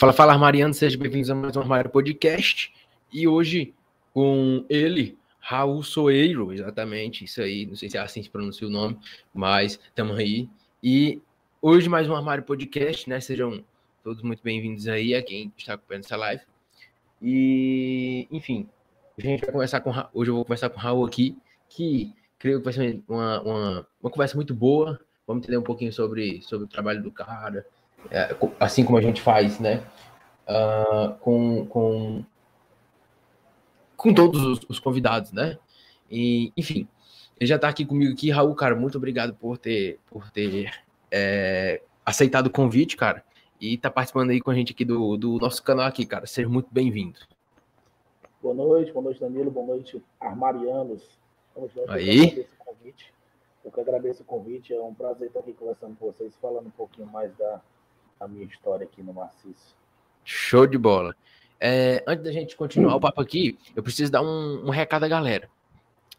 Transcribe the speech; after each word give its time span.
Fala, 0.00 0.14
fala, 0.14 0.38
Mariano, 0.38 0.72
sejam 0.72 0.98
bem-vindos 0.98 1.28
a 1.28 1.34
mais 1.34 1.54
um 1.54 1.60
Armário 1.60 1.90
Podcast. 1.90 2.72
E 3.12 3.28
hoje 3.28 3.74
com 4.14 4.64
ele, 4.66 5.18
Raul 5.38 5.82
Soeiro, 5.82 6.54
exatamente, 6.54 7.26
isso 7.26 7.42
aí, 7.42 7.66
não 7.66 7.76
sei 7.76 7.90
se 7.90 7.98
é 7.98 8.00
assim 8.00 8.22
se 8.22 8.30
pronuncia 8.30 8.66
o 8.66 8.70
nome, 8.70 8.98
mas 9.34 9.72
estamos 9.72 10.18
aí. 10.18 10.48
E 10.82 11.20
hoje 11.60 11.86
mais 11.90 12.08
um 12.08 12.16
Armário 12.16 12.44
Podcast, 12.44 13.10
né? 13.10 13.20
Sejam 13.20 13.62
todos 14.02 14.22
muito 14.22 14.42
bem-vindos 14.42 14.88
aí 14.88 15.14
a 15.14 15.22
quem 15.22 15.52
está 15.54 15.74
acompanhando 15.74 16.06
essa 16.06 16.16
live. 16.16 16.42
E, 17.20 18.26
enfim, 18.30 18.66
a 19.18 19.20
gente 19.20 19.42
vai 19.42 19.52
conversar 19.52 19.82
com 19.82 19.90
hoje 20.14 20.30
eu 20.30 20.34
vou 20.34 20.46
conversar 20.46 20.70
com 20.70 20.78
o 20.78 20.82
Raul 20.82 21.04
aqui, 21.04 21.36
que 21.68 22.14
creio 22.38 22.60
que 22.60 22.64
vai 22.64 22.72
ser 22.72 23.02
uma, 23.06 23.42
uma, 23.42 23.86
uma 24.02 24.10
conversa 24.10 24.34
muito 24.34 24.54
boa. 24.54 24.98
Vamos 25.26 25.42
entender 25.42 25.58
um 25.58 25.62
pouquinho 25.62 25.92
sobre, 25.92 26.40
sobre 26.40 26.64
o 26.64 26.68
trabalho 26.68 27.02
do 27.02 27.12
cara, 27.12 27.66
assim 28.58 28.84
como 28.84 28.98
a 28.98 29.02
gente 29.02 29.20
faz, 29.20 29.58
né? 29.58 29.82
Uh, 30.48 31.14
com, 31.20 31.66
com, 31.66 32.24
com 33.96 34.14
todos 34.14 34.42
os, 34.42 34.60
os, 34.68 34.78
convidados, 34.80 35.32
né? 35.32 35.58
E, 36.10 36.52
enfim, 36.56 36.88
ele 37.38 37.46
já 37.46 37.56
está 37.56 37.68
aqui 37.68 37.84
comigo 37.84 38.12
aqui, 38.12 38.30
Raul, 38.30 38.54
cara, 38.54 38.74
muito 38.74 38.98
obrigado 38.98 39.34
por 39.34 39.56
ter, 39.56 40.00
por 40.06 40.30
ter 40.30 40.72
é, 41.10 41.80
aceitado 42.04 42.48
o 42.48 42.50
convite, 42.50 42.96
cara, 42.96 43.24
e 43.60 43.78
tá 43.78 43.90
participando 43.90 44.30
aí 44.30 44.40
com 44.40 44.50
a 44.50 44.54
gente 44.54 44.72
aqui 44.72 44.84
do, 44.84 45.16
do 45.16 45.38
nosso 45.38 45.62
canal 45.62 45.86
aqui, 45.86 46.04
cara. 46.04 46.26
Seja 46.26 46.48
muito 46.48 46.68
bem-vindo. 46.72 47.20
Boa 48.42 48.54
noite, 48.54 48.90
boa 48.92 49.04
noite, 49.04 49.20
Danilo, 49.20 49.50
boa 49.50 49.66
noite, 49.66 50.02
Armarianos. 50.18 51.20
Aí. 51.88 52.46
Eu 53.62 53.70
que 53.70 53.80
agradeço 53.80 54.22
o 54.22 54.24
convite, 54.24 54.72
é 54.72 54.80
um 54.80 54.94
prazer 54.94 55.28
estar 55.28 55.40
aqui 55.40 55.52
conversando 55.52 55.94
com 55.96 56.06
vocês, 56.06 56.34
falando 56.40 56.68
um 56.68 56.70
pouquinho 56.70 57.06
mais 57.06 57.36
da, 57.36 57.60
a 58.20 58.28
minha 58.28 58.44
história 58.44 58.84
aqui 58.84 59.02
no 59.02 59.14
Maciço. 59.14 59.74
Show 60.24 60.66
de 60.66 60.76
bola. 60.76 61.16
É, 61.58 62.04
antes 62.06 62.22
da 62.22 62.30
gente 62.30 62.54
continuar 62.54 62.94
o 62.96 63.00
papo 63.00 63.20
aqui, 63.20 63.58
eu 63.74 63.82
preciso 63.82 64.12
dar 64.12 64.22
um, 64.22 64.66
um 64.66 64.70
recado 64.70 65.04
à 65.04 65.08
galera, 65.08 65.48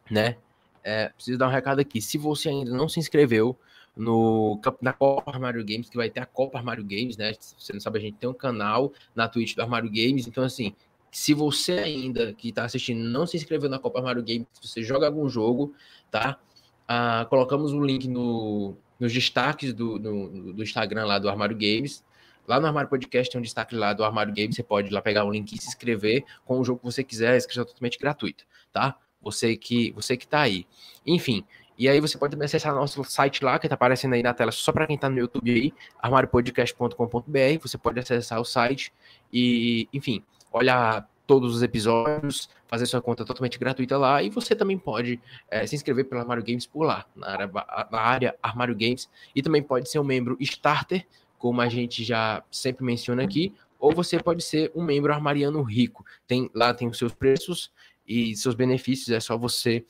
né? 0.10 0.38
É, 0.84 1.10
preciso 1.10 1.38
dar 1.38 1.48
um 1.48 1.52
recado 1.52 1.80
aqui. 1.80 2.02
Se 2.02 2.18
você 2.18 2.50
ainda 2.50 2.72
não 2.72 2.90
se 2.90 3.00
inscreveu 3.00 3.58
no 3.96 4.60
na 4.82 4.94
Copa 4.94 5.32
Armário 5.32 5.64
Games, 5.64 5.90
que 5.90 5.98
vai 5.98 6.10
ter 6.10 6.22
a 6.22 6.26
Copa 6.26 6.58
Armário 6.58 6.84
Games, 6.84 7.18
né? 7.18 7.34
Se 7.40 7.56
você 7.58 7.74
não 7.74 7.80
sabe, 7.80 8.00
a 8.00 8.02
gente 8.02 8.18
tem 8.18 8.30
um 8.30 8.34
canal 8.34 8.92
na 9.16 9.28
Twitch 9.28 9.56
do 9.56 9.62
Armário 9.62 9.90
Games. 9.90 10.28
Então, 10.28 10.44
assim, 10.44 10.76
se 11.12 11.34
você 11.34 11.74
ainda 11.74 12.34
que 12.34 12.50
está 12.50 12.64
assistindo 12.64 13.00
não 13.04 13.28
se 13.28 13.38
inscreveu 13.38 13.70
na 13.70 13.80
Copa 13.80 14.00
Armário 14.00 14.24
Games, 14.24 14.48
se 14.54 14.68
você 14.68 14.84
joga 14.84 15.08
algum 15.08 15.28
jogo, 15.30 15.74
tá? 16.10 16.40
Ah, 16.88 17.26
colocamos 17.30 17.74
o 17.74 17.78
um 17.78 17.86
link 17.86 18.08
no, 18.08 18.76
nos 19.02 19.12
destaques 19.12 19.74
do, 19.74 19.98
do, 19.98 20.54
do, 20.54 20.64
Instagram 20.64 21.06
lá 21.06 21.18
do 21.18 21.28
Armário 21.28 21.58
Games. 21.58 22.04
Lá 22.48 22.60
no 22.60 22.68
Armário 22.68 22.88
Podcast 22.88 23.32
tem 23.32 23.40
um 23.40 23.42
destaque 23.42 23.76
lá 23.76 23.94
do 23.94 24.04
Armário 24.04 24.32
Games, 24.34 24.56
você 24.56 24.64
pode 24.64 24.90
ir 24.90 24.94
lá 24.94 25.02
pegar 25.02 25.26
o 25.26 25.32
link 25.32 25.52
e 25.52 25.62
se 25.62 25.70
inscrever 25.70 26.24
com 26.46 26.60
o 26.60 26.64
jogo 26.64 26.80
que 26.80 26.86
você 26.86 27.04
quiser, 27.04 27.34
a 27.34 27.38
inscrição 27.38 27.64
é 27.64 27.66
totalmente 27.66 27.98
gratuita, 27.98 28.44
tá? 28.72 28.96
Você 29.22 29.58
que 29.58 29.92
você 29.92 30.16
que 30.16 30.28
tá 30.28 30.42
aí. 30.42 30.68
Enfim, 31.06 31.44
e 31.78 31.90
aí 31.90 32.00
você 32.00 32.16
pode 32.16 32.32
também 32.32 32.46
acessar 32.46 32.76
nosso 32.76 33.04
site 33.04 33.44
lá, 33.44 33.58
que 33.58 33.68
tá 33.68 33.74
aparecendo 33.74 34.14
aí 34.14 34.22
na 34.22 34.36
tela 34.36 34.52
só 34.52 34.72
para 34.72 34.86
quem 34.86 34.98
tá 34.98 35.10
no 35.10 35.18
YouTube 35.18 35.52
aí, 35.52 35.74
armariopodcast.com.br, 36.00 37.60
você 37.60 37.78
pode 37.78 38.00
acessar 38.00 38.40
o 38.40 38.46
site 38.46 38.94
e, 39.34 39.88
enfim, 39.92 40.24
olhar 40.52 41.10
todos 41.32 41.56
os 41.56 41.64
episódios, 41.64 42.50
fazer 42.68 42.86
sua 42.86 43.02
conta 43.02 43.24
totalmente 43.24 43.58
gratuita 43.58 43.98
lá, 43.98 44.22
e 44.22 44.30
você 44.30 44.54
também 44.54 44.78
pode 44.78 45.18
é, 45.50 45.66
se 45.66 45.74
inscrever 45.74 46.04
pelo 46.04 46.20
Armário 46.20 46.44
Games 46.44 46.66
por 46.66 46.84
lá, 46.84 47.06
na 47.16 47.30
área, 47.30 47.52
na 47.90 48.00
área 48.02 48.36
Armário 48.44 48.76
Games, 48.76 49.10
e 49.34 49.42
também 49.42 49.64
pode 49.64 49.90
ser 49.90 49.98
um 50.00 50.04
membro 50.04 50.36
starter, 50.42 51.08
como 51.38 51.62
a 51.62 51.70
gente 51.70 52.04
já 52.04 52.44
sempre 52.52 52.84
menciona 52.84 53.24
aqui, 53.24 53.56
ou 53.80 53.96
você 53.96 54.22
pode 54.22 54.44
ser 54.44 54.74
um 54.76 54.84
membro 54.84 55.14
armariano 55.14 55.62
rico. 55.64 56.06
Tem, 56.28 56.52
lá 56.54 56.74
tem 56.74 56.90
os 56.90 56.98
seus 56.98 57.14
preços 57.14 57.72
e 58.06 58.36
seus 58.36 58.54
benefícios, 58.54 59.08
é 59.08 59.22
só 59.22 59.38
você 59.38 59.86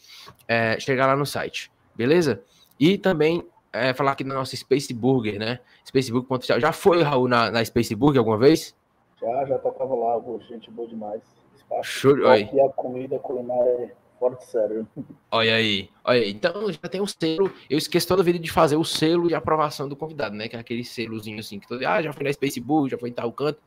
é, 0.47 0.79
chegar 0.79 1.07
lá 1.07 1.15
no 1.15 1.25
site, 1.25 1.71
beleza? 1.95 2.43
E 2.79 2.99
também 2.99 3.43
é, 3.73 3.95
falar 3.95 4.11
aqui 4.11 4.23
da 4.23 4.35
nossa 4.35 4.55
Space 4.55 4.93
Burger, 4.93 5.39
né? 5.39 5.59
Space 5.87 6.11
Burger. 6.11 6.59
Já 6.59 6.71
foi, 6.71 7.01
Raul, 7.01 7.27
na, 7.27 7.49
na 7.49 7.65
Space 7.65 7.95
Burger 7.95 8.19
alguma 8.19 8.37
vez? 8.37 8.75
Já, 9.21 9.45
já 9.45 9.59
tocava 9.59 9.93
lá, 9.93 10.19
gente 10.49 10.71
boa 10.71 10.87
demais. 10.87 11.21
Show, 11.83 12.17
e 12.17 12.59
a 12.59 12.69
comida 12.69 13.17
culinária 13.19 13.69
é 13.69 13.95
fora 14.19 14.35
de 14.35 14.45
sério. 14.45 14.87
Olha 15.31 15.55
aí, 15.55 15.89
olha 16.03 16.21
aí. 16.21 16.31
Então 16.31 16.71
já 16.71 16.89
tem 16.89 17.01
um 17.01 17.07
selo. 17.07 17.51
Eu 17.69 17.77
esqueço 17.77 18.07
toda 18.07 18.21
vida 18.23 18.37
de 18.37 18.51
fazer 18.51 18.75
o 18.75 18.83
selo 18.83 19.27
de 19.27 19.35
aprovação 19.35 19.87
do 19.87 19.95
convidado, 19.95 20.35
né? 20.35 20.47
Que 20.47 20.55
é 20.55 20.59
aquele 20.59 20.83
selozinho 20.83 21.39
assim, 21.39 21.59
que 21.59 21.67
todo 21.67 21.85
ah, 21.85 22.01
já 22.01 22.11
foi 22.11 22.23
na 22.23 22.33
Facebook, 22.33 22.89
já 22.89 22.97
foi 22.97 23.09
em 23.09 23.13
tal 23.13 23.31
canto. 23.31 23.59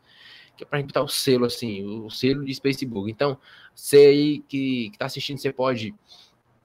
Que 0.57 0.65
é 0.65 0.67
pra 0.67 0.79
gente 0.79 0.89
botar 0.89 1.03
o 1.03 1.09
selo 1.09 1.47
assim, 1.47 1.85
o 2.05 2.11
selo 2.11 2.45
de 2.45 2.55
Facebook. 2.61 3.11
Então, 3.11 3.37
você 3.75 3.97
aí 3.97 4.39
que, 4.41 4.91
que 4.91 4.99
tá 4.99 5.07
assistindo, 5.07 5.39
você 5.39 5.53
pode 5.53 5.95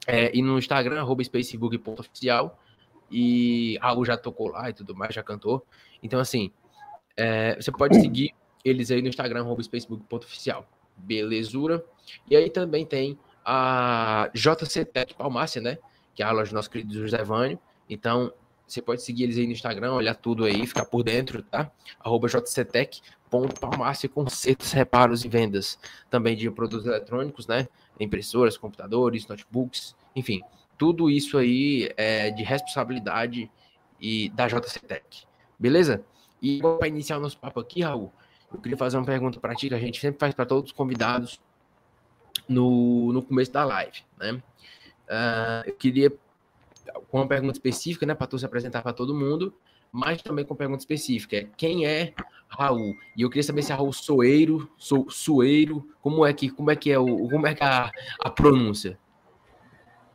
é, 0.05 0.35
ir 0.37 0.41
no 0.41 0.59
Instagram, 0.59 0.99
arroba 0.99 1.23
spacebook.oficial. 1.23 2.59
E 3.09 3.77
Raul 3.81 4.05
já 4.05 4.17
tocou 4.17 4.49
lá 4.49 4.69
e 4.69 4.73
tudo 4.73 4.95
mais, 4.95 5.15
já 5.15 5.23
cantou. 5.23 5.65
Então, 6.03 6.19
assim, 6.19 6.51
é, 7.17 7.55
você 7.55 7.71
pode 7.71 7.99
seguir 7.99 8.35
eles 8.63 8.91
aí 8.91 9.01
no 9.01 9.07
Instagram, 9.07 9.45
facebook.oficial. 9.55 10.67
Belezura. 10.97 11.83
E 12.29 12.35
aí 12.35 12.49
também 12.49 12.85
tem 12.85 13.17
a 13.45 14.29
JC 14.33 14.85
Tech 14.85 15.13
Palmácia, 15.15 15.61
né? 15.61 15.77
Que 16.13 16.21
é 16.21 16.25
a 16.25 16.31
loja 16.31 16.51
do 16.51 16.55
nosso 16.55 16.69
querido 16.69 16.93
José 16.93 17.23
Vânio. 17.23 17.59
Então, 17.89 18.33
você 18.67 18.81
pode 18.81 19.01
seguir 19.01 19.23
eles 19.23 19.37
aí 19.37 19.47
no 19.47 19.53
Instagram, 19.53 19.93
olhar 19.93 20.15
tudo 20.15 20.45
aí, 20.45 20.67
ficar 20.67 20.85
por 20.85 21.03
dentro, 21.03 21.41
tá? 21.41 21.71
Arroba 21.99 22.27
jctech.palmácia, 22.27 24.07
concertos, 24.07 24.71
reparos 24.71 25.25
e 25.25 25.27
vendas 25.27 25.79
também 26.09 26.35
de 26.35 26.51
produtos 26.51 26.85
eletrônicos, 26.85 27.47
né? 27.47 27.67
Impressoras, 27.99 28.57
computadores, 28.57 29.27
notebooks, 29.27 29.95
enfim. 30.15 30.41
Tudo 30.77 31.09
isso 31.09 31.37
aí 31.37 31.91
é 31.97 32.29
de 32.29 32.43
responsabilidade 32.43 33.49
e 33.99 34.29
da 34.29 34.47
JC 34.47 34.79
Tech. 34.79 35.25
Beleza? 35.57 36.05
E 36.41 36.59
para 36.59 36.87
iniciar 36.87 37.17
o 37.17 37.21
nosso 37.21 37.37
papo 37.37 37.59
aqui, 37.59 37.81
Raul, 37.81 38.13
eu 38.53 38.59
queria 38.59 38.77
fazer 38.77 38.97
uma 38.97 39.05
pergunta 39.05 39.39
para 39.39 39.55
ti, 39.55 39.69
que 39.69 39.75
a 39.75 39.79
gente 39.79 39.99
sempre 39.99 40.19
faz 40.19 40.33
para 40.33 40.45
todos 40.45 40.71
os 40.71 40.75
convidados 40.75 41.39
no, 42.47 43.13
no 43.13 43.21
começo 43.21 43.51
da 43.51 43.63
live, 43.63 44.03
né? 44.17 44.41
Uh, 45.09 45.67
eu 45.67 45.75
queria 45.75 46.11
com 47.09 47.17
uma 47.17 47.27
pergunta 47.27 47.53
específica, 47.53 48.05
né, 48.05 48.13
para 48.13 48.27
tu 48.27 48.37
se 48.37 48.45
apresentar 48.45 48.81
para 48.81 48.93
todo 48.93 49.13
mundo, 49.13 49.53
mas 49.91 50.21
também 50.21 50.45
com 50.45 50.55
pergunta 50.55 50.81
específica, 50.81 51.37
é 51.37 51.47
quem 51.57 51.85
é 51.85 52.13
Raul? 52.47 52.95
E 53.15 53.21
eu 53.21 53.29
queria 53.29 53.43
saber 53.43 53.63
se 53.63 53.71
é 53.71 53.75
Raul 53.75 53.93
Soeiro, 53.93 54.69
sou 54.77 55.09
Soeiro, 55.09 55.87
como 56.01 56.25
é 56.25 56.33
que 56.33 56.49
como 56.49 56.71
é 56.71 56.75
que 56.75 56.91
é 56.91 56.99
o 56.99 57.27
como 57.29 57.47
é 57.47 57.53
que 57.53 57.63
é 57.63 57.67
a, 57.67 57.91
a 58.21 58.29
pronúncia? 58.29 58.99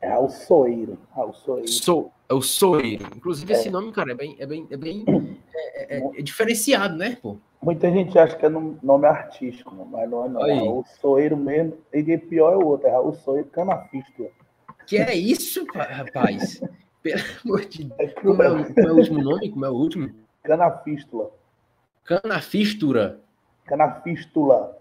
É 0.00 0.08
Raul 0.08 0.28
Soeiro, 0.28 0.98
Raul 1.12 1.32
Soeiro. 1.32 1.68
Sou, 1.68 2.12
é 2.28 2.34
o 2.34 2.42
Soeiro. 2.42 3.06
Inclusive 3.16 3.52
é. 3.52 3.56
esse 3.56 3.70
nome, 3.70 3.90
cara, 3.92 4.12
é 4.12 4.14
bem 4.14 4.36
é 4.38 4.46
bem 4.46 4.66
é 4.70 4.76
bem 4.76 5.04
é, 5.54 5.98
é, 5.98 6.10
é 6.18 6.22
diferenciado, 6.22 6.96
né, 6.96 7.16
pô? 7.20 7.38
Muita 7.64 7.90
gente 7.90 8.18
acha 8.18 8.36
que 8.36 8.44
é 8.44 8.48
nome 8.50 9.06
artístico, 9.06 9.74
mas 9.90 10.10
não 10.10 10.26
é 10.26 10.28
não. 10.28 10.42
Aí. 10.42 10.58
Raul 10.58 10.84
Soeiro 11.00 11.34
mesmo. 11.34 11.78
E 11.94 12.18
pior 12.18 12.52
é 12.52 12.56
o 12.56 12.66
outro, 12.66 12.86
é 12.86 12.90
Raul 12.90 13.14
Soeiro 13.14 13.48
Canafístula. 13.48 14.28
Que 14.86 14.98
é 14.98 15.14
isso, 15.14 15.64
rapaz? 15.72 16.60
Pelo 17.02 17.22
amor 17.42 17.64
de 17.64 17.84
Deus. 17.84 18.12
Como 18.20 18.42
é, 18.42 18.50
o, 18.50 18.74
como 18.74 18.88
é 18.88 18.92
o 18.92 18.96
último 18.96 19.22
nome? 19.22 19.50
Como 19.50 19.64
é 19.64 19.70
o 19.70 19.72
último? 19.72 20.10
Canafístula. 20.42 21.30
Canafístula. 22.04 23.20
Canafístula. 23.64 24.78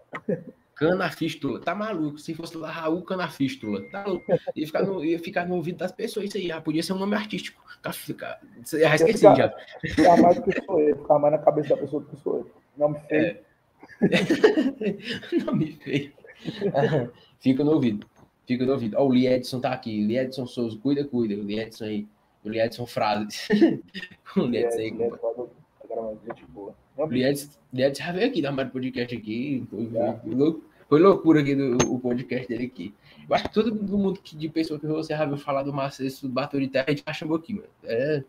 Canafístula. 0.76 1.62
Tá 1.62 1.74
maluco. 1.74 2.18
Se 2.18 2.34
fosse 2.34 2.58
lá 2.58 2.70
Raul 2.70 3.02
Canafístula. 3.04 3.82
Tá 3.92 4.06
louco. 4.06 4.26
Ia 4.56 4.66
ficar 4.66 4.84
no, 4.84 5.06
ia 5.06 5.20
ficar 5.20 5.48
no 5.48 5.56
ouvido 5.56 5.78
das 5.78 5.94
pessoas 5.94 6.26
isso 6.26 6.38
aí. 6.38 6.48
Já 6.48 6.60
podia 6.60 6.84
ser 6.84 6.92
um 6.92 7.00
nome 7.00 7.16
artístico. 7.16 7.64
Ficar, 7.94 8.42
já 8.66 8.96
esqueci 8.96 9.22
já. 9.22 9.54
Ficar 9.80 10.22
mais 10.22 10.36
do 10.36 10.44
que 10.44 10.62
sou 10.66 10.80
eu. 10.82 10.98
Ficar 10.98 11.20
mais 11.20 11.34
na 11.34 11.40
cabeça 11.40 11.70
da 11.70 11.78
pessoa 11.78 12.02
do 12.02 12.10
que 12.10 12.22
sou 12.22 12.38
eu. 12.40 12.63
Nome 12.78 13.00
feio. 13.08 13.26
É. 13.28 13.44
Nome 15.46 15.72
feio. 15.84 16.12
Fica 17.40 17.64
no 17.64 17.72
ouvido. 17.74 18.08
Fica 18.48 18.66
no 18.66 18.74
ouvido. 18.74 18.98
Ó, 18.98 19.08
o 19.08 19.14
Liedson 19.14 19.60
tá 19.60 19.72
aqui. 19.72 20.02
Liedson 20.06 20.46
Souza, 20.46 20.78
cuida, 20.78 21.04
cuida. 21.04 21.36
O 21.36 21.44
Liedson 21.44 21.86
aí. 21.86 22.08
O 22.44 22.50
Liedson 22.50 22.86
Frases. 22.86 23.48
o 24.36 24.42
Liedson 24.42 24.80
aí. 24.80 24.94
O 26.98 27.06
Liedson, 27.06 27.50
Liedson 27.74 28.04
já 28.04 28.12
veio 28.12 28.28
aqui 28.28 28.42
dar 28.42 28.52
mais 28.52 28.70
podcast 28.70 29.16
aqui. 29.16 29.66
Foi, 29.70 29.90
foi, 29.90 30.62
foi 30.90 31.00
loucura 31.00 31.42
aqui 31.42 31.56
do 31.56 31.78
o 31.94 32.00
podcast 32.00 32.48
dele 32.48 32.66
aqui. 32.66 32.94
Eu 33.28 33.36
acho 33.36 33.46
que 33.46 33.54
todo 33.54 33.74
mundo 33.74 34.20
que, 34.22 34.36
de 34.36 34.50
pessoa 34.50 34.80
que 34.80 34.86
você 34.86 35.16
já 35.16 35.26
viu 35.26 35.38
falar 35.38 35.64
do 35.64 35.74
Marcelo 35.74 36.10
do 36.24 36.60
de 36.60 36.68
Terra, 36.68 36.86
a 36.88 36.92
gente 36.92 37.04
achou 37.06 37.34
aqui, 37.36 37.54
mano. 37.54 37.68
É 37.84 38.24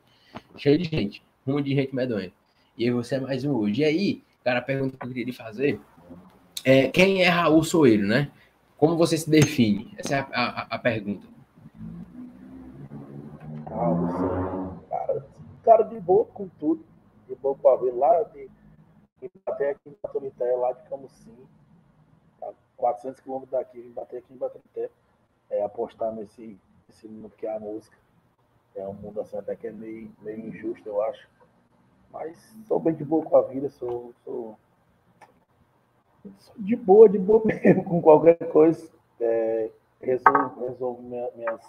cheio 0.56 0.78
de 0.78 0.84
gente. 0.84 1.22
Um 1.46 1.54
monte 1.54 1.66
de 1.66 1.74
gente 1.74 1.94
medonha. 1.94 2.32
E 2.76 2.84
aí 2.84 2.90
você 2.90 3.16
é 3.16 3.20
mais 3.20 3.44
um 3.44 3.52
hoje. 3.52 3.82
E 3.82 3.84
aí, 3.84 4.22
cara, 4.44 4.60
pergunta 4.60 4.96
que 4.98 5.06
eu 5.06 5.12
queria 5.12 5.34
fazer 5.34 5.80
é 6.64 6.88
quem 6.88 7.22
é 7.22 7.28
Raul 7.28 7.64
Soeiro, 7.64 8.06
né? 8.06 8.30
Como 8.76 8.96
você 8.96 9.16
se 9.16 9.28
define? 9.28 9.94
Essa 9.98 10.16
é 10.16 10.18
a, 10.20 10.26
a, 10.32 10.62
a 10.76 10.78
pergunta. 10.78 11.26
Raul 13.70 14.78
cara, 14.88 15.26
cara 15.64 15.82
de 15.84 15.98
boa 15.98 16.26
com 16.26 16.48
tudo, 16.60 16.84
de 17.26 17.34
boa 17.34 17.56
com 17.56 17.68
a 17.68 17.76
ver 17.76 17.92
lá 17.92 18.22
de 18.24 18.48
bater 19.46 19.70
aqui 19.70 19.88
em 19.88 19.96
Baturité, 20.02 20.52
lá 20.56 20.72
de 20.72 20.82
Camusim, 20.88 21.36
tá 22.38 22.52
400 22.76 23.20
quilômetros 23.20 23.52
daqui, 23.52 23.80
vim 23.80 23.90
bater 23.90 24.18
aqui 24.18 24.34
em 24.34 24.36
Baturité, 24.36 24.90
é, 25.48 25.62
apostar 25.62 26.12
nesse, 26.12 26.58
nesse 26.86 27.08
mundo 27.08 27.32
que 27.36 27.46
é 27.46 27.56
a 27.56 27.58
música. 27.58 27.96
É 28.74 28.86
um 28.86 28.92
mundo 28.92 29.20
assim 29.20 29.38
até 29.38 29.54
que 29.54 29.68
é 29.68 29.72
meio, 29.72 30.12
meio 30.20 30.48
injusto, 30.48 30.86
eu 30.88 31.00
acho. 31.02 31.26
Mas 32.14 32.38
sou 32.68 32.78
bem 32.78 32.94
de 32.94 33.04
boa 33.04 33.24
com 33.24 33.36
a 33.36 33.42
vida, 33.42 33.68
sou, 33.68 34.14
sou, 34.24 34.56
sou 36.38 36.54
de 36.56 36.76
boa, 36.76 37.08
de 37.08 37.18
boa 37.18 37.42
mesmo, 37.44 37.82
com 37.82 38.00
qualquer 38.00 38.38
coisa. 38.52 38.88
É, 39.20 39.68
resolvo, 40.00 40.64
resolvo 40.64 41.02
minha, 41.02 41.28
minhas, 41.34 41.60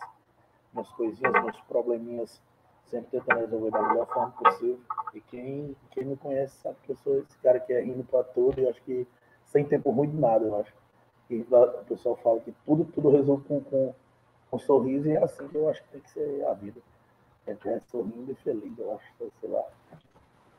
minhas 0.71 0.89
coisinhas, 0.91 1.33
meus 1.33 1.59
probleminhas, 1.61 2.39
sempre 2.85 3.19
tentando 3.19 3.39
resolver 3.39 3.71
da 3.71 3.81
melhor 3.87 4.05
forma 4.05 4.31
possível. 4.33 4.79
E 5.15 5.21
quem, 5.21 5.75
quem 5.89 6.05
me 6.05 6.15
conhece 6.15 6.55
sabe 6.57 6.77
que 6.83 6.91
eu 6.91 6.97
sou 6.97 7.17
esse 7.17 7.35
cara 7.39 7.59
que 7.59 7.73
é 7.73 7.81
rindo 7.81 8.03
para 8.03 8.23
tudo 8.23 8.61
e 8.61 8.69
acho 8.69 8.81
que 8.83 9.07
sem 9.45 9.65
tempo 9.65 9.89
ruim 9.89 10.11
de 10.11 10.17
nada, 10.17 10.45
eu 10.45 10.55
acho. 10.59 10.73
E 11.27 11.41
o 11.41 11.85
pessoal 11.85 12.15
fala 12.17 12.39
que 12.39 12.53
tudo, 12.67 12.85
tudo 12.85 13.09
resolve 13.09 13.43
com, 13.47 13.61
com, 13.61 13.95
com 14.51 14.59
sorriso 14.59 15.07
e 15.07 15.13
é 15.13 15.23
assim 15.23 15.47
que 15.47 15.55
eu 15.55 15.67
acho 15.67 15.81
que 15.85 15.89
tem 15.89 16.01
que 16.01 16.11
ser 16.11 16.45
a 16.45 16.53
vida. 16.53 16.79
É, 17.47 17.51
é 17.51 17.79
sorrindo 17.87 18.31
e 18.31 18.35
feliz, 18.35 18.77
eu 18.77 18.93
acho, 18.93 19.31
sei 19.41 19.49
lá. 19.49 19.63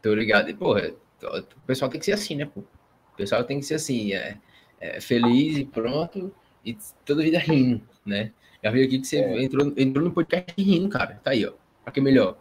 Tô 0.06 0.14
ligado. 0.14 0.48
E, 0.48 0.54
porra, 0.54 0.92
o 1.24 1.60
pessoal 1.66 1.90
tem 1.90 1.98
que 1.98 2.06
ser 2.06 2.12
assim, 2.12 2.36
né, 2.36 2.44
pô? 2.44 2.60
O 2.60 3.16
pessoal 3.16 3.42
tem 3.42 3.58
que 3.58 3.66
ser 3.66 3.74
assim, 3.74 4.12
é, 4.12 4.38
é 4.80 5.00
feliz 5.00 5.58
e 5.58 5.64
pronto, 5.64 6.32
e 6.64 6.78
toda 7.04 7.24
vida 7.24 7.40
rindo, 7.40 7.82
né? 8.04 8.30
Já 8.62 8.70
vi 8.70 8.84
aqui 8.84 9.00
que 9.00 9.06
você 9.06 9.16
é. 9.16 9.42
entrou, 9.42 9.72
entrou 9.76 10.04
no 10.04 10.12
podcast 10.12 10.54
rindo, 10.56 10.88
cara. 10.88 11.20
Tá 11.24 11.32
aí, 11.32 11.44
ó. 11.44 11.54
Pra 11.82 11.92
que 11.92 12.00
melhor. 12.00 12.38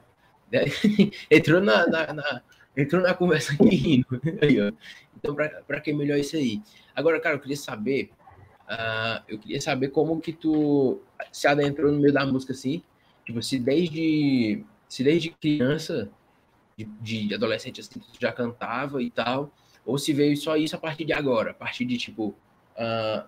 entrou 1.32 1.60
na, 1.60 1.88
na, 1.88 2.14
na, 2.14 2.42
entrou 2.78 3.02
na 3.02 3.16
conversa 3.16 3.54
aqui 3.54 3.76
rindo. 3.76 4.22
Aí, 4.44 4.62
ó. 4.62 4.72
Então, 5.18 5.34
pra, 5.34 5.50
pra 5.66 5.82
que 5.82 5.92
melhor 5.92 6.20
isso 6.20 6.36
aí? 6.36 6.62
Agora, 6.96 7.20
cara, 7.20 7.36
eu 7.36 7.40
queria 7.40 7.58
saber. 7.58 8.12
Uh, 8.70 9.24
eu 9.28 9.40
queria 9.40 9.60
saber 9.60 9.88
como 9.88 10.22
que 10.22 10.34
tu 10.34 11.02
se 11.32 11.48
adentrou 11.48 11.92
no 11.92 12.00
meio 12.00 12.14
da 12.14 12.28
música 12.28 12.54
assim. 12.54 12.84
Tipo, 13.26 13.42
se 13.42 13.58
desde, 13.58 14.64
se 14.88 15.04
desde 15.04 15.32
criança 15.32 16.12
de, 16.78 17.28
de 17.28 17.34
adolescente 17.34 17.80
assim, 17.80 18.02
já 18.20 18.32
cantava 18.32 19.02
e 19.02 19.10
tal, 19.10 19.50
ou 19.86 19.98
se 19.98 20.12
veio 20.12 20.36
só 20.36 20.58
isso 20.58 20.76
a 20.76 20.80
partir 20.80 21.06
de 21.06 21.14
agora, 21.14 21.52
a 21.52 21.54
partir 21.54 21.86
de 21.86 21.98
tipo 21.98 22.36
uh, 22.76 23.28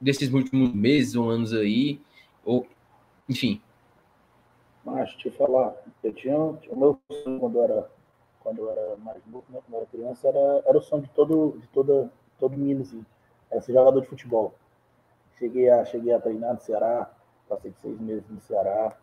desses 0.00 0.32
últimos 0.32 0.72
meses 0.74 1.14
ou 1.14 1.30
anos 1.30 1.52
aí, 1.54 2.00
ou 2.44 2.66
enfim. 3.28 3.60
Mas 4.84 5.14
eu 5.24 5.32
falar, 5.32 5.74
eu 6.02 6.12
tinha, 6.12 6.36
o 6.36 6.76
meu 6.76 6.98
sonho 7.08 7.40
quando 7.40 7.58
eu 7.58 7.64
era 7.64 7.90
quando 8.40 8.58
eu 8.58 8.70
era 8.72 8.96
mais 8.96 9.24
novo, 9.26 9.44
né, 9.48 9.60
quando 9.64 9.74
eu 9.74 9.78
era 9.78 9.86
criança, 9.86 10.28
era, 10.28 10.62
era 10.66 10.76
o 10.76 10.82
sonho 10.82 11.02
de 11.02 11.10
todo 11.10 11.56
de 11.58 11.66
toda 11.68 12.12
todo 12.38 12.56
menino 12.56 12.82
assim, 12.82 13.06
era 13.50 13.60
ser 13.60 13.72
jogador 13.72 14.00
de 14.00 14.08
futebol. 14.08 14.54
Cheguei 15.38 15.70
a 15.70 15.84
cheguei 15.84 16.12
a 16.12 16.20
treinar 16.20 16.54
no 16.54 16.60
Ceará, 16.60 17.10
passei 17.48 17.72
seis 17.80 17.98
meses 18.00 18.28
no 18.28 18.40
Ceará, 18.40 18.94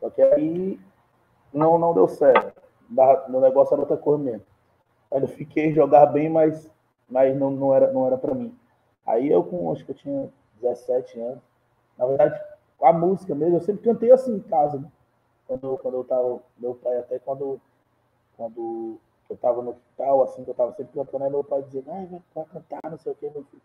só 0.00 0.10
que 0.10 0.20
aí 0.20 0.78
não 1.54 1.78
não 1.78 1.94
deu 1.94 2.08
certo 2.08 2.71
no 2.90 3.40
negócio 3.40 3.74
era 3.74 3.82
outra 3.82 3.96
coisa 3.96 4.22
mesmo. 4.22 4.46
Aí 5.10 5.20
eu 5.20 5.28
fiquei 5.28 5.72
jogar 5.72 6.06
bem, 6.06 6.28
mas, 6.28 6.70
mas 7.08 7.36
não, 7.36 7.50
não 7.50 7.74
era, 7.74 7.92
não 7.92 8.06
era 8.06 8.16
para 8.16 8.34
mim. 8.34 8.56
Aí 9.06 9.30
eu, 9.30 9.42
com, 9.44 9.70
acho 9.72 9.84
que 9.84 9.92
eu 9.92 9.96
tinha 9.96 10.32
17 10.60 11.20
anos, 11.20 11.42
na 11.98 12.06
verdade, 12.06 12.40
a 12.80 12.92
música 12.92 13.34
mesmo, 13.34 13.56
eu 13.56 13.60
sempre 13.60 13.82
cantei 13.84 14.10
assim 14.10 14.36
em 14.36 14.40
casa, 14.40 14.78
né? 14.78 14.90
Quando, 15.46 15.78
quando 15.78 15.94
eu 15.94 16.04
tava, 16.04 16.40
meu 16.58 16.74
pai 16.74 16.98
até 16.98 17.18
quando, 17.18 17.60
quando 18.36 18.98
eu 19.28 19.36
tava 19.36 19.62
no 19.62 19.70
hospital, 19.70 20.22
assim, 20.22 20.44
que 20.44 20.50
eu 20.50 20.54
tava 20.54 20.72
sempre 20.72 20.92
cantando, 20.94 21.24
aí 21.24 21.30
meu 21.30 21.44
pai 21.44 21.62
dizia, 21.62 21.82
ai, 21.88 22.08
vai 22.34 22.44
cantar, 22.46 22.90
não 22.90 22.98
sei 22.98 23.12
o 23.12 23.14
que, 23.14 23.28
meu 23.28 23.44
filho. 23.44 23.62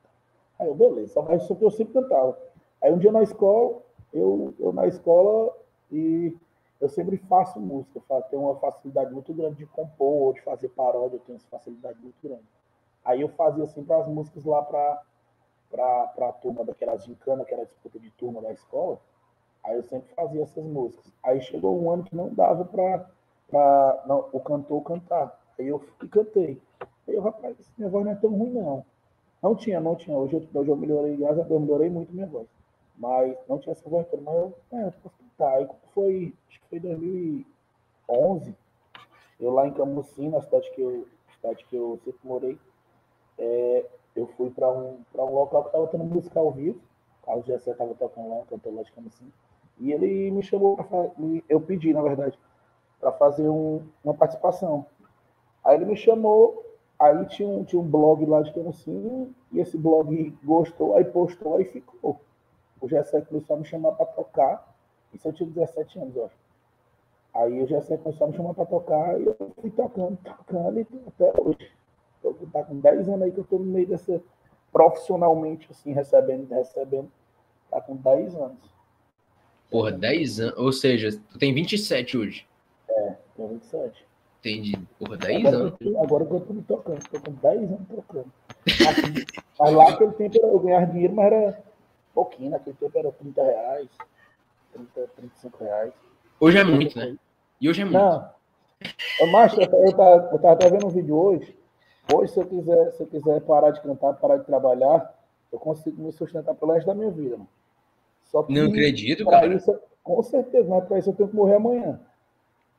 Aí 0.60 0.68
eu, 0.68 0.76
beleza, 0.76 1.22
mas 1.22 1.44
isso 1.44 1.56
que 1.56 1.64
eu 1.64 1.72
sempre 1.72 1.94
cantava. 1.94 2.38
Aí 2.82 2.92
um 2.92 2.98
dia 2.98 3.12
na 3.12 3.24
escola, 3.24 3.82
eu, 4.14 4.54
eu 4.60 4.74
na 4.74 4.88
escola 4.88 5.56
e 5.92 6.36
eu 6.80 6.90
sempre 6.90 7.18
faço 7.18 7.60
música, 7.60 8.02
tenho 8.30 8.44
uma 8.44 8.56
facilidade 8.56 9.14
muito 9.14 9.34
grande 9.34 9.58
de 9.58 9.66
compor 9.66 10.28
ou 10.28 10.34
de 10.34 10.42
fazer 10.42 10.70
paródia, 10.70 11.16
eu 11.18 11.22
tenho 11.22 11.38
essa 11.38 11.48
facilidade 11.50 12.00
muito 12.00 12.16
grande. 12.24 12.46
Aí 13.04 13.22
eu 13.22 13.30
fazia 13.30 13.66
sempre 13.66 13.94
as 13.94 14.08
músicas 14.08 14.44
lá 14.46 14.62
para 14.62 15.02
para 15.70 16.30
a 16.30 16.32
turma 16.32 16.64
daquela 16.64 16.98
gincana, 16.98 17.44
que 17.44 17.54
era 17.54 17.64
a 17.64 17.66
disputa 17.66 18.00
de 18.00 18.10
turma 18.12 18.42
da 18.42 18.52
escola. 18.52 19.00
Aí 19.64 19.76
eu 19.76 19.84
sempre 19.84 20.14
fazia 20.16 20.44
essas 20.44 20.64
músicas. 20.64 21.12
Aí 21.22 21.42
chegou 21.42 21.78
um 21.82 21.92
ano 21.92 22.04
que 22.04 22.16
não 22.16 22.34
dava 22.34 22.64
para 22.64 23.10
o 24.32 24.40
cantor 24.40 24.82
cantar. 24.84 25.38
Aí 25.60 25.68
eu 25.68 25.80
fui, 25.80 26.08
cantei. 26.08 26.62
Aí 27.08 27.16
eu, 27.16 27.22
rapaz, 27.22 27.58
minha 27.78 27.90
voz 27.90 28.06
não 28.06 28.12
é 28.12 28.16
tão 28.16 28.30
ruim, 28.30 28.52
não. 28.52 28.86
Não 29.42 29.56
tinha, 29.56 29.80
não 29.80 29.96
tinha. 29.96 30.18
Hoje 30.18 30.36
eu, 30.36 30.62
hoje 30.62 30.72
eu 30.72 30.76
melhorei, 30.76 31.18
eu 31.22 31.60
melhorei 31.60 31.90
muito 31.90 32.14
minha 32.14 32.28
voz. 32.28 32.48
Mas 32.98 33.38
não 33.48 33.60
tinha 33.60 33.74
essa 33.74 33.84
toda. 33.84 34.22
Mas 34.22 34.36
eu, 34.36 34.54
é, 34.72 34.92
cantar. 35.38 35.58
Aí 35.58 35.68
foi 35.94 36.34
foi 36.70 36.80
2011, 36.80 38.56
eu 39.40 39.52
lá 39.52 39.68
em 39.68 39.74
Camusim, 39.74 40.30
na 40.30 40.42
cidade 40.42 40.70
que 40.72 40.82
eu, 40.82 41.08
cidade 41.36 41.66
que 41.66 41.76
eu 41.76 42.00
sempre 42.04 42.20
morei, 42.24 42.60
é, 43.38 43.86
eu 44.16 44.28
fui 44.28 44.50
para 44.50 44.70
um, 44.70 45.00
um 45.16 45.34
local 45.34 45.64
que 45.64 45.70
estava 45.70 45.88
tendo 45.88 46.04
música 46.04 46.40
ao 46.40 46.52
vivo. 46.52 46.80
Carlos 47.24 47.46
Gessé 47.46 47.72
estava 47.72 47.94
tocando 47.94 48.30
lá, 48.30 48.46
cantor 48.46 48.74
lá 48.74 48.84
de 48.84 48.92
Camusim. 48.92 49.32
E 49.80 49.92
ele 49.92 50.32
me 50.32 50.42
chamou, 50.42 50.76
pra, 50.76 51.12
eu 51.48 51.62
pedi, 51.62 51.94
na 51.94 52.02
verdade, 52.02 52.38
para 53.00 53.12
fazer 53.12 53.48
um, 53.48 53.86
uma 54.04 54.14
participação. 54.14 54.86
Aí 55.64 55.76
ele 55.76 55.86
me 55.86 55.96
chamou, 55.96 56.66
aí 56.98 57.26
tinha 57.28 57.64
tinha 57.66 57.82
um 57.82 57.88
blog 57.88 58.26
lá 58.26 58.42
de 58.42 58.54
Camusim, 58.54 59.34
e 59.52 59.60
esse 59.60 59.78
blog 59.78 60.36
gostou, 60.44 60.96
aí 60.96 61.06
postou, 61.06 61.56
aí 61.56 61.66
ficou. 61.66 62.20
O 62.80 62.88
Gessé 62.88 63.22
começou 63.22 63.56
a 63.56 63.60
me 63.60 63.66
chamar 63.66 63.94
para 63.94 64.06
tocar, 64.06 64.76
isso 65.14 65.28
eu 65.28 65.34
tinha 65.34 65.50
17 65.50 66.00
anos, 66.00 66.16
eu 66.16 66.26
acho. 66.26 66.36
Aí 67.34 67.60
eu 67.60 67.68
já 67.68 67.82
sei 67.82 67.98
começou 67.98 68.28
a 68.28 68.30
me 68.30 68.36
chamar 68.36 68.54
para 68.54 68.66
tocar 68.66 69.20
e 69.20 69.26
eu 69.26 69.52
fui 69.62 69.70
tocando, 69.70 70.18
tocando 70.18 70.80
e 70.80 70.88
até 71.08 71.32
hoje. 71.40 71.72
Eu 72.24 72.34
tá 72.52 72.64
com 72.64 72.80
10 72.80 73.10
anos 73.10 73.22
aí 73.22 73.32
que 73.32 73.40
eu 73.40 73.44
estou 73.44 73.60
no 73.60 73.66
meio 73.66 73.88
dessa, 73.88 74.22
profissionalmente, 74.72 75.68
assim, 75.70 75.94
recebendo, 75.94 76.50
recebendo, 76.50 77.12
tá 77.70 77.80
com 77.82 77.96
10 77.96 78.36
anos. 78.36 78.78
Porra, 79.70 79.92
10 79.92 80.40
anos, 80.40 80.58
ou 80.58 80.72
seja, 80.72 81.10
tu 81.30 81.38
tem 81.38 81.54
27 81.54 82.18
hoje. 82.18 82.48
É, 82.90 83.16
tenho 83.36 83.50
27. 83.50 84.06
Entendi. 84.40 84.80
Porra, 85.00 85.18
10 85.18 85.46
agora 85.46 85.58
anos. 85.58 85.74
Eu, 85.82 86.04
agora 86.04 86.26
que 86.26 86.32
eu 86.32 86.40
tô 86.40 86.54
me 86.54 86.64
tocando, 86.64 87.10
tô 87.10 87.20
com 87.20 87.32
10 87.34 87.64
anos 87.64 87.88
tocando. 87.88 88.32
Assim, 88.66 89.26
mas 89.60 89.74
lá 89.74 89.92
naquele 89.92 90.14
tempo 90.14 90.38
eu 90.42 90.60
ganhava 90.60 90.86
dinheiro, 90.92 91.14
mas 91.14 91.26
era 91.26 91.64
pouquinho, 92.18 92.50
naquele 92.50 92.76
tempo 92.76 92.98
era 92.98 93.12
30 93.12 93.44
reais, 93.44 93.88
30, 94.74 95.08
35 95.16 95.64
reais. 95.64 95.94
Hoje 96.40 96.58
é 96.58 96.64
muito, 96.64 96.98
né? 96.98 97.16
E 97.62 97.70
hoje 97.70 97.82
é 97.82 97.86
muito. 97.86 97.98
Não. 97.98 98.32
Eu 99.20 99.28
eu 100.32 100.50
até 100.50 100.70
vendo 100.70 100.88
um 100.88 100.90
vídeo 100.90 101.16
hoje. 101.16 101.56
Hoje, 102.12 102.34
se 102.34 102.40
eu, 102.40 102.46
quiser, 102.46 102.92
se 102.94 103.04
eu 103.04 103.08
quiser 103.08 103.42
parar 103.42 103.70
de 103.72 103.82
cantar, 103.82 104.14
parar 104.14 104.38
de 104.38 104.46
trabalhar, 104.46 105.14
eu 105.52 105.60
consigo 105.60 106.02
me 106.02 106.12
sustentar 106.12 106.56
pelo 106.56 106.72
resto 106.72 106.88
da 106.88 106.96
minha 106.96 107.12
vida. 107.12 107.38
Mano. 107.38 107.50
Só 108.24 108.42
que, 108.44 108.54
Não 108.54 108.70
acredito, 108.70 109.26
cara. 109.26 109.54
Isso, 109.54 109.80
com 110.04 110.24
certeza, 110.24 110.68
mas 110.68 110.86
para 110.86 110.98
isso 111.00 111.10
eu 111.10 111.14
tenho 111.14 111.30
que 111.30 111.36
morrer 111.36 111.56
amanhã. 111.56 112.00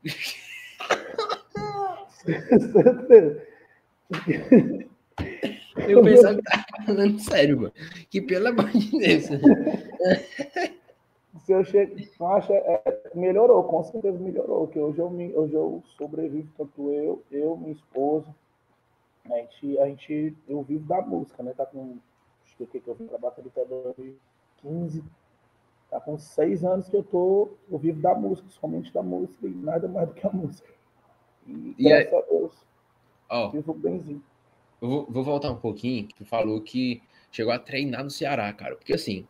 certeza. 2.73 3.47
Eu 5.89 6.03
pensava 6.03 6.37
que 6.37 6.43
tava 6.43 6.87
falando 6.87 7.19
sério, 7.19 7.57
mano. 7.57 7.73
Que 8.11 8.21
pelo 8.21 8.49
amor 8.49 8.71
de 8.71 8.99
Deus 8.99 9.25
se 11.49 11.53
eu 11.53 11.65
chego, 11.65 11.97
acha, 12.27 12.53
é, 12.53 13.11
melhorou, 13.15 13.65
com 13.65 13.83
certeza 13.83 14.19
melhorou, 14.19 14.69
que 14.69 14.79
hoje 14.79 14.99
eu, 14.99 15.09
me, 15.09 15.35
hoje 15.35 15.55
eu 15.55 15.83
sobrevivo, 15.97 16.47
tanto 16.59 16.91
eu, 16.93 17.23
eu, 17.31 17.57
minha 17.57 17.73
esposa, 17.73 18.27
a 19.25 19.35
gente, 19.35 19.79
a 19.79 19.87
gente, 19.87 20.37
eu 20.47 20.63
vivo 20.63 20.87
da 20.87 21.01
música, 21.01 21.43
né, 21.43 21.55
tá 21.57 21.65
com, 21.65 21.97
acho 22.45 22.55
que, 22.55 22.67
que 22.67 22.87
eu 22.87 22.95
vim 22.95 23.07
pra 23.07 23.17
bateria 23.17 23.51
até 23.51 23.65
2015, 23.65 25.03
tá 25.91 25.99
com 25.99 26.19
seis 26.19 26.63
anos 26.63 26.87
que 26.87 26.97
eu 26.99 27.03
tô, 27.03 27.49
eu 27.71 27.79
vivo 27.79 27.99
da 27.99 28.15
música, 28.15 28.47
somente 28.51 28.93
da 28.93 29.03
música 29.03 29.47
e 29.47 29.51
nada 29.51 29.89
mais 29.89 30.07
do 30.07 30.15
que 30.15 30.27
a 30.27 30.31
música. 30.31 30.69
E, 31.47 31.75
e 31.79 31.85
graças 31.85 32.13
aí, 32.13 32.19
a 32.19 32.23
Deus, 32.27 32.53
ó, 33.31 33.49
vivo 33.49 33.73
benzinho. 33.73 34.23
Eu 34.81 34.89
vou, 34.89 35.07
vou 35.09 35.25
voltar 35.25 35.51
um 35.51 35.57
pouquinho, 35.57 36.09
tu 36.17 36.25
falou 36.25 36.61
que 36.61 37.03
chegou 37.31 37.53
a 37.53 37.59
treinar 37.59 38.05
no 38.05 38.11
Ceará, 38.11 38.53
cara, 38.53 38.77
porque 38.77 38.95
assim, 38.95 39.27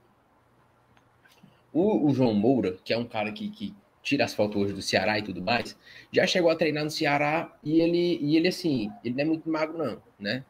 o, 1.72 2.06
o, 2.06 2.14
João 2.14 2.34
Moura, 2.34 2.76
que 2.84 2.92
é 2.92 2.98
um 2.98 3.04
cara 3.04 3.32
que, 3.32 3.48
que 3.50 3.74
tira 4.02 4.24
as 4.24 4.34
fotos 4.34 4.60
hoje 4.60 4.72
do 4.72 4.82
Ceará 4.82 5.18
e 5.18 5.22
tudo 5.22 5.42
mais, 5.42 5.76
já 6.12 6.26
chegou 6.26 6.50
a 6.50 6.56
treinar 6.56 6.84
no 6.84 6.90
Ceará 6.90 7.56
e 7.62 7.80
ele, 7.80 8.18
e 8.20 8.36
ele 8.36 8.48
assim, 8.48 8.90
ele 9.04 9.14
não 9.14 9.22
é 9.22 9.26
muito 9.26 9.48
magro, 9.48 9.78
não, 9.78 10.02
né? 10.18 10.44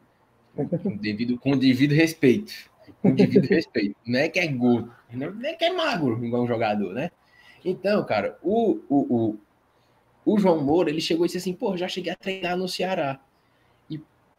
Com 0.55 0.97
devido, 0.97 1.37
com 1.37 1.57
devido 1.57 1.93
respeito. 1.93 2.53
Com 3.01 3.13
devido 3.13 3.45
respeito. 3.47 3.95
Não 4.05 4.19
é 4.19 4.27
que 4.27 4.39
é 4.39 4.47
gordo, 4.47 4.93
não 5.13 5.49
é 5.49 5.53
que 5.53 5.63
é 5.63 5.71
magro, 5.71 6.23
igual 6.25 6.43
um 6.43 6.47
jogador, 6.47 6.93
né? 6.93 7.11
Então, 7.63 8.05
cara, 8.05 8.37
o, 8.41 8.79
o, 8.89 9.15
o, 9.15 9.39
o 10.25 10.39
João 10.39 10.63
Moura, 10.63 10.89
ele 10.89 11.01
chegou 11.01 11.25
e 11.25 11.27
disse 11.27 11.37
assim, 11.37 11.53
pô, 11.53 11.75
já 11.75 11.87
cheguei 11.87 12.11
a 12.11 12.15
treinar 12.15 12.57
no 12.57 12.67
Ceará. 12.67 13.19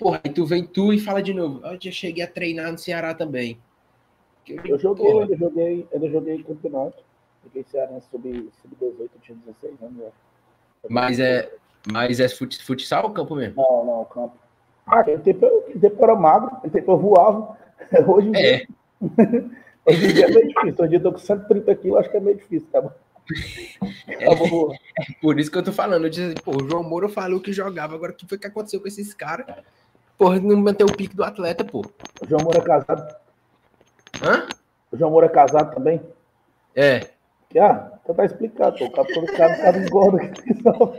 Porra, 0.00 0.18
aí 0.24 0.32
tu 0.32 0.46
vem 0.46 0.64
tu 0.64 0.94
e 0.94 0.98
fala 0.98 1.22
de 1.22 1.34
novo. 1.34 1.60
Eu 1.62 1.78
já 1.78 1.90
cheguei 1.90 2.24
a 2.24 2.26
treinar 2.26 2.72
no 2.72 2.78
Ceará 2.78 3.12
também. 3.12 3.58
Eu 4.48 4.78
joguei, 4.78 5.06
eu 5.06 5.20
ainda 5.20 5.36
joguei, 5.36 5.86
ainda 5.92 6.08
joguei 6.08 6.42
campeonato. 6.42 7.04
Joguei 7.44 7.64
Ceará 7.70 8.00
sub-18, 8.10 8.50
sub 8.62 9.10
tinha 9.20 9.38
16 9.46 9.82
anos. 9.82 9.96
Né? 9.98 10.10
Mas 10.88 11.20
é, 11.20 11.52
mas 11.92 12.18
é 12.18 12.28
futsal 12.28 13.04
ou 13.04 13.10
campo 13.10 13.36
mesmo? 13.36 13.56
Não, 13.56 13.84
não, 13.84 14.04
campo. 14.06 14.34
Ah, 14.86 15.00
aquele 15.00 15.18
tempo, 15.18 15.46
tempo 15.78 15.96
eu 15.98 16.04
era 16.04 16.14
magro, 16.16 16.56
aquele 16.56 16.72
tempo 16.72 16.92
eu 16.92 16.98
voava. 16.98 17.58
Hoje 18.08 18.28
em 18.28 18.36
é. 18.36 18.40
dia. 18.40 18.68
Hoje 19.84 20.06
em 20.06 20.14
dia 20.14 20.24
é 20.24 20.28
meio 20.28 20.48
difícil. 20.48 20.74
Hoje 20.78 20.84
em 20.84 20.88
dia 20.88 20.98
eu 20.98 21.02
tô 21.02 21.12
com 21.12 21.18
130 21.18 21.74
quilos, 21.76 21.98
acho 22.00 22.10
que 22.10 22.16
é 22.16 22.20
meio 22.20 22.36
difícil, 22.36 22.68
cara. 22.72 22.96
É, 24.08 24.24
é, 24.24 25.20
por 25.22 25.38
isso 25.38 25.50
que 25.50 25.56
eu 25.56 25.62
tô 25.62 25.72
falando. 25.72 26.04
Eu 26.04 26.10
disse, 26.10 26.34
pô, 26.42 26.50
o 26.50 26.68
João 26.68 26.82
Moura 26.82 27.08
falou 27.08 27.40
que 27.40 27.52
jogava, 27.52 27.94
agora 27.94 28.12
o 28.12 28.14
que 28.14 28.26
foi 28.26 28.36
que 28.36 28.46
aconteceu 28.46 28.80
com 28.80 28.88
esses 28.88 29.14
caras? 29.14 29.46
Porra, 30.20 30.38
não 30.38 30.58
manteve 30.58 30.92
o 30.92 30.94
pique 30.94 31.16
do 31.16 31.24
atleta, 31.24 31.64
pô. 31.64 31.80
O 31.80 32.28
João 32.28 32.42
Moura 32.42 32.58
é 32.58 32.62
casado. 32.62 33.16
Hã? 34.22 34.46
O 34.92 34.96
João 34.98 35.10
Moura 35.10 35.24
é 35.24 35.30
casado 35.30 35.74
também? 35.74 35.98
É. 36.76 37.08
Ah, 37.58 37.98
então 38.02 38.14
tá 38.14 38.26
explicado, 38.26 38.76
pô. 38.76 38.84
O 38.84 38.90
cara, 38.90 39.08
o 39.08 39.26
cara, 39.34 39.54
o 39.54 39.62
cara 39.62 39.78
engorda 39.78 40.18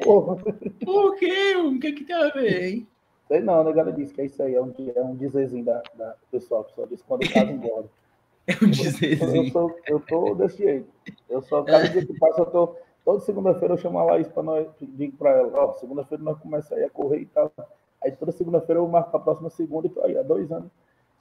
porra. 0.04 0.38
Por 0.84 1.16
quê? 1.18 1.56
O 1.56 1.80
que 1.80 1.92
que 1.92 2.04
tem 2.04 2.16
a 2.16 2.30
ver, 2.30 2.64
hein? 2.64 2.88
Sei 3.28 3.42
não, 3.42 3.64
né? 3.64 3.72
Galera 3.72 3.96
disse 3.96 4.12
que 4.12 4.22
é 4.22 4.26
isso 4.26 4.42
aí, 4.42 4.56
é 4.56 4.62
um, 4.62 4.74
é 4.96 5.02
um 5.04 5.16
dizerzinho 5.16 5.66
da, 5.66 5.84
da 5.94 6.16
pessoal. 6.32 6.64
Pessoal 6.64 6.88
diz 6.88 7.04
quando 7.04 7.24
o 7.24 7.32
cara 7.32 7.52
engorda. 7.52 7.90
É 8.48 8.54
um 8.60 8.72
dizerzinho. 8.72 9.46
Eu, 9.46 9.52
sou, 9.52 9.80
eu 9.86 10.00
tô 10.00 10.34
desse 10.34 10.58
jeito. 10.58 10.90
Eu 11.30 11.44
só, 11.44 11.62
cada 11.62 11.88
dia 11.88 12.04
que 12.04 12.18
passa, 12.18 12.42
eu 12.42 12.46
tô. 12.48 12.76
Toda 13.06 13.20
segunda-feira 13.20 13.76
eu 13.76 13.78
chamo 13.78 14.00
a 14.00 14.04
Laís 14.04 14.28
para 14.28 14.42
nós, 14.42 14.68
digo 14.82 15.16
para 15.16 15.30
ela, 15.30 15.66
ó, 15.66 15.74
segunda-feira 15.74 16.24
nós 16.24 16.40
começamos 16.40 16.80
aí 16.80 16.86
a 16.86 16.90
correr 16.90 17.20
e 17.20 17.26
tal. 17.28 17.54
Aí 18.04 18.12
toda 18.12 18.32
segunda-feira 18.32 18.80
eu 18.80 18.88
marco 18.88 19.16
a 19.16 19.20
próxima 19.20 19.50
segunda 19.50 19.88
e 19.88 19.90
tô 19.90 20.04
aí 20.04 20.18
há 20.18 20.24
dois 20.24 20.52
anos 20.52 20.70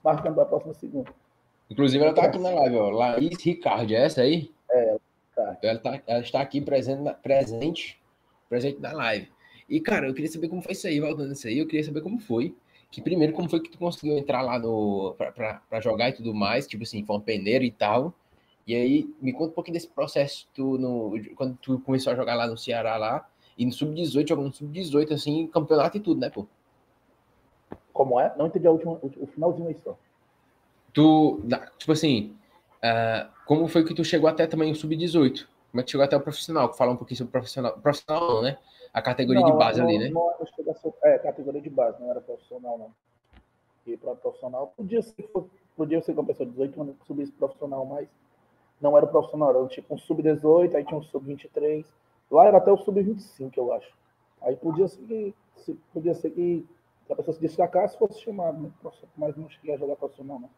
marcando 0.03 0.41
a 0.41 0.45
próxima 0.45 0.73
segunda. 0.73 1.11
Inclusive 1.69 2.03
ela 2.03 2.13
tá 2.13 2.23
aqui 2.23 2.39
na 2.39 2.49
live, 2.49 2.75
ó. 2.77 2.89
Laís 2.89 3.41
Ricardo, 3.41 3.93
é 3.93 4.05
essa 4.05 4.21
aí? 4.21 4.51
É, 4.69 4.97
tá. 5.35 5.57
Ela, 5.61 5.79
tá, 5.79 6.01
ela 6.07 6.19
está 6.19 6.41
aqui 6.41 6.59
presente, 6.59 7.01
na, 7.01 7.13
presente, 7.13 8.01
presente 8.49 8.79
na 8.79 8.91
live. 8.93 9.29
E, 9.69 9.79
cara, 9.79 10.07
eu 10.07 10.13
queria 10.13 10.29
saber 10.29 10.49
como 10.49 10.61
foi 10.61 10.73
isso 10.73 10.87
aí, 10.87 10.99
voltando 10.99 11.31
isso 11.31 11.47
aí, 11.47 11.59
eu 11.59 11.67
queria 11.67 11.83
saber 11.85 12.01
como 12.01 12.19
foi 12.19 12.55
que 12.91 13.01
primeiro 13.01 13.31
como 13.31 13.49
foi 13.49 13.61
que 13.61 13.71
tu 13.71 13.77
conseguiu 13.77 14.17
entrar 14.17 14.41
lá 14.41 14.59
no 14.59 15.15
para 15.17 15.79
jogar 15.79 16.09
e 16.09 16.13
tudo 16.13 16.33
mais, 16.33 16.67
tipo 16.67 16.83
assim, 16.83 17.05
foi 17.05 17.15
um 17.15 17.21
peneiro 17.21 17.63
e 17.63 17.71
tal. 17.71 18.13
E 18.67 18.75
aí 18.75 19.09
me 19.21 19.31
conta 19.31 19.51
um 19.51 19.55
pouquinho 19.55 19.73
desse 19.75 19.87
processo 19.87 20.47
tu 20.53 20.77
no 20.77 21.13
quando 21.35 21.57
tu 21.57 21.79
começou 21.79 22.11
a 22.11 22.15
jogar 22.15 22.35
lá 22.35 22.45
no 22.45 22.57
Ceará 22.57 22.97
lá 22.97 23.27
e 23.57 23.65
no 23.65 23.71
sub-18, 23.71 24.27
jogando 24.27 24.47
no 24.47 24.53
sub-18 24.53 25.13
assim, 25.13 25.47
campeonato 25.47 25.97
e 25.97 25.99
tudo, 26.01 26.19
né, 26.19 26.29
pô? 26.29 26.45
Como 27.93 28.19
é? 28.19 28.33
Não 28.37 28.47
entendi 28.47 28.67
a 28.67 28.71
última, 28.71 28.99
o 29.01 29.27
finalzinho 29.27 29.67
aí 29.67 29.75
só. 29.83 29.97
Tu, 30.93 31.41
tipo 31.77 31.91
assim, 31.91 32.35
uh, 32.77 33.29
como 33.45 33.67
foi 33.67 33.83
que 33.83 33.93
tu 33.93 34.03
chegou 34.03 34.29
até 34.29 34.45
também 34.47 34.71
o 34.71 34.75
sub-18? 34.75 35.47
Como 35.71 35.81
é 35.81 35.83
que 35.83 35.91
chegou 35.91 36.03
até 36.03 36.17
o 36.17 36.21
profissional? 36.21 36.73
Falar 36.73 36.91
um 36.91 36.97
pouquinho 36.97 37.17
sobre 37.17 37.29
o 37.29 37.31
profissional. 37.31 37.73
Profissional 37.79 38.27
não, 38.27 38.41
né? 38.41 38.57
A 38.93 39.01
categoria 39.01 39.41
não, 39.41 39.51
de 39.51 39.57
base 39.57 39.79
não, 39.79 39.87
ali, 39.87 39.97
né? 39.97 40.09
Não, 40.09 40.33
não 40.37 40.93
é, 41.03 41.17
categoria 41.17 41.61
de 41.61 41.69
base, 41.69 42.01
não 42.01 42.09
era 42.11 42.19
profissional, 42.19 42.77
não. 42.77 42.91
E 43.87 43.95
para 43.95 44.15
profissional, 44.15 44.73
podia 44.75 45.01
ser, 45.01 45.29
podia 45.77 46.01
ser 46.01 46.13
com 46.13 46.21
uma 46.21 46.27
pessoa 46.27 46.45
de 46.45 46.51
18 46.51 46.81
anos 46.81 46.95
que 46.97 47.07
subisse 47.07 47.31
profissional, 47.31 47.85
mas 47.85 48.07
não 48.81 48.97
era 48.97 49.07
profissional, 49.07 49.49
era 49.49 49.67
tipo 49.67 49.95
um 49.95 49.97
sub-18, 49.97 50.75
aí 50.75 50.83
tinha 50.83 50.99
um 50.99 51.03
sub-23. 51.03 51.85
Lá 52.29 52.47
era 52.47 52.57
até 52.57 52.71
o 52.71 52.77
sub-25, 52.77 53.51
eu 53.55 53.71
acho. 53.73 53.91
Aí 54.41 54.55
podia 54.55 54.87
ser 54.87 55.01
que, 55.05 55.35
podia 55.93 56.13
ser 56.13 56.31
que 56.31 56.67
a 57.11 57.15
pessoa 57.15 57.33
se 57.33 57.41
destacasse 57.41 57.97
fosse 57.97 58.21
chamado, 58.21 58.61
né? 58.61 58.71
mas 59.17 59.35
não 59.35 59.49
cheguei 59.49 59.75
a 59.75 59.77
jogar 59.77 59.95
profissional, 59.95 60.39
não. 60.39 60.49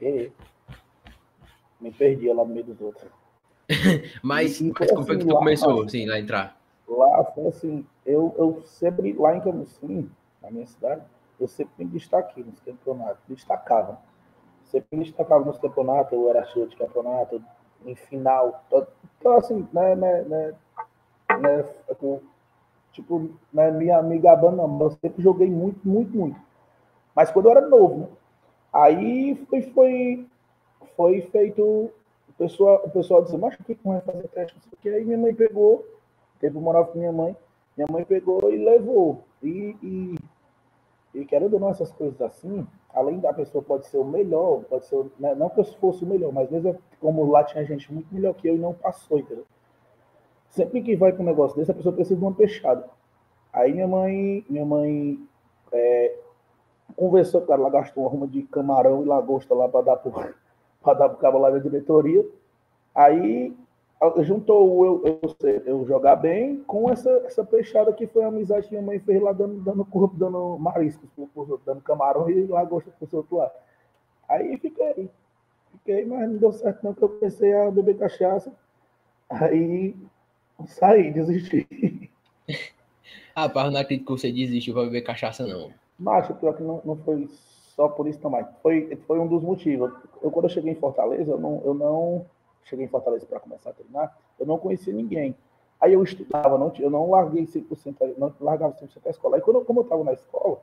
E 0.00 0.30
me 1.80 1.90
perdia 1.90 2.34
lá 2.34 2.44
no 2.44 2.52
meio 2.52 2.66
dos 2.66 2.80
outros. 2.80 3.10
mas, 4.22 4.60
e, 4.60 4.72
mas 4.78 4.90
como 4.90 5.06
foi 5.06 5.18
que 5.18 5.24
tu 5.24 5.34
começou, 5.34 5.82
assim, 5.82 6.06
lá 6.06 6.18
entrar? 6.18 6.60
Lá 6.86 7.24
foi 7.24 7.46
assim, 7.46 7.86
eu, 8.04 8.34
eu 8.36 8.62
sempre, 8.66 9.12
lá 9.14 9.36
em 9.36 9.40
Camusim, 9.40 10.10
na 10.42 10.50
minha 10.50 10.66
cidade, 10.66 11.02
eu 11.40 11.48
sempre 11.48 11.72
me 11.78 11.90
destaquei 11.90 12.44
nos 12.44 12.60
campeonatos, 12.60 13.22
destacava. 13.28 13.98
Sempre 14.64 14.98
me 14.98 15.04
destacava 15.04 15.44
nos 15.44 15.58
campeonatos, 15.58 16.12
eu 16.12 16.28
era 16.28 16.44
cheio 16.46 16.68
de 16.68 16.76
campeonato, 16.76 17.42
em 17.84 17.94
final. 17.94 18.64
Então, 19.18 19.36
assim, 19.36 19.66
né, 19.72 19.94
né, 19.94 20.22
né, 20.22 20.54
né 21.40 21.64
tipo, 22.92 23.30
né, 23.52 23.70
minha 23.70 24.02
me 24.02 24.18
gabando, 24.18 24.56
não, 24.56 24.80
eu 24.82 24.90
sempre 24.92 25.22
joguei 25.22 25.50
muito, 25.50 25.80
muito, 25.86 26.16
muito. 26.16 26.40
Mas 27.14 27.30
quando 27.30 27.46
eu 27.46 27.52
era 27.52 27.68
novo, 27.68 28.00
né? 28.00 28.06
Aí 28.72 29.34
foi, 29.50 29.62
foi, 29.62 30.26
foi 30.96 31.20
feito, 31.22 31.62
o 31.62 32.32
pessoal, 32.38 32.82
o 32.84 32.90
pessoal 32.90 33.22
disse, 33.22 33.36
mas 33.36 33.54
o 33.54 33.64
que 33.64 33.76
vai 33.84 34.00
fazer 34.00 34.28
teste? 34.28 34.56
Porque 34.70 34.88
aí 34.88 35.04
minha 35.04 35.18
mãe 35.18 35.34
pegou 35.34 35.84
eu 36.42 36.52
morava 36.60 36.88
com 36.88 36.98
minha 36.98 37.12
mãe, 37.12 37.36
minha 37.76 37.86
mãe 37.90 38.04
pegou 38.04 38.50
e 38.52 38.56
levou. 38.56 39.22
E, 39.42 39.76
e, 39.82 40.18
e 41.14 41.24
querendo 41.24 41.54
ou 41.54 41.60
não, 41.60 41.70
essas 41.70 41.92
coisas 41.92 42.20
assim, 42.20 42.66
além 42.92 43.20
da 43.20 43.32
pessoa 43.32 43.62
pode 43.62 43.86
ser 43.86 43.98
o 43.98 44.04
melhor, 44.04 44.62
pode 44.64 44.86
ser, 44.86 45.04
né, 45.18 45.34
não 45.34 45.48
que 45.48 45.60
eu 45.60 45.64
fosse 45.64 46.04
o 46.04 46.06
melhor, 46.06 46.32
mas 46.32 46.50
mesmo 46.50 46.76
como 47.00 47.30
lá 47.30 47.44
tinha 47.44 47.64
gente 47.64 47.92
muito 47.92 48.12
melhor 48.12 48.34
que 48.34 48.48
eu 48.48 48.56
e 48.56 48.58
não 48.58 48.74
passou, 48.74 49.18
entendeu? 49.18 49.46
Sempre 50.52 50.82
que 50.82 50.94
vai 50.94 51.12
para 51.12 51.22
um 51.22 51.26
negócio 51.26 51.56
desse, 51.56 51.70
a 51.70 51.74
pessoa 51.74 51.94
precisa 51.94 52.14
de 52.14 52.22
uma 52.22 52.34
peixada. 52.34 52.86
Aí 53.50 53.72
minha 53.72 53.88
mãe, 53.88 54.44
minha 54.50 54.66
mãe 54.66 55.18
é, 55.72 56.14
conversou, 56.94 57.40
cara, 57.40 57.58
ela 57.58 57.70
gastou 57.70 58.04
uma 58.04 58.10
ruma 58.10 58.26
de 58.26 58.42
camarão 58.42 59.02
e 59.02 59.06
lagosta 59.06 59.54
lá 59.54 59.66
para 59.66 59.80
dar 59.80 59.96
para 59.96 60.94
dar 60.94 61.08
pro 61.08 61.16
cabo 61.20 61.38
lá 61.38 61.48
da 61.48 61.58
diretoria. 61.58 62.26
Aí 62.94 63.56
juntou 64.20 64.84
eu, 64.84 65.20
eu, 65.22 65.62
eu, 65.64 65.86
jogar 65.86 66.16
bem 66.16 66.62
com 66.64 66.90
essa, 66.90 67.08
essa 67.24 67.42
peixada 67.42 67.90
que 67.90 68.06
foi 68.06 68.22
a 68.22 68.28
amizade 68.28 68.66
que 68.66 68.74
minha 68.74 68.84
mãe 68.84 68.98
fez 68.98 69.22
lá 69.22 69.32
dando, 69.32 69.54
dando 69.62 69.86
corpo, 69.86 70.16
dando 70.16 70.58
mariscos 70.58 71.08
dando 71.64 71.80
camarão 71.80 72.28
e 72.28 72.46
lagosta 72.46 72.90
pro 72.90 73.16
outro 73.16 73.36
lado. 73.36 73.52
Aí 74.28 74.58
fiquei, 74.58 75.08
fiquei, 75.70 76.04
mas 76.04 76.28
não 76.28 76.36
deu 76.36 76.52
certo 76.52 76.82
não, 76.82 76.92
que 76.92 77.02
eu 77.02 77.08
comecei 77.08 77.54
a 77.54 77.70
beber 77.70 77.96
cachaça. 77.96 78.52
Aí 79.30 79.96
saí, 80.66 81.12
desisti. 81.12 82.10
ah, 83.34 83.48
para 83.48 83.70
não 83.70 83.80
acredito 83.80 84.06
que 84.06 84.12
você 84.12 84.32
desistiu 84.32 84.74
para 84.74 84.84
beber 84.84 85.02
cachaça, 85.02 85.46
não. 85.46 85.70
Macho, 85.98 86.34
pior 86.34 86.56
que 86.56 86.62
não, 86.62 86.80
não 86.84 86.96
foi 86.96 87.28
só 87.74 87.88
por 87.88 88.06
isso 88.06 88.18
também. 88.18 88.44
Foi, 88.62 88.96
foi 89.06 89.18
um 89.18 89.26
dos 89.26 89.42
motivos. 89.42 89.92
Eu, 90.22 90.30
quando 90.30 90.46
eu 90.46 90.50
cheguei 90.50 90.72
em 90.72 90.76
Fortaleza, 90.76 91.32
eu 91.32 91.38
não, 91.38 91.62
eu 91.64 91.74
não 91.74 92.26
cheguei 92.64 92.84
em 92.84 92.88
Fortaleza 92.88 93.26
para 93.26 93.40
começar 93.40 93.70
a 93.70 93.72
treinar, 93.72 94.16
eu 94.38 94.46
não 94.46 94.58
conhecia 94.58 94.92
ninguém. 94.92 95.34
Aí 95.80 95.94
eu 95.94 96.02
estudava, 96.02 96.56
não, 96.56 96.72
eu 96.78 96.90
não 96.90 97.10
larguei 97.10 97.44
100%, 97.44 98.14
não 98.16 98.32
largava 98.40 98.74
100% 98.74 98.88
a 99.06 99.10
escola. 99.10 99.36
Aí 99.36 99.42
quando, 99.42 99.64
como 99.64 99.80
eu 99.80 99.84
estava 99.84 100.04
na 100.04 100.12
escola, 100.12 100.60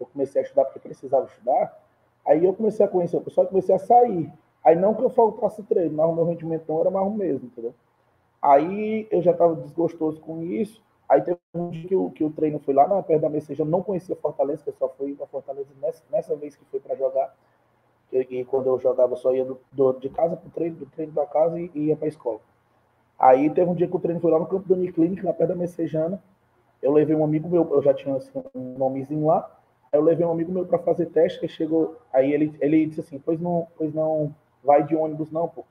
eu 0.00 0.06
comecei 0.06 0.40
a 0.40 0.44
estudar 0.44 0.64
porque 0.64 0.80
precisava 0.80 1.26
estudar, 1.26 1.78
aí 2.26 2.44
eu 2.44 2.52
comecei 2.52 2.84
a 2.84 2.88
conhecer 2.88 3.16
o 3.16 3.20
pessoal 3.20 3.46
e 3.46 3.50
comecei 3.50 3.74
a 3.74 3.78
sair. 3.78 4.32
Aí 4.64 4.76
não 4.76 4.94
que 4.94 5.02
eu 5.02 5.10
faltasse 5.10 5.62
treino, 5.62 5.96
mas 5.96 6.06
o 6.06 6.12
meu 6.12 6.24
rendimento 6.24 6.64
não 6.68 6.80
era 6.80 6.90
mais 6.90 7.06
o 7.06 7.10
mesmo, 7.10 7.46
entendeu? 7.46 7.74
Aí 8.42 9.06
eu 9.10 9.20
já 9.22 9.32
estava 9.32 9.54
desgostoso 9.54 10.20
com 10.20 10.42
isso. 10.42 10.82
Aí 11.08 11.20
teve 11.22 11.38
um 11.54 11.70
dia 11.70 11.88
que 11.88 11.96
o, 11.96 12.10
que 12.10 12.24
o 12.24 12.30
treino 12.30 12.58
foi 12.60 12.72
lá 12.72 12.86
na 12.86 13.02
perto 13.02 13.22
da 13.22 13.54
eu 13.58 13.64
não 13.64 13.82
conhecia 13.82 14.14
Fortaleza, 14.16 14.62
que 14.62 14.70
eu 14.70 14.74
só 14.74 14.88
fui 14.88 15.14
para 15.14 15.26
Fortaleza 15.26 15.68
nessa, 15.82 16.02
nessa 16.10 16.36
vez 16.36 16.54
que 16.54 16.64
foi 16.66 16.80
para 16.80 16.94
jogar. 16.94 17.34
E, 18.12 18.44
quando 18.44 18.66
eu 18.66 18.78
jogava, 18.78 19.12
eu 19.12 19.16
só 19.16 19.32
ia 19.32 19.44
do, 19.44 19.60
do, 19.70 19.92
de 19.94 20.08
casa 20.08 20.36
para 20.36 20.46
o 20.46 20.50
treino, 20.50 20.76
do 20.76 20.86
treino 20.86 21.12
para 21.12 21.26
casa 21.26 21.60
e, 21.60 21.70
e 21.74 21.86
ia 21.86 21.96
para 21.96 22.06
a 22.06 22.08
escola. 22.08 22.40
Aí 23.18 23.50
teve 23.50 23.70
um 23.70 23.74
dia 23.74 23.86
que 23.86 23.96
o 23.96 24.00
treino 24.00 24.20
foi 24.20 24.30
lá 24.30 24.38
no 24.38 24.46
campo 24.46 24.68
da 24.68 24.74
Uniclinic, 24.74 25.24
na 25.24 25.32
perto 25.32 25.50
da 25.50 25.56
Messejana. 25.56 26.22
Eu 26.80 26.92
levei 26.92 27.14
um 27.14 27.24
amigo 27.24 27.48
meu, 27.48 27.68
eu 27.72 27.82
já 27.82 27.92
tinha 27.92 28.16
assim, 28.16 28.42
um 28.54 28.78
nomezinho 28.78 29.26
lá. 29.26 29.50
Aí 29.92 29.98
eu 29.98 30.02
levei 30.02 30.24
um 30.24 30.32
amigo 30.32 30.50
meu 30.50 30.64
para 30.64 30.78
fazer 30.78 31.06
teste, 31.06 31.38
que 31.38 31.48
chegou. 31.48 31.96
Aí 32.12 32.32
ele, 32.32 32.56
ele 32.60 32.86
disse 32.86 33.00
assim: 33.00 33.18
Pois 33.18 33.40
não, 33.40 33.68
pois 33.76 33.92
não 33.92 34.34
vai 34.64 34.82
de 34.82 34.96
ônibus, 34.96 35.30
não, 35.30 35.48
pô. 35.48 35.64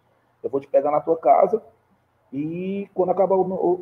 Eu 0.44 0.50
vou 0.50 0.62
te 0.62 0.68
pegar 0.68 0.92
na 0.92 1.02
tua 1.02 1.18
casa 1.18 1.62
e 2.32 2.90
quando 2.94 3.12
acabar, 3.12 3.36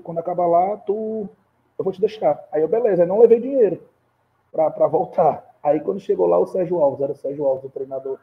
quando 0.03 0.19
acabar 0.19 0.47
lá, 0.47 0.77
tu, 0.77 1.27
eu 1.77 1.83
vou 1.83 1.93
te 1.93 2.01
deixar. 2.01 2.47
Aí 2.51 2.61
eu, 2.61 2.67
beleza, 2.67 3.03
aí 3.03 3.07
não 3.07 3.19
levei 3.19 3.39
dinheiro 3.39 3.81
para 4.51 4.87
voltar. 4.87 5.55
Aí 5.61 5.79
quando 5.79 5.99
chegou 5.99 6.27
lá, 6.27 6.37
o 6.39 6.47
Sérgio 6.47 6.81
Alves, 6.81 7.01
era 7.01 7.11
o 7.11 7.15
Sérgio 7.15 7.45
Alves, 7.45 7.65
o 7.65 7.69
treinador 7.69 8.19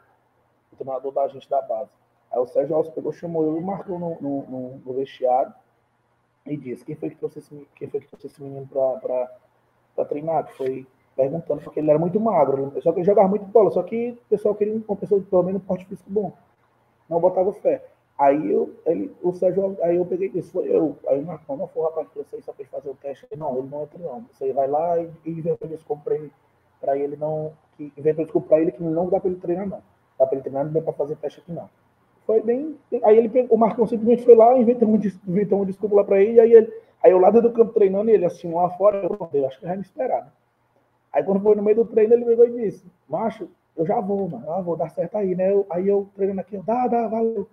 o 0.71 0.75
treinador 0.75 1.11
da 1.11 1.27
gente 1.27 1.49
da 1.49 1.61
base. 1.61 1.89
Aí 2.31 2.39
o 2.39 2.47
Sérgio 2.47 2.75
Alves 2.75 2.91
pegou, 2.91 3.11
chamou 3.11 3.43
eu 3.43 3.57
e 3.57 3.61
marcou 3.61 3.97
no, 3.97 4.17
no, 4.21 4.81
no, 4.85 4.93
vestiário 4.93 5.53
e 6.45 6.57
disse: 6.57 6.83
quem 6.83 6.95
foi 6.95 7.09
que 7.09 7.15
trouxe 7.15 7.39
esse, 7.39 7.67
quem 7.75 7.87
foi 7.89 8.01
que 8.01 8.07
trouxe 8.07 8.27
esse 8.27 8.41
menino 8.41 8.67
para 8.67 10.05
treinar? 10.05 10.45
Que 10.45 10.53
foi 10.53 10.87
perguntando, 11.15 11.61
porque 11.61 11.79
ele 11.79 11.89
era 11.89 11.97
muito 11.97 12.19
magro, 12.19 12.73
só 12.81 12.91
que 12.91 12.99
ele 12.99 13.05
jogava 13.05 13.29
muito 13.29 13.45
bola, 13.45 13.71
só 13.71 13.81
que 13.81 14.11
o 14.11 14.29
pessoal 14.29 14.53
queria 14.53 14.75
uma 14.85 14.97
pessoa 14.97 15.21
pelo 15.21 15.43
menos 15.43 15.61
um 15.61 15.65
porte 15.65 15.85
físico 15.85 16.09
bom. 16.09 16.33
Não 17.09 17.21
botava 17.21 17.53
fé. 17.53 17.85
Aí 18.17 18.49
eu, 18.49 18.73
ele, 18.85 19.13
o 19.21 19.33
Sérgio, 19.33 19.77
aí 19.81 19.97
eu 19.97 20.05
peguei 20.05 20.31
isso, 20.33 20.51
foi 20.51 20.73
eu. 20.73 20.95
Aí 21.07 21.19
o 21.19 21.25
Marcão, 21.25 21.57
não 21.57 21.67
foi 21.67 21.83
o 21.83 21.85
rapaz 21.85 22.07
que 22.09 22.17
você 22.17 22.41
só 22.41 22.53
fez 22.53 22.69
fazer 22.69 22.89
o 22.89 22.95
teste. 22.95 23.27
Não, 23.35 23.57
ele 23.57 23.67
não 23.69 23.83
entra 23.83 23.99
não. 23.99 24.25
Você 24.31 24.53
vai 24.53 24.67
lá 24.67 24.97
e, 24.99 25.09
e 25.25 25.51
o 25.51 25.57
que 25.57 25.65
eles 25.65 25.83
comprei 25.83 26.31
para 26.79 26.97
ele 26.97 27.17
não. 27.17 27.51
Que 27.75 27.91
inventou 27.97 28.23
desculpa 28.23 28.47
para 28.49 28.61
ele 28.61 28.71
que 28.71 28.81
não 28.81 29.09
dá 29.09 29.19
para 29.19 29.29
ele 29.29 29.39
treinar, 29.39 29.67
não. 29.67 29.81
Dá 30.17 30.25
para 30.25 30.35
ele 30.35 30.43
treinar, 30.43 30.65
não 30.65 30.71
dá 30.71 30.81
para 30.81 30.93
fazer 30.93 31.17
teste 31.17 31.41
aqui, 31.41 31.51
não. 31.51 31.69
Foi 32.25 32.41
bem. 32.41 32.77
Aí 33.03 33.17
ele 33.17 33.47
o 33.49 33.57
Marcão 33.57 33.85
simplesmente 33.85 34.23
foi 34.23 34.35
lá, 34.35 34.57
inventou 34.57 34.87
inventou 35.27 35.61
um 35.61 35.65
desculpa 35.65 35.97
lá 35.97 36.03
para 36.03 36.21
ele, 36.21 36.39
aí 36.39 36.53
ele. 36.53 36.73
Aí 37.03 37.11
eu 37.11 37.19
lá 37.19 37.29
dentro 37.29 37.49
do 37.49 37.53
campo 37.55 37.73
treinando, 37.73 38.09
ele 38.09 38.25
assim 38.25 38.51
lá 38.51 38.69
fora, 38.71 38.97
eu, 38.97 39.29
eu 39.33 39.45
acho 39.45 39.59
que 39.59 39.65
vai 39.65 39.75
me 39.75 39.83
esperar, 39.83 40.23
né? 40.23 40.31
Aí 41.11 41.23
quando 41.23 41.41
foi 41.41 41.55
no 41.55 41.61
meio 41.61 41.77
do 41.77 41.85
treino, 41.85 42.13
ele 42.13 42.25
pegou 42.25 42.47
e 42.47 42.51
disse, 42.51 42.85
macho, 43.07 43.47
eu 43.77 43.85
já 43.85 43.99
vou, 44.01 44.27
mano, 44.27 44.51
ah, 44.51 44.61
vou 44.61 44.75
dar 44.75 44.89
certo 44.89 45.15
aí, 45.15 45.35
né? 45.35 45.51
Eu, 45.51 45.65
aí 45.69 45.87
eu 45.87 46.09
treinando 46.15 46.41
aqui, 46.41 46.55
eu, 46.55 46.63
dá, 46.63 46.87
dá, 46.87 47.07
valeu. 47.07 47.47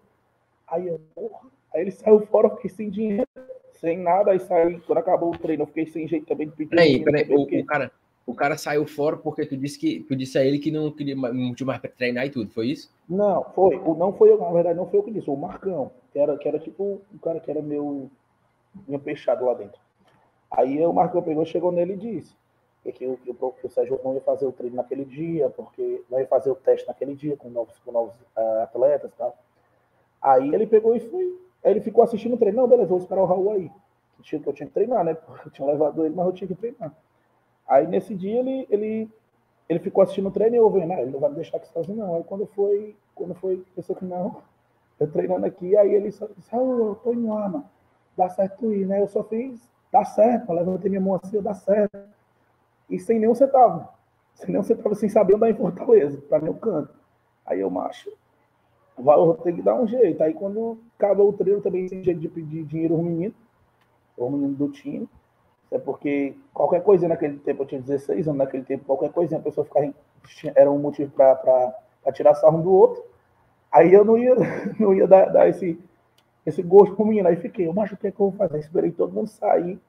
Aí 0.72 0.88
eu, 0.88 1.00
porra. 1.14 1.40
Aí 1.74 1.82
ele 1.82 1.90
saiu 1.90 2.26
fora, 2.26 2.48
eu 2.48 2.56
fiquei 2.56 2.70
sem 2.70 2.90
dinheiro, 2.90 3.28
sem 3.74 3.98
nada, 3.98 4.30
aí 4.30 4.40
saí, 4.40 4.80
quando 4.80 4.98
acabou 4.98 5.30
o 5.30 5.38
treino, 5.38 5.62
eu 5.62 5.66
fiquei 5.66 5.86
sem 5.86 6.08
jeito 6.08 6.26
também 6.26 6.48
de 6.48 6.56
pedir. 6.56 6.70
Peraí, 6.70 7.04
peraí, 7.04 7.26
o, 7.30 7.42
o, 7.42 7.66
cara, 7.66 7.92
o 8.26 8.34
cara 8.34 8.56
saiu 8.56 8.86
fora 8.86 9.16
porque 9.16 9.46
tu 9.46 9.56
disse 9.56 9.78
que 9.78 10.00
tu 10.00 10.16
disse 10.16 10.38
a 10.38 10.44
ele 10.44 10.58
que 10.58 10.70
não 10.70 10.90
queria 10.90 11.14
muito 11.14 11.64
mais 11.64 11.80
treinar 11.96 12.26
e 12.26 12.30
tudo, 12.30 12.50
foi 12.50 12.68
isso? 12.68 12.90
Não, 13.08 13.44
foi. 13.54 13.76
Não 13.96 14.12
foi 14.12 14.30
eu, 14.30 14.38
na 14.38 14.50
verdade, 14.50 14.76
não 14.76 14.86
foi 14.86 14.98
eu 14.98 15.02
que 15.02 15.10
disse, 15.10 15.28
o 15.30 15.36
Marcão, 15.36 15.90
que 16.12 16.18
era, 16.18 16.36
que 16.38 16.48
era 16.48 16.58
tipo 16.58 17.00
um 17.12 17.18
cara 17.18 17.38
que 17.38 17.50
era 17.50 17.60
meu, 17.60 18.10
meu 18.88 18.98
peixado 18.98 19.44
lá 19.44 19.54
dentro. 19.54 19.80
Aí 20.50 20.84
o 20.84 20.92
Marcão 20.92 21.22
pegou, 21.22 21.44
chegou 21.44 21.72
nele 21.72 21.94
e 21.94 21.96
disse 21.96 22.34
que, 22.82 22.92
que, 22.92 23.06
o, 23.06 23.16
que 23.52 23.66
o 23.66 23.70
Sérgio 23.70 24.00
não 24.04 24.14
ia 24.14 24.20
fazer 24.20 24.46
o 24.46 24.52
treino 24.52 24.76
naquele 24.76 25.04
dia, 25.04 25.48
porque 25.50 26.02
não 26.10 26.18
ia 26.18 26.26
fazer 26.26 26.50
o 26.50 26.54
teste 26.54 26.86
naquele 26.86 27.14
dia 27.14 27.36
com 27.36 27.48
novos, 27.48 27.78
com 27.84 27.92
novos 27.92 28.14
uh, 28.36 28.62
atletas 28.62 29.10
e 29.10 29.16
tal. 29.16 29.36
Aí 30.22 30.54
ele 30.54 30.66
pegou 30.66 30.94
e 30.94 31.00
foi. 31.00 31.38
Aí 31.64 31.72
ele 31.72 31.80
ficou 31.80 32.04
assistindo 32.04 32.34
o 32.34 32.38
treino. 32.38 32.62
Não, 32.62 32.68
beleza, 32.68 32.88
vou 32.88 32.98
esperar 32.98 33.22
o 33.22 33.26
Raul 33.26 33.50
aí. 33.52 33.70
Que, 34.22 34.36
eu 34.36 34.52
tinha 34.52 34.68
que 34.68 34.72
treinar, 34.72 35.04
né? 35.04 35.16
Eu 35.44 35.50
tinha 35.50 35.66
levado 35.66 36.04
ele, 36.04 36.14
mas 36.14 36.26
eu 36.26 36.32
tinha 36.32 36.46
que 36.46 36.54
treinar. 36.54 36.94
Aí 37.66 37.86
nesse 37.86 38.14
dia 38.14 38.38
ele, 38.38 38.66
ele, 38.70 39.10
ele 39.68 39.78
ficou 39.80 40.02
assistindo 40.02 40.28
o 40.28 40.30
treino 40.30 40.54
e 40.54 40.58
eu 40.58 40.70
vendo, 40.70 40.92
ah, 40.92 41.00
ele 41.00 41.10
não 41.10 41.18
vai 41.18 41.30
me 41.30 41.36
deixar 41.36 41.56
aqui 41.56 41.66
sozinho, 41.68 41.98
não. 41.98 42.14
Aí 42.14 42.22
quando 42.24 42.46
foi, 42.46 42.96
quando 43.14 43.34
foi, 43.34 43.64
pensou 43.74 43.96
que 43.96 44.04
não, 44.04 44.42
eu 45.00 45.10
treinando 45.10 45.44
aqui, 45.44 45.76
aí 45.76 45.92
ele 45.92 46.12
só 46.12 46.28
disse, 46.36 46.50
Raul, 46.52 46.88
eu 46.88 46.94
tô 46.96 47.12
indo 47.12 47.28
lá. 47.28 47.64
Dá 48.16 48.28
certo 48.28 48.72
ir, 48.72 48.86
né? 48.86 49.00
Eu 49.00 49.08
só 49.08 49.24
fiz, 49.24 49.68
dá 49.90 50.04
certo, 50.04 50.50
eu 50.50 50.54
levantei 50.54 50.88
minha 50.88 51.00
mão 51.00 51.18
assim, 51.22 51.40
dá 51.42 51.54
certo. 51.54 51.98
E 52.88 52.98
sem 52.98 53.18
nenhum 53.18 53.34
centavo. 53.34 53.88
Sem 54.34 54.50
nenhum 54.50 54.62
centavo, 54.62 54.94
sem 54.94 55.08
saber 55.08 55.34
andar 55.34 55.50
em 55.50 55.54
Fortaleza, 55.54 56.20
para 56.28 56.38
meu 56.38 56.54
canto. 56.54 56.94
Aí 57.44 57.60
eu, 57.60 57.70
macho, 57.70 58.12
eu 58.98 59.04
vou 59.04 59.34
ter 59.34 59.54
que 59.54 59.62
dar 59.62 59.74
um 59.74 59.86
jeito. 59.86 60.22
Aí 60.22 60.34
quando 60.34 60.78
acabou 60.98 61.28
o 61.28 61.32
treino, 61.32 61.60
também 61.60 61.88
sem 61.88 62.02
jeito 62.02 62.20
de 62.20 62.28
pedir 62.28 62.64
dinheiro 62.64 62.94
aos 62.94 63.04
meninos, 63.04 63.34
os 64.16 64.30
meninos 64.30 64.56
do 64.56 64.68
time. 64.68 65.08
É 65.70 65.78
porque 65.78 66.36
qualquer 66.52 66.82
coisa 66.82 67.08
naquele 67.08 67.38
tempo, 67.38 67.62
eu 67.62 67.66
tinha 67.66 67.80
16 67.80 68.28
anos, 68.28 68.38
naquele 68.38 68.62
tempo, 68.62 68.84
qualquer 68.84 69.10
coisa, 69.10 69.36
a 69.36 69.40
pessoa 69.40 69.64
ficava, 69.64 69.92
era 70.54 70.70
um 70.70 70.78
motivo 70.78 71.10
para 71.12 71.74
tirar 72.12 72.34
sarro 72.34 72.58
um 72.58 72.62
do 72.62 72.72
outro. 72.72 73.02
Aí 73.70 73.92
eu 73.92 74.04
não 74.04 74.18
ia, 74.18 74.34
não 74.78 74.92
ia 74.92 75.06
dar, 75.06 75.26
dar 75.26 75.48
esse, 75.48 75.80
esse 76.44 76.62
gosto 76.62 76.94
pro 76.94 77.06
menino. 77.06 77.28
Aí 77.28 77.36
fiquei, 77.36 77.66
eu 77.66 77.80
acho 77.80 77.94
o 77.94 77.96
que, 77.96 78.08
é 78.08 78.10
que 78.10 78.20
eu 78.20 78.30
vou 78.30 78.38
fazer? 78.38 78.58
Esperei 78.58 78.92
todo 78.92 79.14
mundo 79.14 79.28
sair. 79.28 79.80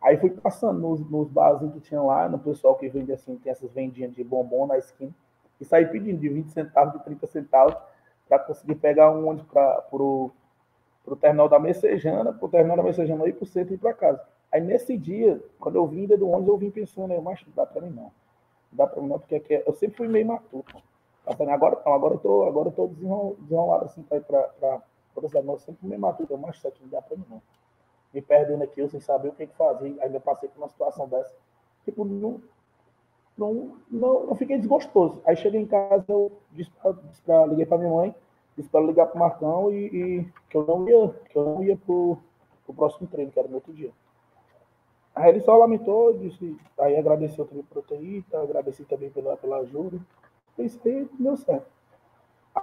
Aí 0.00 0.16
fui 0.16 0.30
passando 0.30 0.78
nos, 0.78 1.08
nos 1.10 1.28
barzinhos 1.28 1.74
que 1.74 1.80
tinha 1.80 2.00
lá, 2.00 2.28
no 2.28 2.38
pessoal 2.38 2.76
que 2.76 2.88
vende 2.88 3.12
assim, 3.12 3.36
tem 3.36 3.50
essas 3.50 3.70
vendinhas 3.72 4.14
de 4.14 4.22
bombom 4.22 4.66
na 4.66 4.78
esquina, 4.78 5.12
e 5.60 5.64
saí 5.64 5.86
pedindo 5.86 6.20
de 6.20 6.28
20 6.28 6.50
centavos, 6.50 6.92
de 6.94 7.04
30 7.04 7.26
centavos, 7.26 7.76
para 8.28 8.38
conseguir 8.38 8.74
pegar 8.76 9.10
um 9.10 9.28
ônibus 9.28 9.48
para 9.50 9.84
o 9.92 10.30
terminal 11.20 11.48
da 11.48 11.58
Messejana, 11.58 12.32
para 12.32 12.46
o 12.46 12.48
terminal 12.48 12.76
da 12.76 12.82
Messejana 12.82 13.26
ir 13.26 13.32
para 13.32 13.44
o 13.44 13.46
centro 13.46 13.72
e 13.72 13.76
ir 13.76 13.78
para 13.78 13.94
casa. 13.94 14.22
Aí 14.52 14.60
nesse 14.60 14.96
dia, 14.96 15.42
quando 15.58 15.76
eu 15.76 15.86
vim 15.86 16.06
do 16.06 16.28
ônibus, 16.28 16.48
eu 16.48 16.58
vim 16.58 16.70
pensando, 16.70 17.12
eu, 17.12 17.22
mas 17.22 17.44
não 17.46 17.52
dá 17.54 17.66
para 17.66 17.80
mim 17.82 17.90
não. 17.90 18.04
Não 18.04 18.12
dá 18.72 18.86
para 18.86 19.02
mim 19.02 19.08
não, 19.08 19.18
porque 19.18 19.36
aqui, 19.36 19.54
é, 19.54 19.64
eu 19.66 19.72
sempre 19.72 19.96
fui 19.96 20.08
meio 20.08 20.26
matuto. 20.26 20.82
Agora 21.26 21.80
não, 21.84 21.94
agora 21.94 22.14
eu 22.14 22.18
tô, 22.18 22.44
agora 22.44 22.68
eu 22.68 22.72
tô 22.72 22.86
desenrolado 22.86 23.84
assim 23.84 24.02
para 24.02 24.16
ir 24.16 24.22
para 24.22 24.82
eu 25.16 25.58
sempre 25.58 25.86
meio 25.86 26.00
matuto, 26.00 26.32
eu, 26.32 26.38
mas 26.38 26.56
isso 26.56 26.68
aqui 26.68 26.80
não 26.82 26.88
dá 26.88 27.02
para 27.02 27.16
mim 27.16 27.24
não. 27.28 27.42
Me 28.14 28.22
perdendo 28.22 28.62
aqui, 28.62 28.80
eu 28.80 28.88
sem 28.88 29.00
saber 29.00 29.28
o 29.28 29.32
que, 29.32 29.46
que 29.46 29.54
fazer, 29.54 29.94
ainda 30.00 30.20
passei 30.20 30.48
por 30.48 30.58
uma 30.58 30.68
situação 30.68 31.06
dessa. 31.08 31.34
Tipo, 31.84 32.04
não, 32.04 32.40
não, 33.38 33.76
não, 33.88 34.26
não 34.26 34.34
fiquei 34.34 34.58
desgostoso. 34.58 35.22
Aí 35.24 35.36
cheguei 35.36 35.60
em 35.60 35.66
casa, 35.66 36.04
eu 36.08 36.32
disse 36.52 36.70
pra, 36.70 36.92
disse 36.92 37.22
pra, 37.22 37.46
liguei 37.46 37.64
para 37.64 37.78
minha 37.78 37.90
mãe, 37.90 38.14
disse 38.56 38.68
para 38.68 38.84
ligar 38.84 39.06
para 39.06 39.16
o 39.16 39.20
Marcão 39.20 39.72
e, 39.72 39.86
e, 39.86 40.28
que 40.50 40.56
eu 40.56 40.66
não 40.66 40.88
ia, 40.88 41.08
que 41.30 41.36
eu 41.36 41.44
não 41.44 41.62
ia 41.62 41.76
pro, 41.76 42.18
pro 42.66 42.74
próximo 42.74 43.06
treino, 43.06 43.30
que 43.30 43.38
era 43.38 43.48
no 43.48 43.54
outro 43.54 43.72
dia. 43.72 43.92
Aí 45.14 45.30
ele 45.30 45.40
só 45.40 45.56
lamentou, 45.56 46.16
disse, 46.18 46.56
aí 46.78 46.96
agradeceu 46.96 47.44
também 47.44 47.64
por 47.64 47.82
ter 47.84 48.02
ido, 48.02 48.36
agradeci 48.36 48.84
também 48.84 49.10
pela, 49.10 49.36
pela 49.36 49.58
ajuda. 49.58 49.98
Isso 50.58 50.80
aí 50.84 51.08
deu 51.18 51.36
certo. 51.36 51.66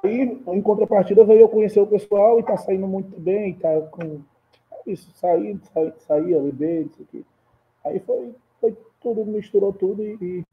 Aí, 0.04 0.42
em 0.48 0.62
contrapartida, 0.62 1.24
veio 1.24 1.42
eu 1.42 1.50
conhecer 1.50 1.80
o 1.80 1.88
pessoal 1.88 2.38
e 2.40 2.44
tá 2.44 2.58
saindo 2.58 2.86
muito 2.86 3.18
bem, 3.20 3.54
tá 3.56 3.70
com 3.92 4.20
isso, 4.86 5.10
sair, 5.14 5.58
sair, 5.74 5.94
sair 6.00 6.42
beber, 6.42 6.86
isso 6.88 7.02
aqui. 7.02 7.26
Aí 7.84 8.00
foi, 8.00 8.36
foi 8.60 8.78
tudo, 9.00 9.26
misturou 9.26 9.72
tudo 9.72 10.04
e, 10.04 10.18
e 10.22 10.44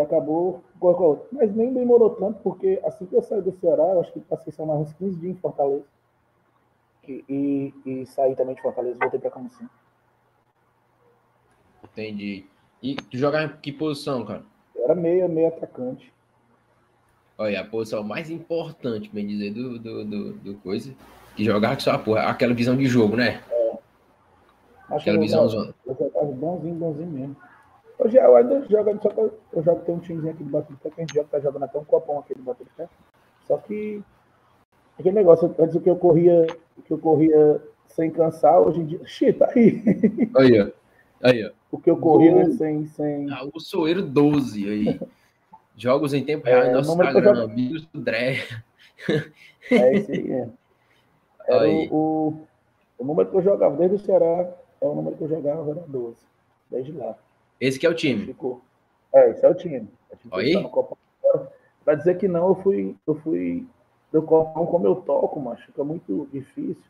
acabou. 0.00 0.62
Mas 1.32 1.54
nem 1.54 1.72
demorou 1.72 2.10
tanto, 2.10 2.40
porque 2.42 2.80
assim 2.84 3.06
que 3.06 3.14
eu 3.14 3.22
saí 3.22 3.40
do 3.40 3.52
Ceará, 3.52 3.84
eu 3.84 4.00
acho 4.00 4.12
que 4.12 4.20
passei 4.20 4.52
só 4.52 4.66
mais 4.66 4.80
uns 4.80 4.92
15 4.94 5.20
dias 5.20 5.36
em 5.36 5.40
Fortaleza. 5.40 5.84
E, 7.06 7.24
e, 7.28 7.74
e 7.84 8.06
saí 8.06 8.34
também 8.34 8.54
de 8.54 8.62
Fortaleza, 8.62 8.98
voltei 8.98 9.20
para 9.20 9.30
Camusim. 9.30 9.68
Entendi. 11.84 12.46
E 12.82 12.96
tu 12.96 13.16
jogava 13.16 13.52
em 13.52 13.56
que 13.60 13.72
posição, 13.72 14.24
cara? 14.24 14.42
Era 14.76 14.94
meia, 14.94 15.28
meia 15.28 15.48
atacante. 15.48 16.12
Olha, 17.36 17.60
a 17.60 17.64
posição 17.64 18.02
mais 18.02 18.30
importante, 18.30 19.10
bem 19.12 19.26
dizer, 19.26 19.52
do, 19.52 19.78
do, 19.78 20.04
do, 20.04 20.32
do 20.34 20.54
coisa, 20.56 20.94
que 21.34 21.44
jogar 21.44 21.74
com 21.74 21.80
sua 21.80 21.98
porra, 21.98 22.22
aquela 22.22 22.54
visão 22.54 22.76
de 22.76 22.86
jogo, 22.86 23.16
né? 23.16 23.42
É. 23.50 23.78
Acho 24.88 24.96
aquela 24.96 25.18
visão 25.18 25.48
zona. 25.48 25.74
Eu 25.86 25.94
jogava 25.94 26.26
bonzinho, 26.26 26.74
bonzinho 26.74 27.10
mesmo. 27.10 27.36
Hoje 27.98 28.16
eu 28.16 28.36
ainda 28.36 28.60
jogo, 28.68 28.98
só 29.02 29.08
que 29.08 29.20
eu 29.20 29.62
jogo, 29.62 29.80
tem 29.82 29.94
um 29.94 30.00
timezinho 30.00 30.32
aqui 30.32 30.42
do 30.42 30.50
Baturité 30.50 30.90
que 30.90 31.00
a 31.00 31.04
gente 31.04 31.14
joga, 31.14 31.28
tá 31.30 31.40
jogando 31.40 31.62
até 31.64 31.78
um 31.78 31.84
copão 31.84 32.18
aqui 32.18 32.34
do 32.34 32.42
Baturité. 32.42 32.88
Só 33.46 33.56
que 33.58 34.02
aquele 34.98 35.14
negócio, 35.14 35.54
antes 35.58 35.80
que 35.80 35.88
eu 35.88 35.96
corria, 35.96 36.46
que 36.84 36.92
eu 36.92 36.98
corria 36.98 37.62
sem 37.86 38.10
cansar, 38.10 38.60
hoje 38.60 38.80
em 38.80 38.86
dia. 38.86 39.00
Xi, 39.04 39.32
tá 39.32 39.50
aí. 39.54 39.82
Aí, 40.36 40.60
ó. 40.60 40.70
Aí, 41.22 41.46
ó. 41.46 41.50
O 41.70 41.78
que 41.78 41.90
eu 41.90 41.96
corria 41.96 42.34
né, 42.34 42.50
sem, 42.52 42.86
sem. 42.86 43.30
Ah, 43.30 43.48
o 43.52 43.58
Soeiro 43.58 44.02
12 44.02 44.68
aí. 44.68 45.00
Jogos 45.76 46.14
em 46.14 46.24
tempo 46.24 46.46
real 46.46 46.62
é, 46.62 46.68
no 46.68 46.74
nosso 46.76 46.92
Instagram, 46.92 47.48
Bigos 47.48 47.86
do 47.86 48.00
Dré. 48.00 48.38
É 49.70 49.96
isso 49.96 50.12
aí, 50.12 50.32
é. 50.32 50.48
Era 51.48 51.62
aí. 51.62 51.88
O, 51.90 51.96
o, 51.96 52.46
o, 52.98 53.04
número 53.04 53.28
que 53.28 53.36
eu 53.36 53.42
jogava 53.42 53.76
desde 53.76 53.96
o 53.96 53.98
Ceará 53.98 54.54
é 54.80 54.86
o 54.86 54.94
número 54.94 55.16
que 55.16 55.24
eu 55.24 55.28
jogava, 55.28 55.68
era 55.70 55.80
12. 55.88 56.16
Desde 56.70 56.92
lá. 56.92 57.16
Esse 57.60 57.78
que 57.78 57.86
é 57.86 57.90
o 57.90 57.94
time. 57.94 58.26
Ficou. 58.26 58.60
É, 59.12 59.30
esse 59.30 59.44
é 59.44 59.48
o 59.48 59.54
time. 59.54 59.88
É 60.10 60.16
aí? 60.32 60.54
Para 61.84 61.94
dizer 61.94 62.16
que 62.16 62.26
não, 62.26 62.48
eu 62.48 62.54
fui, 62.56 62.96
eu 63.06 63.14
fui 63.16 63.66
do 64.10 64.22
Copão 64.22 64.66
como 64.66 64.86
eu 64.86 64.96
toco, 64.96 65.40
mas 65.40 65.60
fica 65.60 65.84
muito 65.84 66.28
difícil. 66.32 66.82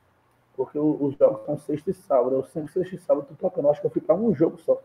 Porque 0.56 0.78
os 0.78 1.16
jogos 1.16 1.44
são 1.44 1.58
sexta 1.58 1.90
e 1.90 1.94
sábado. 1.94 2.36
Eu 2.36 2.44
sempre 2.44 2.72
sexta 2.72 2.94
e 2.94 2.98
sábado 2.98 3.26
tô 3.28 3.34
tocando. 3.34 3.64
Eu 3.66 3.70
acho 3.72 3.80
que 3.80 3.86
eu 3.86 3.90
fui 3.90 4.00
para 4.00 4.14
um 4.14 4.32
jogo 4.34 4.58
só 4.58 4.80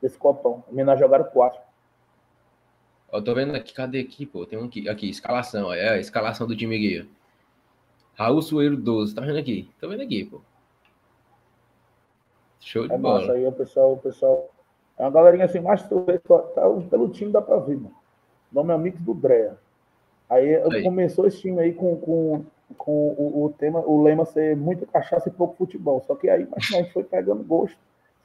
desse 0.00 0.18
copão. 0.18 0.62
A 0.68 0.70
menina 0.70 0.96
jogaram 0.96 1.24
quatro. 1.24 1.60
Eu 3.12 3.22
tô 3.24 3.34
vendo 3.34 3.54
aqui, 3.54 3.72
cadê 3.72 4.00
aqui, 4.00 4.24
pô? 4.24 4.46
Tem 4.46 4.58
um 4.58 4.66
aqui, 4.66 4.88
aqui 4.88 5.10
escalação, 5.10 5.72
é 5.72 5.90
a 5.90 5.98
escalação 5.98 6.46
do 6.46 6.56
time 6.56 6.76
aqui. 6.76 7.10
Raul 8.14 8.40
Sueiro 8.40 8.76
12, 8.76 9.14
tá 9.14 9.22
vendo 9.22 9.38
aqui? 9.38 9.68
Tô 9.80 9.88
vendo 9.88 10.02
aqui, 10.02 10.24
pô. 10.24 10.40
Show 12.60 12.86
de 12.86 12.94
é 12.94 12.98
bola. 12.98 13.20
Massa, 13.20 13.32
aí 13.32 13.46
o 13.46 13.52
pessoal, 13.52 13.92
o 13.94 13.98
pessoal. 13.98 14.50
É 15.00 15.04
uma 15.04 15.10
galerinha 15.10 15.46
assim, 15.46 15.60
mais 15.60 15.82
tá, 15.82 15.88
pelo 16.90 17.08
time 17.08 17.32
dá 17.32 17.40
pra 17.40 17.56
ver, 17.56 17.76
mano. 17.76 17.94
Nome 18.52 18.72
amigo 18.72 18.98
do 19.00 19.14
Drea. 19.14 19.56
Aí, 20.28 20.56
aí, 20.56 20.82
começou 20.82 21.26
esse 21.26 21.40
time 21.40 21.58
aí 21.58 21.72
com, 21.72 21.96
com 21.96 22.44
com 22.76 22.92
o, 22.92 23.44
o, 23.44 23.52
tema, 23.52 23.80
o 23.80 24.02
lema 24.02 24.24
ser 24.24 24.56
muita 24.56 24.86
cachaça 24.86 25.28
e 25.28 25.32
pouco 25.32 25.56
futebol. 25.56 26.02
Só 26.06 26.14
que 26.14 26.28
aí 26.28 26.46
a 26.52 26.60
gente 26.60 26.92
foi 26.92 27.04
pegando 27.04 27.42
gosto. 27.42 27.76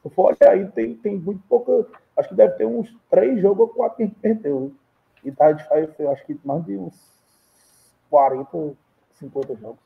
Se 0.03 0.09
for 0.09 0.33
olhar 0.33 0.53
aí, 0.53 0.67
tem, 0.67 0.95
tem 0.95 1.17
muito 1.17 1.41
pouca. 1.49 1.88
Acho 2.15 2.29
que 2.29 2.35
deve 2.35 2.53
ter 2.53 2.65
uns 2.65 2.95
três 3.09 3.41
jogos 3.41 3.61
ou 3.61 3.67
quatro 3.69 3.97
que 3.97 4.03
a 4.03 4.05
gente 4.05 4.19
perdeu. 4.19 4.71
E 5.23 5.31
tá 5.31 5.51
de 5.51 5.67
faz, 5.67 5.89
eu 5.97 6.11
acho 6.11 6.23
que 6.25 6.39
mais 6.43 6.63
de 6.65 6.77
uns 6.77 6.93
40, 8.09 8.73
50 9.15 9.55
jogos. 9.55 9.79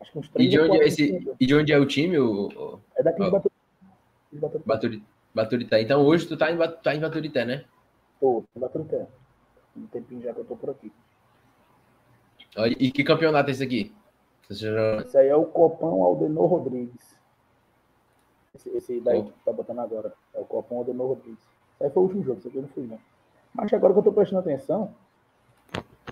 Acho 0.00 0.12
que 0.12 0.18
uns 0.18 0.28
três 0.28 0.46
e 0.46 0.50
de 0.50 0.60
onde, 0.60 0.78
é 0.78 0.86
esse, 0.86 1.34
e 1.40 1.46
de 1.46 1.54
onde 1.54 1.72
é 1.72 1.78
o 1.78 1.86
time? 1.86 2.18
O, 2.18 2.78
é 2.94 3.02
daqui 3.02 3.22
de 3.22 3.30
Baturité. 3.30 4.64
Baturité. 4.64 5.15
Baturité. 5.36 5.82
Então 5.82 6.02
hoje 6.02 6.26
tu 6.26 6.34
tá 6.34 6.50
em, 6.50 6.56
tá 6.82 6.94
em 6.94 7.00
Baturité, 7.00 7.44
né? 7.44 7.64
Tô, 8.18 8.42
em 8.56 8.60
Baturité. 8.60 9.06
Um 9.76 9.86
tempinho 9.86 10.22
já 10.22 10.32
que 10.32 10.40
eu 10.40 10.44
tô 10.46 10.56
por 10.56 10.70
aqui. 10.70 10.90
E 12.78 12.90
que 12.90 13.04
campeonato 13.04 13.50
é 13.50 13.52
esse 13.52 13.62
aqui? 13.62 13.94
Esse 14.48 15.18
aí 15.18 15.28
é 15.28 15.36
o 15.36 15.44
Copão 15.44 16.02
Aldenor 16.02 16.46
Rodrigues. 16.46 17.18
Esse, 18.54 18.70
esse 18.70 19.00
daí 19.00 19.18
oh. 19.18 19.24
que 19.24 19.32
tá 19.44 19.52
botando 19.52 19.80
agora. 19.80 20.14
É 20.32 20.40
o 20.40 20.44
Copão 20.46 20.78
Aldenor 20.78 21.08
Rodrigues. 21.08 21.44
Esse 21.74 21.84
aí 21.84 21.90
foi 21.90 22.02
o 22.02 22.06
último 22.06 22.24
jogo, 22.24 22.38
esse 22.38 22.48
aqui 22.48 22.56
eu 22.56 22.62
não 22.62 22.68
fui, 22.70 22.86
não. 22.86 22.98
Mas 23.52 23.70
agora 23.74 23.92
que 23.92 23.98
eu 23.98 24.04
tô 24.04 24.12
prestando 24.12 24.40
atenção, 24.40 24.94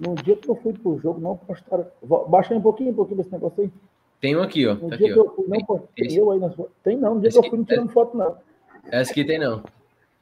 no 0.02 0.14
dia 0.16 0.37
que 0.37 0.50
eu 0.50 0.56
fui 0.56 0.74
pro 0.74 0.98
jogo, 0.98 1.18
não 1.18 1.38
postaram. 1.38 1.87
Baixa 2.28 2.54
um 2.54 2.60
pouquinho, 2.60 2.90
um 2.90 2.94
pouquinho 2.94 3.16
desse 3.16 3.32
negócio 3.32 3.62
aí. 3.62 3.72
Tem 4.20 4.37
um 4.37 4.42
aqui, 4.42 4.66
ó. 4.66 4.74
No 4.74 4.90
Tá 4.90 4.96
dia 4.96 5.06
aqui, 5.06 5.14
que 5.14 5.20
eu 5.20 5.34
fui, 5.34 5.44
não 5.44 5.56
Tem- 5.56 5.64
postei 5.64 6.06
esse- 6.06 6.16
eu 6.18 6.30
aí 6.30 6.38
nas 6.38 6.54
fotos. 6.54 6.74
Tem 6.82 6.96
não, 6.98 7.14
no 7.14 7.20
dia 7.20 7.28
Esse 7.28 7.40
que 7.40 7.46
eu 7.46 7.50
fui 7.50 7.58
não 7.58 7.64
tirando 7.64 7.90
foto, 7.90 8.16
não. 8.16 8.37
Essa 8.90 9.11
aqui 9.12 9.25
tem 9.25 9.38
não. 9.38 9.62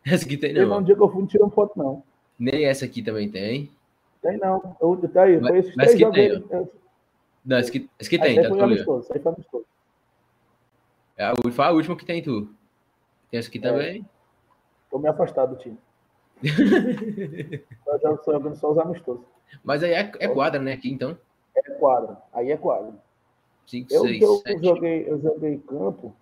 Essa 0.04 0.24
aqui 0.24 0.36
tem 0.36 0.52
não, 0.52 0.66
não. 0.66 0.80
no 0.80 0.86
dia 0.86 0.94
que 0.96 1.02
eu 1.02 1.08
fui 1.10 1.20
não 1.20 1.26
tirando 1.26 1.50
foto, 1.50 1.78
não. 1.78 2.02
Nem 2.38 2.64
essa 2.64 2.84
aqui 2.84 3.02
também 3.02 3.30
tem. 3.30 3.70
Tem 4.20 4.36
não. 4.38 4.76
Eu, 4.80 4.96
tá 5.08 5.22
aí, 5.24 5.38
Mas- 5.40 5.48
foi 5.50 5.58
esses 5.60 5.76
mas 5.76 5.86
três 5.86 5.94
que 5.94 6.00
jogos 6.00 6.16
tem. 6.16 6.58
Eu- 6.58 6.72
Não, 7.44 7.56
essa 7.56 7.68
aqui, 7.68 7.90
essa 7.98 8.08
aqui 8.08 8.16
Esse 8.16 8.24
tem, 8.24 8.36
tá? 8.36 8.42
ligado. 8.42 8.62
amistoso, 8.64 9.00
esse 9.04 9.12
aí 9.12 9.20
foi 9.22 9.32
amistoso. 9.32 9.64
É 11.16 11.24
a, 11.26 11.32
ú- 11.34 11.52
foi 11.52 11.64
a 11.64 11.70
última 11.70 11.96
que 11.96 12.04
tem 12.04 12.22
tu. 12.22 12.48
Tem 13.30 13.38
essa 13.38 13.48
aqui 13.48 13.58
É. 13.58 13.60
também. 13.60 14.06
Tô 14.90 14.98
me 14.98 15.08
afastado 15.08 15.54
do 15.54 15.60
time. 15.60 15.78
eu 16.42 18.00
jogo 18.00 18.22
só 18.24 18.32
jogando 18.32 18.56
só 18.56 18.72
os 18.72 18.78
amistosos. 18.78 19.24
Mas 19.62 19.82
aí 19.82 19.92
é, 19.92 20.10
é 20.18 20.28
quadra, 20.28 20.60
né? 20.60 20.72
Aqui 20.72 20.90
então. 20.90 21.16
É 21.56 21.62
quadro. 21.72 22.16
Aí 22.32 22.50
é 22.50 22.56
quadro. 22.56 22.94
5, 23.66 23.92
Eu, 23.92 24.02
6, 24.02 24.22
eu 24.22 24.36
7. 24.38 24.64
joguei, 24.64 25.08
eu 25.08 25.20
joguei 25.20 25.58
campo, 25.58 26.14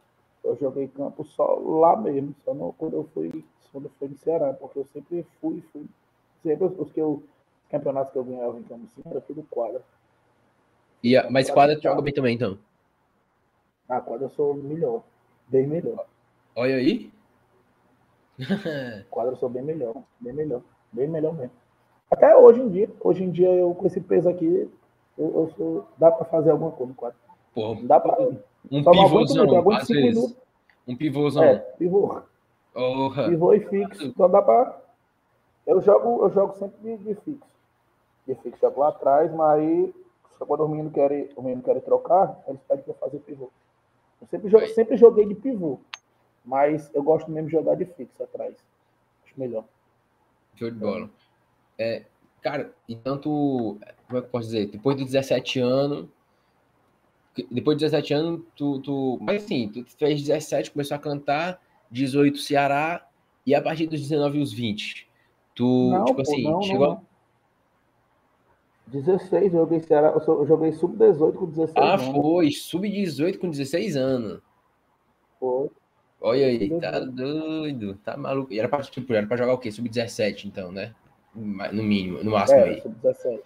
eu 0.44 0.57
joguei 0.57 0.88
campo 0.88 1.24
só 1.24 1.55
lá 1.55 1.96
mesmo, 1.96 2.35
só 2.44 2.55
não, 2.55 2.72
quando 2.72 2.94
eu 2.94 3.05
fui, 3.14 3.44
quando 3.72 3.85
eu 3.87 3.90
fui 3.98 4.09
no 4.09 4.16
Ceará, 4.18 4.53
porque 4.55 4.79
eu 4.79 4.87
sempre 4.92 5.26
fui, 5.40 5.62
fui. 5.72 5.87
Sempre 6.42 6.66
os, 6.66 6.90
que 6.92 7.00
eu, 7.00 7.12
os 7.12 7.70
campeonatos 7.70 8.12
que 8.12 8.18
eu 8.18 8.24
ganhava 8.24 8.59
em 8.59 8.62
campo 8.62 8.85
assim, 8.85 9.03
era 9.09 9.20
tudo 9.20 9.42
quadra. 9.50 9.83
E 11.03 11.16
a- 11.16 11.31
mas 11.31 11.50
quadra 11.50 11.76
tu 11.76 11.83
joga 11.83 12.03
bem 12.03 12.12
também, 12.14 12.35
então. 12.35 12.59
Ah, 13.88 14.00
quadra 14.00 14.26
eu 14.26 14.31
sou 14.31 14.55
melhor. 14.55 15.03
Bem 15.48 15.66
melhor. 15.66 16.07
Olha 16.55 16.76
aí. 16.76 17.11
Quadra 19.11 19.33
eu 19.33 19.37
sou 19.37 19.48
bem 19.48 19.62
melhor. 19.62 19.94
Bem 20.18 20.33
melhor. 20.33 20.62
Bem 20.92 21.09
melhor 21.09 21.35
mesmo. 21.35 21.53
Até 22.11 22.35
hoje 22.37 22.61
em 22.61 22.68
dia. 22.68 22.88
Hoje 23.00 23.22
em 23.24 23.31
dia, 23.31 23.48
eu 23.53 23.74
com 23.74 23.87
esse 23.87 24.00
peso 24.00 24.29
aqui, 24.29 24.70
eu, 25.18 25.35
eu 25.35 25.53
sou. 25.57 25.87
Dá 25.98 26.11
pra 26.11 26.24
fazer 26.24 26.50
alguma 26.50 26.70
coisa 26.70 26.90
no 26.90 26.94
quadro. 26.96 27.18
Porra, 27.55 27.81
dá 27.83 28.00
pra. 28.00 28.16
Um 28.70 28.79
aguento 28.81 28.92
pivôzão, 29.05 29.59
aguento 29.59 29.81
às 29.83 29.88
vezes. 29.88 30.14
minutos. 30.14 30.37
Um 30.88 30.96
pivôzão. 30.96 31.44
É, 31.44 31.57
pivô. 31.59 32.20
Porra. 32.73 33.29
Pivô 33.29 33.55
e 33.55 33.61
fixo. 33.61 34.12
Só 34.16 34.29
dá 34.29 34.42
pra. 34.42 34.81
Eu 35.66 35.81
jogo, 35.81 36.25
eu 36.25 36.31
jogo 36.31 36.55
sempre 36.59 36.96
de, 36.96 37.05
de 37.05 37.14
fixo. 37.16 37.51
De 38.27 38.35
fixo, 38.37 38.61
jogo 38.61 38.81
lá 38.81 38.88
atrás, 38.88 39.33
mas 39.33 39.59
aí 39.61 39.94
quando 40.46 40.64
os 40.64 40.70
meninos 40.70 40.92
querem, 40.94 41.29
os 41.37 41.44
meninos 41.44 41.64
querem 41.64 41.83
trocar, 41.83 42.42
eles 42.49 42.61
pedem 42.66 42.85
pra 42.85 42.94
fazer 42.94 43.18
pivô. 43.18 43.51
Eu 44.23 44.27
sempre, 44.29 44.49
jo- 44.51 44.59
Aí. 44.59 44.68
sempre 44.68 44.96
joguei 44.96 45.27
de 45.27 45.35
pivô. 45.35 45.79
Mas 46.44 46.90
eu 46.94 47.03
gosto 47.03 47.31
mesmo 47.31 47.46
de 47.49 47.53
jogar 47.53 47.75
de 47.77 47.85
fixo 47.85 48.23
atrás. 48.23 48.55
Acho 49.25 49.35
melhor. 49.38 49.64
Show 50.57 50.70
de 50.70 50.79
bola. 50.79 51.11
É, 51.79 52.05
cara, 52.40 52.73
então 52.88 53.18
tu. 53.18 53.79
Como 54.07 54.18
é 54.18 54.20
que 54.23 54.27
eu 54.27 54.31
posso 54.31 54.46
dizer? 54.46 54.66
Depois 54.66 54.96
dos 54.96 55.07
17 55.07 55.61
anos. 55.61 56.07
Depois 57.50 57.76
dos 57.76 57.90
17 57.90 58.12
anos, 58.14 58.42
tu, 58.56 58.80
tu. 58.80 59.18
Mas 59.20 59.44
assim, 59.44 59.68
tu 59.68 59.84
fez 59.96 60.20
17, 60.22 60.72
começou 60.72 60.94
a 60.96 60.98
cantar, 60.98 61.60
18 61.90 62.38
Ceará, 62.38 63.06
e 63.46 63.54
a 63.54 63.62
partir 63.62 63.86
dos 63.86 64.00
19 64.00 64.38
e 64.38 64.42
os 64.42 64.52
20. 64.52 65.08
Tu, 65.54 65.64
não, 65.90 66.04
tipo 66.04 66.20
assim, 66.22 66.42
não, 66.44 66.62
chegou. 66.62 66.86
não, 66.88 66.94
não. 66.94 67.10
16, 68.88 69.54
eu 69.54 69.60
joguei 69.60 69.80
Ceará, 69.80 70.08
eu, 70.08 70.46
joguei 70.46 70.72
sub-18 70.72 71.32
com 71.34 71.46
16 71.46 71.76
Ah, 71.76 71.94
anos. 71.94 72.06
foi, 72.16 72.50
sub-18 72.50 73.38
com 73.38 73.48
16 73.50 73.96
anos. 73.96 74.40
Foi. 75.38 75.70
Olha 76.20 76.46
aí, 76.46 76.68
tá 76.80 76.94
Sub-18. 77.00 77.10
doido, 77.14 77.94
tá 78.04 78.16
maluco. 78.16 78.52
E 78.52 78.58
era 78.58 78.68
pra, 78.68 78.82
tipo, 78.82 79.12
era 79.14 79.26
pra 79.26 79.36
jogar 79.36 79.54
o 79.54 79.58
quê? 79.58 79.70
Sub-17, 79.70 80.46
então, 80.46 80.72
né? 80.72 80.92
No 81.34 81.82
mínimo, 81.84 82.22
no 82.24 82.32
máximo 82.32 82.58
É, 82.60 82.64
aí. 82.70 82.80
sub-17. 82.80 83.40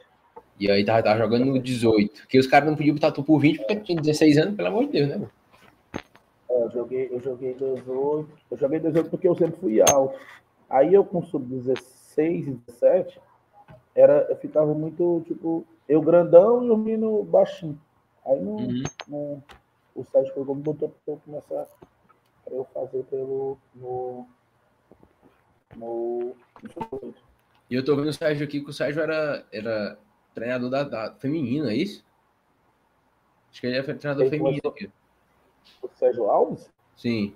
E 0.58 0.70
aí 0.70 0.84
tava, 0.84 1.02
tava 1.02 1.18
jogando 1.18 1.46
no 1.46 1.58
18. 1.60 2.20
Porque 2.22 2.38
os 2.38 2.46
caras 2.46 2.68
não 2.68 2.76
podiam 2.76 2.94
botar 2.94 3.10
tu 3.12 3.22
por 3.24 3.38
20 3.40 3.58
porque 3.58 3.76
tu 3.76 3.84
tinha 3.84 4.00
16 4.00 4.38
anos, 4.38 4.54
pelo 4.56 4.68
amor 4.68 4.86
de 4.86 4.92
Deus, 4.92 5.08
né? 5.08 5.16
mano? 5.16 5.30
É, 6.48 6.62
eu 6.62 6.70
joguei, 6.70 7.08
eu 7.10 7.20
joguei 7.20 7.54
18. 7.54 8.28
Eu 8.50 8.56
joguei 8.56 8.78
18 8.78 9.10
porque 9.10 9.28
eu 9.28 9.34
sempre 9.34 9.58
fui 9.60 9.80
alto. 9.80 10.18
Aí 10.70 10.94
eu 10.94 11.04
com 11.04 11.22
sub-16 11.22 12.48
e 12.48 12.50
17, 12.66 13.20
era, 13.94 14.26
eu 14.30 14.36
ficava 14.36 14.72
muito, 14.74 15.22
tipo, 15.26 15.64
eu 15.88 16.00
grandão 16.00 16.64
e 16.64 16.70
o 16.70 16.76
menino 16.76 17.22
baixinho. 17.24 17.78
Aí 18.26 18.40
não, 18.40 18.56
Uhum. 18.56 18.82
não- 19.08 19.42
o 19.94 20.04
Sérgio 20.04 20.32
pegou 20.34 20.54
me 20.54 20.62
botou 20.62 20.88
pra 20.88 21.14
eu 21.14 21.20
começar 21.24 21.66
pra 22.44 22.54
eu 22.54 22.66
fazer 22.74 23.04
pelo 23.04 23.56
no, 23.74 24.26
no, 25.76 26.34
no 26.62 26.68
sub-18. 26.72 27.14
E 27.70 27.74
eu 27.74 27.84
tô 27.84 27.96
vendo 27.96 28.08
o 28.08 28.12
Sérgio 28.12 28.44
aqui, 28.44 28.60
que 28.60 28.70
o 28.70 28.72
Sérgio 28.72 29.02
era, 29.02 29.44
era 29.52 29.98
treinador 30.34 30.70
da, 30.70 30.82
da 30.84 31.14
feminino, 31.14 31.68
é 31.68 31.74
isso? 31.76 32.04
Acho 33.50 33.60
que 33.60 33.66
ele 33.66 33.76
era 33.76 33.94
treinador 33.94 34.28
feminino 34.28 34.68
aqui. 34.68 34.90
O 35.82 35.88
Sérgio 35.88 36.28
Alves? 36.28 36.68
Sim. 36.96 37.34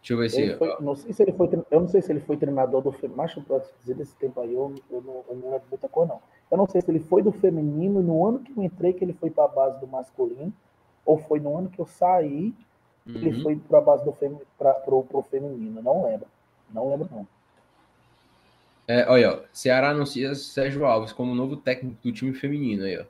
Deixa 0.00 0.14
eu 0.14 0.18
ver 0.18 0.30
se. 0.30 0.56
Foi, 0.56 0.76
não 0.80 0.96
sei 0.96 1.12
se 1.12 1.22
ele 1.22 1.32
foi, 1.32 1.48
eu 1.70 1.80
não 1.80 1.88
sei 1.88 2.02
se 2.02 2.10
ele 2.10 2.20
foi 2.20 2.36
treinador 2.36 2.82
do 2.82 2.90
eu 2.90 3.42
posso 3.44 3.72
dizer 3.80 3.94
desse 3.94 4.16
tempo 4.16 4.40
aí, 4.40 4.52
eu, 4.52 4.74
eu, 4.90 5.00
não, 5.00 5.24
eu 5.28 5.36
não 5.36 5.50
lembro 5.50 5.68
muita 5.70 5.88
coisa, 5.88 6.14
não. 6.14 6.22
Eu 6.50 6.58
não 6.58 6.66
sei 6.66 6.80
se 6.80 6.90
ele 6.90 6.98
foi 6.98 7.22
do 7.22 7.30
feminino 7.30 8.02
no 8.02 8.26
ano 8.26 8.40
que 8.40 8.52
eu 8.56 8.62
entrei 8.64 8.92
que 8.92 9.04
ele 9.04 9.12
foi 9.12 9.30
para 9.30 9.44
a 9.44 9.48
base 9.48 9.78
do 9.78 9.86
masculino, 9.86 10.52
ou 11.06 11.18
foi 11.18 11.38
no 11.38 11.56
ano 11.56 11.70
que 11.70 11.78
eu 11.80 11.86
saí 11.86 12.52
que 13.04 13.18
ele 13.18 13.36
Uhum. 13.36 13.42
foi 13.42 13.56
para 13.56 13.78
a 13.78 13.80
base 13.80 14.04
do 14.04 14.12
femi, 14.12 14.38
pra, 14.58 14.74
pro, 14.74 15.02
pro 15.04 15.22
feminino. 15.22 15.82
Não 15.82 16.04
lembro. 16.04 16.26
Não 16.72 16.90
lembro, 16.90 17.08
não. 17.10 17.26
É, 18.92 19.08
olha, 19.08 19.32
ó, 19.32 19.40
Ceará 19.54 19.88
anuncia 19.88 20.34
Sérgio 20.34 20.84
Alves 20.84 21.14
como 21.14 21.34
novo 21.34 21.56
técnico 21.56 21.96
do 22.02 22.12
time 22.12 22.34
feminino 22.34 22.84
aí, 22.84 22.98
ó. 22.98 23.04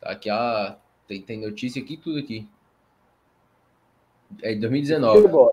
Tá 0.00 0.12
aqui, 0.12 0.30
a, 0.30 0.78
tem, 1.08 1.20
tem 1.20 1.40
notícia 1.40 1.82
aqui 1.82 1.96
tudo 1.96 2.20
aqui. 2.20 2.48
É 4.40 4.54
de 4.54 4.60
2019. 4.60 5.26
Agora, 5.26 5.52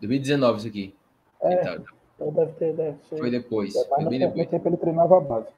2019 0.00 0.58
isso 0.58 0.68
aqui. 0.68 0.94
É. 1.40 1.56
Tá, 1.56 1.80
então 2.16 2.32
deve 2.34 2.52
ter, 2.52 2.74
deve 2.74 2.98
ser. 3.08 3.16
Foi 3.16 3.30
depois. 3.30 3.74
Mas 3.74 3.86
Foi 3.86 4.04
bem 4.10 4.18
depois. 4.18 4.50
tempo 4.50 4.68
ele 4.68 4.76
treinava 4.76 5.16
a 5.16 5.20
base. 5.20 5.48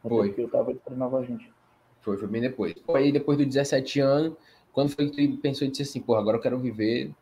Foi. 0.00 0.34
eu 0.38 0.48
tava, 0.48 0.70
ele 0.70 0.80
treinava 0.82 1.18
a 1.18 1.22
gente. 1.22 1.52
Foi, 2.00 2.16
foi 2.16 2.28
bem 2.28 2.40
depois. 2.40 2.74
Aí 2.94 3.12
depois 3.12 3.36
dos 3.36 3.46
17 3.46 4.00
anos, 4.00 4.38
quando 4.72 4.88
foi 4.88 5.10
que 5.10 5.28
tu 5.28 5.36
pensou 5.36 5.68
e 5.68 5.70
disse 5.70 5.82
assim, 5.82 6.00
porra, 6.00 6.20
agora 6.20 6.38
eu 6.38 6.40
quero 6.40 6.58
viver 6.58 7.12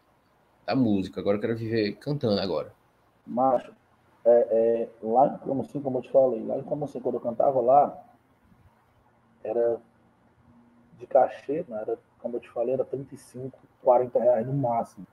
da 0.65 0.77
música, 0.77 1.21
agora 1.21 1.37
eu 1.37 1.41
quero 1.41 1.57
viver 1.57 1.97
cantando 1.97 2.41
agora. 2.41 2.78
Macho, 3.29 3.73
é, 4.25 4.31
é, 4.31 4.89
lá 5.03 5.27
em 5.27 5.39
Camusim, 5.47 5.81
como 5.81 5.99
eu 5.99 6.03
te 6.03 6.11
falei, 6.11 6.45
lá 6.45 6.59
em 6.59 6.65
Camusim, 6.65 7.01
quando 7.01 7.17
eu 7.17 7.21
cantava 7.21 7.61
lá, 7.61 7.97
era 9.45 9.81
de 10.99 11.07
cachê, 11.07 11.65
né? 11.69 11.81
era, 11.81 11.99
como 12.21 12.37
eu 12.37 12.41
te 12.41 12.51
falei, 12.51 12.75
era 12.75 12.85
35, 12.85 13.59
40 13.83 14.19
reais 14.19 14.47
no 14.47 14.53
máximo. 14.53 15.07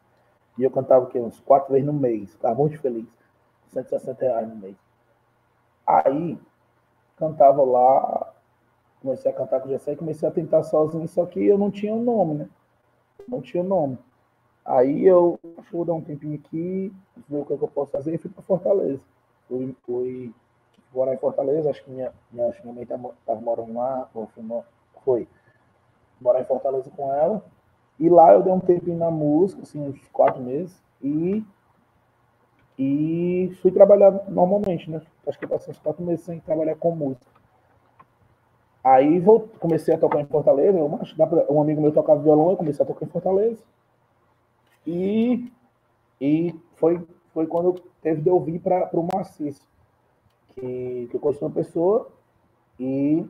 E 0.57 0.63
eu 0.63 0.71
cantava 0.71 1.05
o 1.05 1.07
quê? 1.07 1.19
Uns 1.19 1.39
quatro 1.41 1.73
vezes 1.73 1.85
no 1.85 1.93
mês. 1.93 2.31
Ficava 2.33 2.55
muito 2.55 2.79
feliz. 2.79 3.07
160 3.67 4.25
reais 4.25 4.47
no 4.47 4.55
mês. 4.55 4.75
Aí, 5.85 6.39
cantava 7.17 7.61
lá, 7.63 8.33
comecei 9.01 9.29
a 9.29 9.33
cantar 9.33 9.59
com 9.59 9.67
o 9.67 9.71
Gessé 9.71 9.93
e 9.93 9.97
comecei 9.97 10.27
a 10.27 10.31
tentar 10.31 10.63
sozinho, 10.63 11.07
só 11.07 11.25
que 11.25 11.45
eu 11.45 11.57
não 11.57 11.69
tinha 11.69 11.93
o 11.93 12.01
nome, 12.01 12.35
né? 12.35 12.49
Não 13.27 13.41
tinha 13.41 13.61
o 13.61 13.67
nome. 13.67 13.97
Aí 14.65 15.05
eu 15.05 15.39
vou 15.71 15.85
dar 15.85 15.93
um 15.93 16.01
tempinho 16.01 16.35
aqui, 16.35 16.91
ver 17.29 17.39
o 17.41 17.45
que, 17.45 17.53
é 17.53 17.57
que 17.57 17.63
eu 17.63 17.67
posso 17.67 17.91
fazer 17.91 18.13
e 18.15 18.17
fui 18.17 18.31
para 18.31 18.43
Fortaleza. 18.43 19.01
Fui, 19.47 19.75
fui 19.85 20.33
morar 20.93 21.13
em 21.13 21.17
Fortaleza, 21.17 21.69
acho 21.69 21.83
que 21.83 21.91
minha, 21.91 22.11
minha, 22.31 22.53
minha 22.63 22.73
mãe 22.73 22.83
estava 22.83 23.41
morando 23.41 23.73
lá, 23.73 24.09
ou 24.13 24.29
mo- 24.37 24.65
foi 25.03 25.27
morar 26.21 26.41
em 26.41 26.45
Fortaleza 26.45 26.89
com 26.95 27.13
ela. 27.13 27.43
E 27.99 28.09
lá 28.09 28.33
eu 28.33 28.43
dei 28.43 28.53
um 28.53 28.59
tempinho 28.59 28.97
na 28.97 29.11
música, 29.11 29.63
assim, 29.63 29.79
uns 29.81 29.99
quatro 30.09 30.41
meses, 30.41 30.75
e, 31.03 31.43
e 32.79 33.51
fui 33.61 33.71
trabalhar 33.71 34.11
normalmente, 34.29 34.89
né? 34.89 35.01
Acho 35.27 35.37
que 35.39 35.45
eu 35.45 35.49
passei 35.49 35.71
uns 35.71 35.79
quatro 35.79 36.03
meses 36.03 36.25
sem 36.25 36.39
trabalhar 36.39 36.75
com 36.75 36.91
música. 36.95 37.25
Aí 38.83 39.19
vou, 39.19 39.49
comecei 39.59 39.93
a 39.93 39.97
tocar 39.97 40.21
em 40.21 40.25
Fortaleza, 40.25 40.77
eu, 40.77 40.99
acho, 41.01 41.17
dá 41.17 41.27
um 41.49 41.61
amigo 41.61 41.81
meu 41.81 41.91
tocava 41.91 42.21
violão, 42.21 42.51
eu 42.51 42.57
comecei 42.57 42.83
a 42.83 42.87
tocar 42.87 43.05
em 43.05 43.09
Fortaleza. 43.09 43.61
E, 44.85 45.51
e 46.19 46.55
foi, 46.75 47.05
foi 47.33 47.47
quando 47.47 47.73
teve 48.01 48.21
de 48.21 48.29
eu 48.29 48.39
vir 48.39 48.59
para 48.59 48.89
o 48.93 49.07
Maciço, 49.13 49.67
que, 50.49 51.07
que 51.09 51.15
eu 51.15 51.19
conheci 51.19 51.43
uma 51.43 51.51
pessoa 51.51 52.11
e 52.79 53.27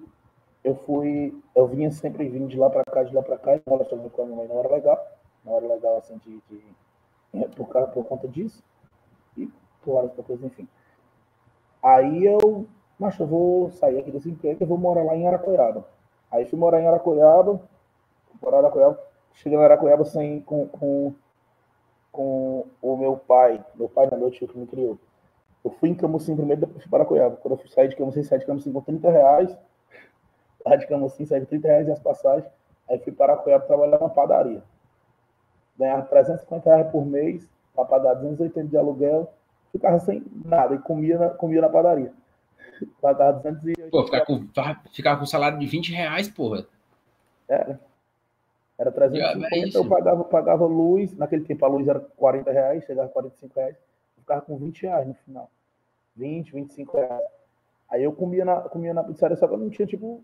eu 0.63 0.75
fui, 0.75 1.33
eu 1.55 1.67
vinha 1.67 1.91
sempre 1.91 2.27
vindo 2.27 2.47
de 2.47 2.57
lá 2.57 2.69
para 2.69 2.83
cá, 2.83 3.03
de 3.03 3.13
lá 3.13 3.21
para 3.21 3.37
cá, 3.37 3.59
o 3.65 3.69
relacionamento 3.69 4.15
com 4.15 4.23
a 4.23 4.25
minha 4.25 4.37
mãe 4.37 4.47
não 4.47 4.59
era 4.59 4.73
legal, 4.73 4.99
não 5.43 5.57
era 5.57 5.67
legal 5.67 5.97
assim 5.97 6.17
de, 6.17 6.41
de 6.49 6.63
é, 7.33 7.47
por, 7.49 7.67
por 7.67 8.05
conta 8.05 8.27
disso, 8.27 8.63
e 9.37 9.47
por 9.83 9.93
várias 9.93 10.11
outras 10.11 10.27
coisas, 10.27 10.45
enfim. 10.45 10.67
Aí 11.83 12.25
eu, 12.25 12.65
mas 12.97 13.19
eu 13.19 13.27
vou 13.27 13.69
sair 13.69 13.99
aqui 13.99 14.11
desse 14.11 14.29
emprego 14.29 14.63
e 14.63 14.65
vou 14.65 14.77
morar 14.77 15.03
lá 15.03 15.15
em 15.15 15.27
Aracoiaba. 15.27 15.85
Aí 16.31 16.45
fui 16.45 16.57
morar 16.57 16.81
em 16.81 16.87
Aracoiaba, 16.87 17.61
morar 18.41 18.57
em 18.57 18.59
Aracoiaba, 18.61 18.99
cheguei 19.33 19.57
em 19.57 19.63
Aracoiaba 19.63 20.03
sem, 20.03 20.41
com, 20.41 20.67
com, 20.67 21.13
com 22.15 22.65
o 22.81 22.97
meu 22.97 23.17
pai, 23.17 23.63
meu 23.75 23.89
pai 23.89 24.07
na 24.09 24.15
noite 24.15 24.47
que 24.47 24.57
me 24.57 24.65
criou. 24.65 24.97
Eu 25.63 25.71
fui 25.71 25.89
em 25.89 25.95
Camusim 25.95 26.35
primeiro, 26.35 26.61
depois 26.61 26.81
fui 26.83 26.89
para 26.89 27.05
Coiaba. 27.05 27.35
Quando 27.37 27.55
eu 27.55 27.57
fui 27.57 27.69
sair 27.69 27.89
de 27.89 27.95
Camusim, 27.95 28.23
saí 28.23 28.39
de 28.39 28.45
Camusim 28.45 28.71
com 28.71 28.81
30 28.81 29.11
reais. 29.11 29.57
Lá 30.65 30.75
de 30.75 30.87
Camusim, 30.87 31.25
saí 31.25 31.41
com 31.41 31.47
30 31.47 31.67
reais 31.67 31.89
as 31.89 31.99
passagens. 31.99 32.49
Aí 32.89 32.99
fui 32.99 33.11
para 33.11 33.35
Coiaba 33.35 33.65
trabalhar 33.65 33.99
na 33.99 34.09
padaria. 34.09 34.63
Ganhava 35.77 36.03
350 36.03 36.69
reais 36.69 36.91
por 36.91 37.05
mês, 37.05 37.49
para 37.75 37.85
pagar 37.85 38.13
280 38.13 38.69
de 38.69 38.77
aluguel. 38.77 39.33
Ficava 39.71 39.99
sem 39.99 40.23
nada 40.45 40.75
e 40.75 40.79
comia 40.79 41.17
na, 41.17 41.29
comia 41.29 41.61
na 41.61 41.69
padaria. 41.69 42.13
Pagava 43.01 43.39
280 43.39 43.89
Pô, 43.89 44.05
ficar 44.05 44.25
com, 44.25 44.47
ficar 44.91 45.17
com 45.17 45.25
salário 45.25 45.59
de 45.59 45.65
20 45.65 45.91
reais, 45.91 46.29
porra. 46.29 46.65
Era. 47.47 47.79
Era 48.77 48.91
350, 48.91 49.77
é 49.77 49.79
eu 49.79 49.87
pagava, 49.87 50.23
pagava 50.23 50.65
luz, 50.65 51.15
naquele 51.15 51.45
tempo 51.45 51.63
a 51.65 51.67
luz 51.69 51.87
era 51.87 51.99
40 51.99 52.51
reais, 52.51 52.83
chegava 52.83 53.07
a 53.07 53.11
45 53.11 53.55
reais, 53.55 53.75
eu 54.17 54.21
ficava 54.21 54.41
com 54.41 54.57
20 54.57 54.81
reais 54.83 55.07
no 55.07 55.13
final. 55.13 55.49
20, 56.15 56.51
25 56.53 56.97
reais. 56.97 57.23
Aí 57.89 58.03
eu 58.03 58.11
comia 58.11 58.43
na, 58.43 58.61
comia 58.61 58.93
na 58.93 59.03
pizzaria, 59.03 59.37
só 59.37 59.47
que 59.47 59.53
eu 59.53 59.57
não 59.57 59.69
tinha, 59.69 59.85
tipo, 59.85 60.23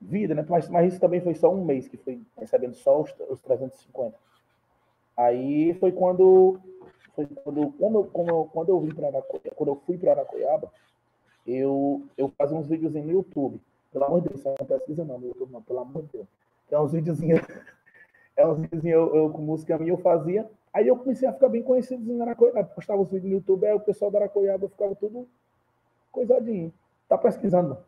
vida, 0.00 0.34
né? 0.34 0.44
Mas, 0.48 0.68
mas 0.68 0.92
isso 0.92 1.00
também 1.00 1.20
foi 1.20 1.34
só 1.34 1.52
um 1.52 1.64
mês 1.64 1.88
que 1.88 1.96
foi 1.96 2.20
recebendo 2.36 2.74
só 2.74 3.00
os, 3.00 3.12
os 3.28 3.40
350. 3.40 4.16
Aí 5.16 5.74
foi 5.74 5.90
quando 5.90 6.60
foi 7.14 7.26
quando, 7.26 7.72
quando, 7.72 8.04
quando, 8.04 8.44
quando 8.44 8.68
eu 8.68 8.80
vim 8.80 8.94
para 8.94 9.10
quando 9.56 9.68
eu 9.68 9.76
fui 9.84 9.98
para 9.98 10.12
Aracoiaba, 10.12 10.70
eu, 11.44 12.06
eu 12.16 12.28
fazia 12.38 12.56
uns 12.56 12.68
vídeos 12.68 12.94
no 12.94 13.10
YouTube. 13.10 13.60
Pelo 13.92 14.04
amor 14.04 14.20
de 14.20 14.28
Deus, 14.28 14.44
não 14.44 14.54
pesquisa 14.54 15.04
não 15.04 15.18
no 15.18 15.26
YouTube, 15.26 15.50
não, 15.50 15.62
pelo 15.62 15.80
amor 15.80 16.02
de 16.02 16.12
Deus. 16.12 16.28
É 16.70 16.78
uns 16.78 16.92
videozinhos, 16.92 17.40
é 18.36 18.46
uns 18.46 18.58
videozinhos 18.58 18.96
eu, 18.96 19.14
eu, 19.14 19.30
com 19.30 19.42
música 19.42 19.78
minha 19.78 19.92
eu 19.92 19.98
fazia. 19.98 20.48
Aí 20.72 20.86
eu 20.86 20.96
comecei 20.96 21.26
a 21.28 21.32
ficar 21.32 21.48
bem 21.48 21.62
conhecido 21.62 22.10
em 22.12 22.20
Aracoiaba. 22.20 22.64
Postava 22.64 23.00
os 23.00 23.10
vídeos 23.10 23.30
no 23.30 23.36
YouTube, 23.38 23.66
aí 23.66 23.74
o 23.74 23.80
pessoal 23.80 24.10
da 24.10 24.18
Aracoiaba 24.18 24.68
ficava 24.68 24.94
tudo 24.94 25.26
coisadinho. 26.12 26.72
Tá 27.08 27.16
pesquisando. 27.16 27.78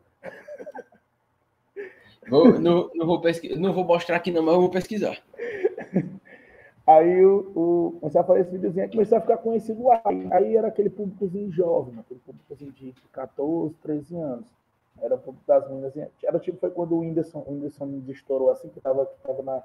Vou, 2.29 2.59
não, 2.59 2.89
não, 2.93 3.05
vou 3.05 3.19
pesquisar, 3.19 3.59
não 3.59 3.73
vou 3.73 3.83
mostrar 3.83 4.15
aqui 4.15 4.31
não, 4.31 4.43
mas 4.43 4.53
eu 4.53 4.61
vou 4.61 4.69
pesquisar. 4.69 5.17
Aí 6.87 7.23
o, 7.23 7.51
o, 7.55 7.97
comecei 7.99 8.19
a 8.19 8.23
fazer 8.23 8.41
esse 8.41 8.51
videozinho, 8.51 8.83
aí 8.83 8.91
comecei 8.91 9.17
a 9.17 9.21
ficar 9.21 9.37
conhecido 9.37 9.83
lá. 9.83 10.01
Aí 10.31 10.57
era 10.57 10.67
aquele 10.67 10.89
públicozinho 10.89 11.51
jovem, 11.51 11.97
aquele 11.99 12.19
públicozinho 12.19 12.71
de 12.71 12.93
14, 13.13 13.75
13 13.83 14.15
anos. 14.17 14.60
Era 15.01 15.15
um 15.15 15.19
pouco 15.19 15.39
das 15.47 15.67
meninas. 15.67 15.93
Era 16.23 16.39
tipo, 16.39 16.59
foi 16.59 16.69
quando 16.69 16.95
o 16.95 16.99
Whindersson, 16.99 17.43
o 17.45 17.51
Whindersson 17.51 18.01
estourou 18.07 18.49
assim, 18.49 18.69
que 18.69 18.79
tava, 18.79 19.05
que 19.05 19.19
tava 19.21 19.41
na 19.41 19.63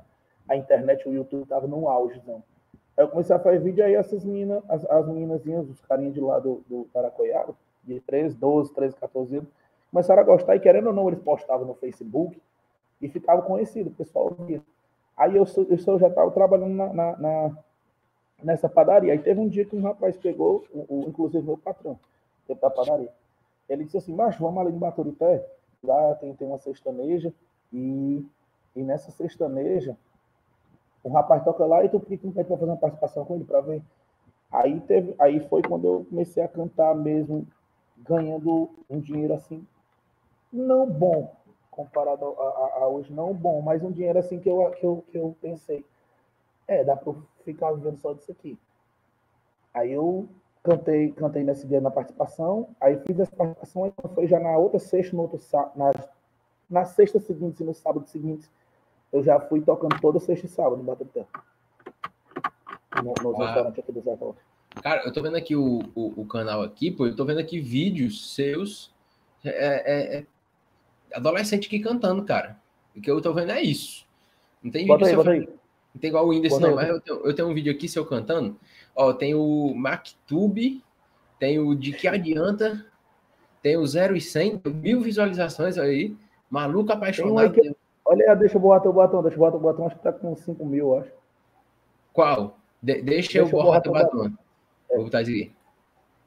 a 0.48 0.56
internet, 0.56 1.08
o 1.08 1.12
YouTube 1.12 1.46
tava 1.46 1.66
no 1.66 1.88
auge, 1.88 2.20
não. 2.26 2.42
Aí 2.96 3.04
eu 3.04 3.08
comecei 3.08 3.34
a 3.34 3.38
fazer 3.38 3.58
vídeo, 3.58 3.84
aí 3.84 3.94
essas 3.94 4.24
meninas, 4.24 4.62
as, 4.68 4.84
as 4.86 5.06
meninazinhas, 5.06 5.68
os 5.68 5.80
carinhas 5.82 6.14
de 6.14 6.20
lá 6.20 6.38
do, 6.38 6.62
do 6.68 6.88
Taracoiaba, 6.92 7.54
de 7.84 8.00
13, 8.00 8.36
12, 8.36 8.72
13, 8.72 8.96
14 8.96 9.36
anos, 9.36 9.48
começaram 9.90 10.22
a 10.22 10.24
gostar, 10.24 10.56
e 10.56 10.60
querendo 10.60 10.88
ou 10.88 10.92
não, 10.92 11.08
eles 11.08 11.20
postavam 11.20 11.66
no 11.66 11.74
Facebook 11.74 12.40
e 13.00 13.08
ficavam 13.08 13.44
conhecidos, 13.44 13.92
o 13.92 13.96
pessoal 13.96 14.34
via. 14.40 14.62
Aí 15.16 15.36
eu, 15.36 15.44
eu 15.44 15.98
já 15.98 16.08
estava 16.08 16.30
trabalhando 16.30 16.74
na, 16.74 16.92
na, 16.92 17.16
na, 17.16 17.58
nessa 18.42 18.68
padaria. 18.68 19.12
Aí 19.12 19.18
teve 19.18 19.40
um 19.40 19.48
dia 19.48 19.64
que 19.64 19.74
um 19.74 19.82
rapaz 19.82 20.16
pegou, 20.16 20.64
o, 20.72 20.86
o 20.88 21.08
inclusive 21.08 21.44
meu 21.44 21.56
patrão, 21.56 21.98
da 22.48 22.70
padaria. 22.70 23.10
Ele 23.68 23.84
disse 23.84 23.98
assim, 23.98 24.14
macho, 24.14 24.42
vamos 24.42 24.60
ali 24.60 24.74
em 24.74 24.78
Baturité, 24.78 25.46
lá 25.82 26.14
tem, 26.16 26.34
tem 26.34 26.46
uma 26.46 26.58
sextaneja, 26.58 27.32
e, 27.72 28.24
e 28.74 28.82
nessa 28.82 29.10
sextaneja, 29.10 29.96
o 31.02 31.08
rapaz 31.08 31.44
toca 31.44 31.64
lá 31.64 31.84
e 31.84 31.88
tu 31.88 32.00
pediu 32.00 32.32
para 32.32 32.44
fazer 32.44 32.64
uma 32.64 32.76
participação 32.76 33.24
com 33.24 33.34
ele 33.34 33.44
para 33.44 33.60
ver. 33.60 33.82
Aí, 34.50 34.80
teve, 34.80 35.14
aí 35.18 35.40
foi 35.48 35.62
quando 35.62 35.86
eu 35.86 36.06
comecei 36.08 36.42
a 36.42 36.48
cantar 36.48 36.94
mesmo, 36.94 37.46
ganhando 37.98 38.70
um 38.88 39.00
dinheiro 39.00 39.34
assim, 39.34 39.66
não 40.52 40.88
bom, 40.88 41.34
comparado 41.70 42.24
a, 42.24 42.28
a, 42.28 42.82
a, 42.82 42.88
hoje, 42.88 43.12
não 43.12 43.34
bom, 43.34 43.60
mas 43.60 43.82
um 43.82 43.90
dinheiro 43.90 44.18
assim 44.18 44.38
que 44.38 44.48
eu, 44.48 44.70
que 44.72 44.86
eu, 44.86 45.04
que 45.10 45.18
eu 45.18 45.36
pensei, 45.40 45.84
é, 46.66 46.82
dá 46.82 46.96
para 46.96 47.14
ficar 47.44 47.72
vivendo 47.72 47.98
só 47.98 48.12
disso 48.12 48.32
aqui. 48.32 48.58
Aí 49.74 49.92
eu 49.92 50.28
cantei, 50.66 51.12
cantei 51.12 51.44
nesse 51.44 51.64
dia 51.66 51.80
na 51.80 51.90
participação, 51.90 52.68
aí 52.80 52.98
fiz 53.06 53.20
essa 53.20 53.34
participação, 53.34 53.84
aí 53.84 53.92
foi 54.14 54.26
já 54.26 54.40
na 54.40 54.56
outra 54.58 54.80
sexta, 54.80 55.14
no 55.14 55.22
outro, 55.22 55.40
na, 55.76 55.92
na 56.68 56.84
sexta 56.84 57.20
seguinte 57.20 57.60
e 57.60 57.64
no 57.64 57.72
sábado 57.72 58.06
seguinte, 58.08 58.50
eu 59.12 59.22
já 59.22 59.38
fui 59.38 59.60
tocando 59.60 60.00
toda 60.00 60.18
sexta 60.18 60.46
e 60.46 60.48
sábado 60.48 60.78
no 60.78 60.82
Batatã. 60.82 61.24
No, 63.02 63.14
nos 63.22 63.40
ah. 63.40 63.46
restaurantes 63.46 63.78
aqui 63.78 63.92
do 63.92 64.00
Zé 64.00 64.18
Cara, 64.82 65.02
eu 65.04 65.12
tô 65.12 65.22
vendo 65.22 65.36
aqui 65.36 65.54
o, 65.54 65.80
o, 65.94 66.20
o, 66.22 66.26
canal 66.26 66.62
aqui, 66.62 66.90
pô, 66.90 67.06
eu 67.06 67.14
tô 67.14 67.24
vendo 67.24 67.38
aqui 67.38 67.60
vídeos 67.60 68.34
seus. 68.34 68.92
É, 69.44 70.18
é, 70.18 70.18
é 70.18 70.26
adolescente 71.14 71.66
aqui 71.66 71.78
cantando, 71.78 72.24
cara. 72.24 72.58
O 72.94 73.00
que 73.00 73.10
eu 73.10 73.20
tô 73.22 73.32
vendo 73.32 73.52
é 73.52 73.62
isso. 73.62 74.04
Não 74.62 74.70
tem 74.70 74.86
bota 74.86 75.04
vídeo 75.04 75.20
aí, 75.20 75.24
bota 75.24 75.30
aí. 75.30 75.48
Não 75.96 76.00
tem 76.00 76.08
igual 76.08 76.26
o 76.26 76.28
Whindersson, 76.28 76.60
não, 76.60 76.82
eu 76.82 77.00
tenho, 77.00 77.20
eu 77.20 77.34
tenho 77.34 77.48
um 77.48 77.54
vídeo 77.54 77.72
aqui 77.72 77.88
seu 77.88 78.04
cantando. 78.04 78.54
Ó, 78.94 79.14
tem 79.14 79.34
o 79.34 79.72
MacTube, 79.74 80.84
tem 81.38 81.58
o 81.58 81.74
De 81.74 81.90
Que 81.90 82.06
Adianta, 82.06 82.84
tem 83.62 83.78
o 83.78 83.86
0 83.86 84.14
e 84.14 84.20
100, 84.20 84.60
mil 84.74 85.00
visualizações 85.00 85.78
aí. 85.78 86.14
Maluco 86.50 86.92
apaixonado. 86.92 87.50
Que... 87.50 87.74
Olha, 88.04 88.34
deixa 88.34 88.56
eu 88.56 88.60
botar 88.60 88.90
o 88.90 88.92
batom, 88.92 89.22
deixa 89.22 89.36
eu 89.36 89.40
botar 89.40 89.56
o 89.56 89.60
batom, 89.60 89.86
acho 89.86 89.96
que 89.96 90.02
tá 90.02 90.12
com 90.12 90.36
5 90.36 90.66
mil, 90.66 90.98
acho. 90.98 91.10
Qual? 92.12 92.58
De 92.82 93.00
deixa, 93.00 93.32
deixa, 93.32 93.38
eu 93.38 93.48
botar 93.48 93.88
o 93.88 93.92
batom. 93.94 94.18
batom. 94.18 94.36
É. 94.90 94.96
Vou 94.96 95.04
botar 95.06 95.20
aqui. 95.20 95.50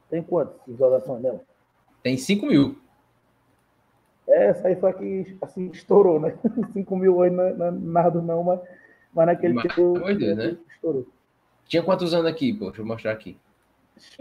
Tem 0.10 0.24
quantas 0.24 0.56
visualizações 0.68 1.22
dela? 1.22 1.42
Tem 2.02 2.18
5 2.18 2.48
mil. 2.48 2.76
É, 4.28 4.48
essa 4.48 4.68
aí 4.68 4.76
foi 4.76 4.90
a 4.90 4.94
que 4.94 5.38
assim, 5.44 5.68
estourou, 5.68 6.20
né? 6.20 6.36
5 6.74 6.98
mil 6.98 7.18
hoje 7.18 7.36
não 7.36 7.44
é 7.44 7.72
nada 7.72 8.20
não, 8.20 8.44
mas, 8.44 8.60
mas 9.14 9.26
naquele 9.26 9.54
mas, 9.54 9.64
tempo 9.64 10.00
Deus, 10.00 10.38
né? 10.38 10.58
estourou. 10.74 11.08
Tinha 11.66 11.84
quantos 11.84 12.14
anos 12.14 12.26
aqui, 12.26 12.54
pô? 12.54 12.66
Deixa 12.68 12.82
eu 12.82 12.86
mostrar 12.86 13.12
aqui. 13.12 13.38
Acho 13.98 14.18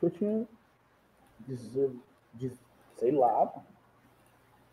que 0.00 0.06
eu 0.06 0.10
tinha. 0.10 0.46
sei 2.96 3.12
lá, 3.12 3.46
pô. 3.46 3.60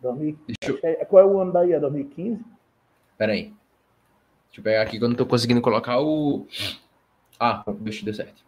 2000, 0.02 0.38
eu... 0.62 0.80
é, 0.84 1.06
qual 1.06 1.24
é 1.24 1.26
o 1.26 1.40
ano 1.40 1.54
daí? 1.54 1.72
É 1.72 1.80
2015? 1.80 2.44
Peraí. 3.18 3.54
Deixa 4.48 4.60
eu 4.60 4.64
pegar 4.64 4.82
aqui 4.82 5.00
que 5.00 5.04
eu 5.04 5.10
não 5.10 5.16
tô 5.16 5.26
conseguindo 5.26 5.62
colocar 5.62 6.00
o. 6.02 6.46
Ah, 7.40 7.64
deixa 7.80 8.04
deu 8.06 8.14
certo. 8.14 8.44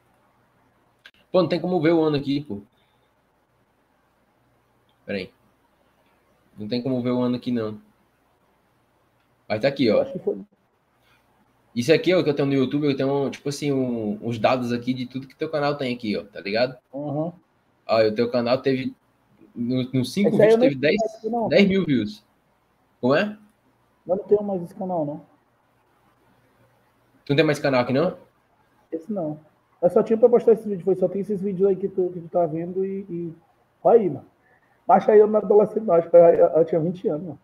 Pô, 1.32 1.42
não 1.42 1.50
tem 1.50 1.60
como 1.60 1.82
ver 1.82 1.94
o 1.94 2.04
ano 2.04 2.18
aqui, 2.18 2.44
pô. 2.44 2.62
Peraí. 5.06 5.32
Não 6.58 6.68
tem 6.68 6.82
como 6.82 7.02
ver 7.02 7.12
o 7.12 7.22
ano 7.22 7.36
aqui, 7.36 7.52
não. 7.52 7.80
Mas 9.48 9.62
tá 9.62 9.68
aqui, 9.68 9.90
ó. 9.90 10.06
Isso 11.76 11.92
aqui 11.92 12.12
é 12.12 12.18
o 12.18 12.24
que 12.24 12.30
eu 12.30 12.34
tenho 12.34 12.48
no 12.48 12.54
YouTube, 12.54 12.88
eu 12.88 12.96
tenho, 12.96 13.30
tipo 13.30 13.50
assim, 13.50 13.74
um, 13.74 14.18
uns 14.22 14.40
dados 14.40 14.72
aqui 14.72 14.94
de 14.94 15.06
tudo 15.06 15.28
que 15.28 15.36
teu 15.36 15.50
canal 15.50 15.76
tem 15.76 15.94
aqui, 15.94 16.16
ó, 16.16 16.24
tá 16.24 16.40
ligado? 16.40 16.78
Uhum. 16.94 17.34
Ó, 17.86 18.02
o 18.08 18.12
teu 18.14 18.32
canal 18.32 18.62
teve, 18.62 18.96
nos 19.54 20.14
5 20.14 20.32
vídeos, 20.32 20.56
teve 20.56 20.76
10, 20.76 20.98
10 21.50 21.68
mil 21.68 21.86
views. 21.86 22.24
Como 23.02 23.14
é? 23.14 23.38
Eu 24.08 24.16
não 24.16 24.24
tenho 24.24 24.42
mais 24.42 24.64
esse 24.64 24.74
canal, 24.74 25.06
não. 25.06 25.18
Tu 27.26 27.32
não 27.32 27.36
tem 27.36 27.46
mais 27.46 27.60
canal 27.60 27.82
aqui, 27.82 27.92
não? 27.92 28.18
Esse 28.90 29.12
não. 29.12 29.38
Eu 29.82 29.90
só 29.90 30.02
tinha 30.02 30.18
pra 30.18 30.30
postar 30.30 30.54
esse 30.54 30.68
vídeo, 30.70 30.86
foi 30.86 30.96
só 30.96 31.10
tem 31.10 31.22
esses 31.22 31.42
vídeos 31.42 31.68
aí 31.68 31.76
que 31.76 31.90
tu, 31.90 32.10
que 32.14 32.22
tu 32.22 32.30
tá 32.30 32.46
vendo 32.46 32.86
e, 32.86 33.06
e... 33.10 33.34
Olha 33.84 34.00
aí, 34.00 34.10
mano. 34.10 34.26
Mas 34.88 35.10
aí 35.10 35.20
eu 35.20 35.28
era 35.28 35.40
adolescente, 35.40 35.86
eu, 35.86 36.48
eu 36.58 36.66
tinha 36.66 36.80
20 36.80 37.08
anos, 37.10 37.24
mano. 37.24 37.40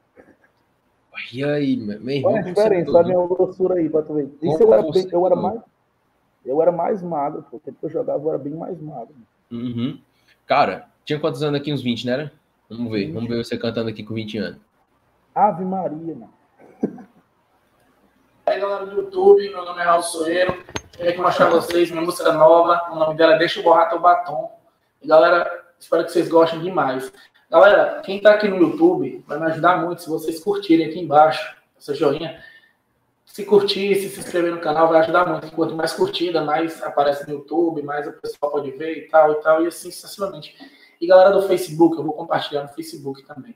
E 1.33 1.43
aí, 1.43 1.77
meu 1.77 1.95
irmão? 1.95 2.31
Olha 2.31 2.41
a 2.41 2.43
diferença, 2.43 2.99
a 2.99 3.03
minha 3.03 3.27
grossura 3.27 3.75
aí, 3.75 3.89
pra 3.89 4.01
tu 4.01 4.13
ver. 4.13 4.29
Isso 4.41 4.63
eu 4.63 4.73
era, 4.73 4.81
bem, 4.83 5.07
eu 5.11 5.25
era 5.25 5.35
mais. 5.35 5.61
Eu 6.45 6.61
era 6.61 6.71
mais 6.71 7.01
magro, 7.03 7.45
pô. 7.49 7.57
O 7.57 7.59
tempo 7.59 7.77
que 7.79 7.85
eu 7.85 7.89
jogava 7.89 8.23
eu 8.23 8.29
era 8.29 8.37
bem 8.37 8.53
mais 8.53 8.79
magro. 8.81 9.15
Uhum. 9.51 9.99
Cara, 10.47 10.87
tinha 11.05 11.19
quantos 11.19 11.43
anos 11.43 11.59
aqui? 11.59 11.71
Uns 11.71 11.81
20, 11.81 12.05
né? 12.05 12.31
Vamos 12.69 12.91
ver. 12.91 13.05
20. 13.05 13.13
Vamos 13.13 13.29
ver 13.29 13.43
você 13.43 13.57
cantando 13.57 13.89
aqui 13.89 14.03
com 14.03 14.13
20 14.13 14.37
anos. 14.37 14.59
Ave 15.35 15.63
Maria, 15.63 16.15
mano. 16.15 16.33
Aí, 18.45 18.59
galera 18.59 18.85
do 18.85 19.01
YouTube, 19.01 19.49
meu 19.49 19.63
nome 19.63 19.79
é 19.79 19.83
Raul 19.83 20.03
Soeiro. 20.03 20.63
Queria 20.91 21.21
mostrar 21.21 21.47
pra 21.47 21.55
vocês 21.55 21.89
minha 21.89 22.03
música 22.03 22.33
nova. 22.33 22.89
O 22.91 22.95
nome 22.95 23.15
dela 23.15 23.35
é 23.35 23.37
Deixa 23.37 23.59
eu 23.59 23.63
borrar 23.63 23.89
teu 23.89 23.99
batom. 23.99 24.51
E 25.01 25.07
galera, 25.07 25.49
espero 25.79 26.03
que 26.03 26.11
vocês 26.11 26.27
gostem 26.27 26.59
demais. 26.59 27.13
Galera, 27.51 28.01
quem 28.01 28.15
está 28.15 28.31
aqui 28.31 28.47
no 28.47 28.55
YouTube 28.55 29.25
vai 29.27 29.37
me 29.37 29.45
ajudar 29.47 29.81
muito 29.81 30.01
se 30.01 30.09
vocês 30.09 30.41
curtirem 30.41 30.87
aqui 30.87 30.97
embaixo 30.97 31.53
essa 31.77 31.93
joinha. 31.93 32.41
Se 33.25 33.43
curtir, 33.43 33.93
se 33.95 34.09
se 34.09 34.21
inscrever 34.21 34.55
no 34.55 34.61
canal, 34.61 34.87
vai 34.87 35.01
ajudar 35.01 35.25
muito. 35.27 35.51
Quanto 35.53 35.75
mais 35.75 35.91
curtida, 35.91 36.41
mais 36.45 36.81
aparece 36.81 37.27
no 37.27 37.33
YouTube, 37.33 37.81
mais 37.81 38.07
o 38.07 38.13
pessoal 38.13 38.53
pode 38.53 38.71
ver 38.71 38.99
e 38.99 39.09
tal 39.09 39.33
e 39.33 39.35
tal, 39.41 39.63
e 39.63 39.67
assim 39.67 39.91
sucessivamente. 39.91 40.55
E 41.01 41.05
galera 41.05 41.31
do 41.31 41.45
Facebook, 41.45 41.97
eu 41.97 42.05
vou 42.05 42.13
compartilhar 42.13 42.63
no 42.63 42.69
Facebook 42.69 43.21
também. 43.23 43.53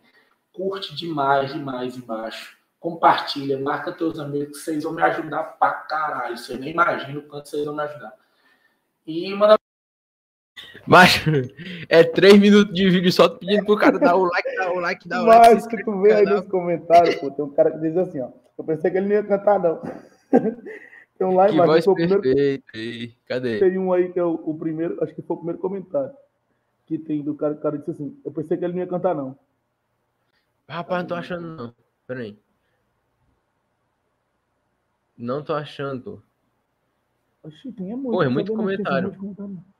Curte 0.52 0.94
demais, 0.94 1.54
demais 1.54 1.96
embaixo. 1.96 2.58
compartilha, 2.82 3.58
marca 3.58 3.94
teus 3.94 4.20
amigos, 4.20 4.58
que 4.58 4.64
vocês 4.66 4.84
vão 4.84 4.92
me 4.92 5.04
ajudar 5.04 5.44
pra 5.58 5.72
caralho. 5.72 6.38
Você 6.38 6.58
nem 6.58 6.72
imagina 6.72 7.18
o 7.18 7.24
quanto 7.24 7.48
vocês 7.48 7.64
vão 7.64 7.74
me 7.74 7.84
ajudar. 7.84 8.14
E 9.08 9.34
manda. 9.34 9.65
Mas 10.88 11.24
é 11.90 12.04
três 12.04 12.40
minutos 12.40 12.74
de 12.74 12.90
vídeo 12.90 13.12
só 13.12 13.28
pedindo 13.30 13.66
pro 13.66 13.76
cara 13.78 13.98
dar 13.98 14.16
o 14.16 14.24
like, 14.26 14.56
dar 14.56 14.72
o 14.72 14.80
like, 14.80 15.08
dar 15.08 15.24
o 15.24 15.26
like. 15.26 15.54
Mas 15.56 15.68
que 15.68 15.84
tu 15.84 16.02
vê 16.02 16.14
aí 16.14 16.26
nos 16.26 16.46
comentários, 16.48 17.16
pô, 17.16 17.32
tem 17.32 17.44
um 17.46 17.50
cara 17.50 17.72
que 17.72 17.80
diz 17.80 17.98
assim, 17.98 18.20
ó. 18.22 18.30
Eu 18.58 18.64
pensei 18.64 18.92
que 18.92 18.98
ele 18.98 19.08
não 19.08 19.16
ia 19.16 19.24
cantar, 19.24 19.60
não. 19.60 19.82
tem 21.18 21.28
um 21.28 21.36
lá 21.36 21.48
Que 21.50 21.56
voz 21.58 21.84
foi 21.84 21.94
o 21.94 21.96
primeiro- 21.96 22.22
perfeita. 22.22 22.64
aí. 22.76 23.14
Cadê? 23.28 23.60
Tem 23.60 23.78
um 23.78 23.92
aí 23.92 24.12
que 24.14 24.20
é 24.20 24.24
o, 24.24 24.34
o 24.34 24.58
primeiro, 24.58 25.04
acho 25.04 25.14
que 25.16 25.22
foi 25.22 25.36
o 25.36 25.38
primeiro 25.40 25.60
comentário. 25.60 26.12
Que 26.86 26.98
tem 27.00 27.24
do 27.24 27.34
cara, 27.36 27.54
o 27.54 27.58
cara 27.60 27.78
disse 27.80 27.92
assim, 27.92 28.18
eu 28.24 28.32
pensei 28.32 28.56
que 28.58 28.64
ele 28.64 28.74
não 28.74 28.80
ia 28.82 28.88
cantar, 28.88 29.16
não. 29.16 29.38
Rapaz, 30.70 31.02
não 31.02 31.08
tô 31.08 31.16
achando 31.16 31.48
não. 31.48 31.74
Pera 32.08 32.20
aí. 32.22 32.38
Não 35.18 35.44
tô 35.44 35.54
achando. 35.54 36.22
Oxi, 37.44 37.72
tem 37.72 37.92
é 37.92 37.96
muito. 37.96 38.12
Pô, 38.12 38.24
é 38.24 38.30
muito 38.30 38.54
comentário. 38.54 39.10
muito 39.10 39.20
comentário. 39.36 39.75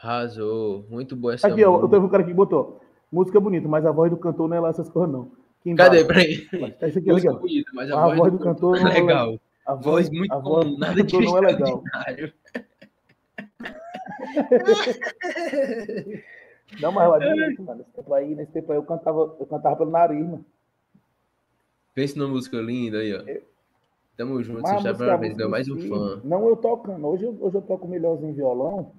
Arrasou. 0.00 0.84
Muito 0.90 1.16
boa 1.16 1.34
essa 1.34 1.48
Aqui, 1.48 1.64
ó, 1.64 1.80
eu 1.80 1.88
teve 1.88 2.04
um 2.04 2.08
cara 2.08 2.24
que 2.24 2.32
botou. 2.34 2.80
Música 3.10 3.38
bonita, 3.40 3.66
mas 3.68 3.84
a 3.86 3.90
voz 3.92 4.10
do 4.10 4.16
cantor 4.16 4.48
não 4.48 4.56
é 4.56 4.60
lá 4.60 4.68
essas 4.70 4.88
coisas, 4.88 5.10
não. 5.12 5.30
Aqui 5.60 5.74
Cadê? 5.74 6.04
Peraí. 6.04 6.46
Tá 6.78 6.88
isso 6.88 6.98
aqui, 6.98 7.10
Música 7.10 7.30
aqui, 7.30 7.38
ó. 7.38 7.40
bonita, 7.40 7.70
mas 7.74 7.90
a, 7.90 8.04
A 8.04 8.14
voz 8.14 8.32
do 8.32 8.38
cantor 8.38 8.76
é 8.76 8.80
não 8.82 8.90
é 8.90 8.94
legal. 8.94 9.40
A 9.66 9.74
Voz 9.74 10.08
muito 10.10 10.32
a 10.32 10.38
voz 10.38 10.64
comum, 10.64 10.78
nada 10.78 11.02
de 11.02 11.18
não 11.18 11.38
é 11.38 11.40
legal. 11.40 11.82
mas 16.92 17.08
lá 17.08 17.18
bonito, 17.18 17.62
mano. 17.62 17.78
Nesse 17.78 17.92
tempo 17.92 18.14
aí, 18.14 18.34
nesse 18.34 18.52
tempo 18.52 18.72
aí 18.72 18.78
eu 18.78 18.82
cantava, 18.82 19.36
eu 19.40 19.46
cantava 19.46 19.76
pelo 19.76 19.90
nariz, 19.90 20.20
mano. 20.24 20.44
Pensa 21.94 22.18
numa 22.18 22.28
música 22.28 22.58
linda 22.58 22.98
aí, 22.98 23.14
ó. 23.14 23.22
Tamo 24.16 24.42
junto, 24.42 24.60
você 24.62 25.16
vez, 25.16 25.34
ganhou 25.34 25.50
mais 25.50 25.68
um 25.68 25.78
fã. 25.88 26.20
Não 26.24 26.46
eu 26.48 26.56
tocando. 26.56 27.06
Hoje, 27.06 27.24
eu- 27.24 27.36
hoje 27.40 27.56
eu 27.56 27.62
toco 27.62 27.86
melhorzinho 27.88 28.30
em 28.30 28.34
violão. 28.34 28.92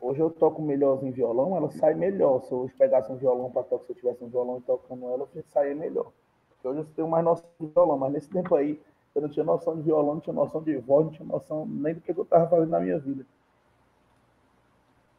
Hoje 0.00 0.20
eu 0.20 0.30
toco 0.30 0.62
melhorzinho 0.62 1.10
em 1.10 1.12
violão, 1.12 1.56
ela 1.56 1.70
sai 1.70 1.94
melhor. 1.94 2.42
Se 2.42 2.52
eu 2.52 2.58
hoje 2.58 2.74
pegasse 2.78 3.10
um 3.10 3.16
violão 3.16 3.50
para 3.50 3.64
tocar, 3.64 3.84
se 3.84 3.92
eu 3.92 3.96
tivesse 3.96 4.22
um 4.22 4.28
violão 4.28 4.58
e 4.58 4.60
tocando 4.62 5.06
ela, 5.06 5.28
eu 5.34 5.44
sair 5.48 5.74
melhor. 5.74 6.12
Porque 6.50 6.68
hoje 6.68 6.80
eu 6.80 6.86
tenho 6.94 7.08
mais 7.08 7.24
noção 7.24 7.48
de 7.58 7.66
violão, 7.66 7.98
mas 7.98 8.12
nesse 8.12 8.30
tempo 8.30 8.54
aí, 8.54 8.80
eu 9.14 9.22
não 9.22 9.28
tinha 9.28 9.44
noção 9.44 9.76
de 9.76 9.82
violão, 9.82 10.14
não 10.14 10.20
tinha 10.20 10.34
noção 10.34 10.62
de 10.62 10.76
voz, 10.76 11.06
não 11.06 11.12
tinha 11.12 11.26
noção 11.26 11.66
nem 11.66 11.94
do 11.94 12.00
que 12.00 12.12
eu 12.12 12.24
tava 12.24 12.48
fazendo 12.48 12.70
na 12.70 12.80
minha 12.80 12.98
vida. 12.98 13.26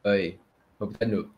Aí. 0.02 0.38
Novo. 0.78 1.30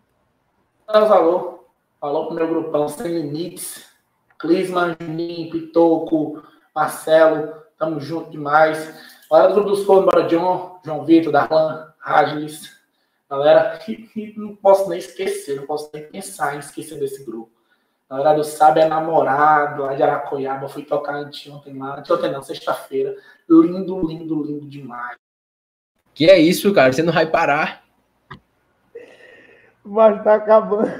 Mas 0.87 1.11
alô. 1.11 1.65
Alô 2.01 2.27
pro 2.27 2.35
meu 2.37 2.49
grupão 2.49 2.89
Sem 2.89 3.09
Limites. 3.09 3.91
Clisman, 4.39 4.97
Juninho, 5.01 5.51
Pitoco, 5.51 6.43
Marcelo. 6.75 7.55
Tamo 7.77 8.01
junto 8.01 8.31
demais. 8.31 8.79
Galera 9.29 9.49
do 9.49 9.55
grupo 9.55 9.71
dos 9.71 9.85
Cornos, 9.85 10.05
bora 10.05 10.29
John, 10.29 10.81
João 10.85 11.05
Vitor, 11.05 11.33
Darlan, 11.33 11.93
Ragelis. 11.99 12.82
Galera, 13.33 13.79
que, 13.79 13.97
que 14.09 14.39
não 14.39 14.55
posso 14.55 14.91
nem 14.91 14.99
esquecer, 14.99 15.57
não 15.57 15.65
posso 15.67 15.91
nem 15.95 16.07
pensar 16.07 16.55
em 16.55 16.59
esquecer 16.59 17.01
desse 17.01 17.25
grupo. 17.25 17.51
Galera 18.07 18.37
do 18.37 18.45
Sabe 18.45 18.81
é 18.81 18.85
namorado, 18.87 19.85
lá 19.85 19.95
de 19.95 20.03
Aracoiaba. 20.03 20.69
Fui 20.69 20.85
tocar 20.85 21.15
anteontem 21.15 21.79
lá. 21.79 21.99
Anteontem 21.99 22.31
não, 22.31 22.43
sexta-feira. 22.43 23.17
Lindo, 23.49 24.07
lindo, 24.07 24.43
lindo 24.43 24.69
demais. 24.69 25.17
Que 26.13 26.29
é 26.29 26.39
isso, 26.39 26.75
cara? 26.75 26.93
Você 26.93 27.03
não 27.03 27.11
vai 27.11 27.25
parar. 27.25 27.83
Mas 29.83 30.23
tá 30.23 30.35
acabando. 30.35 30.91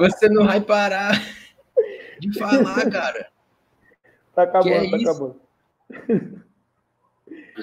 Você 0.00 0.28
não 0.28 0.44
vai 0.44 0.60
parar 0.60 1.12
de 2.18 2.36
falar, 2.40 2.90
cara. 2.90 3.28
Tá 4.34 4.42
acabando, 4.42 4.64
Que 4.64 4.72
é 4.72 4.90
tá 4.90 4.96
isso? 4.96 5.10
acabando. 5.10 5.40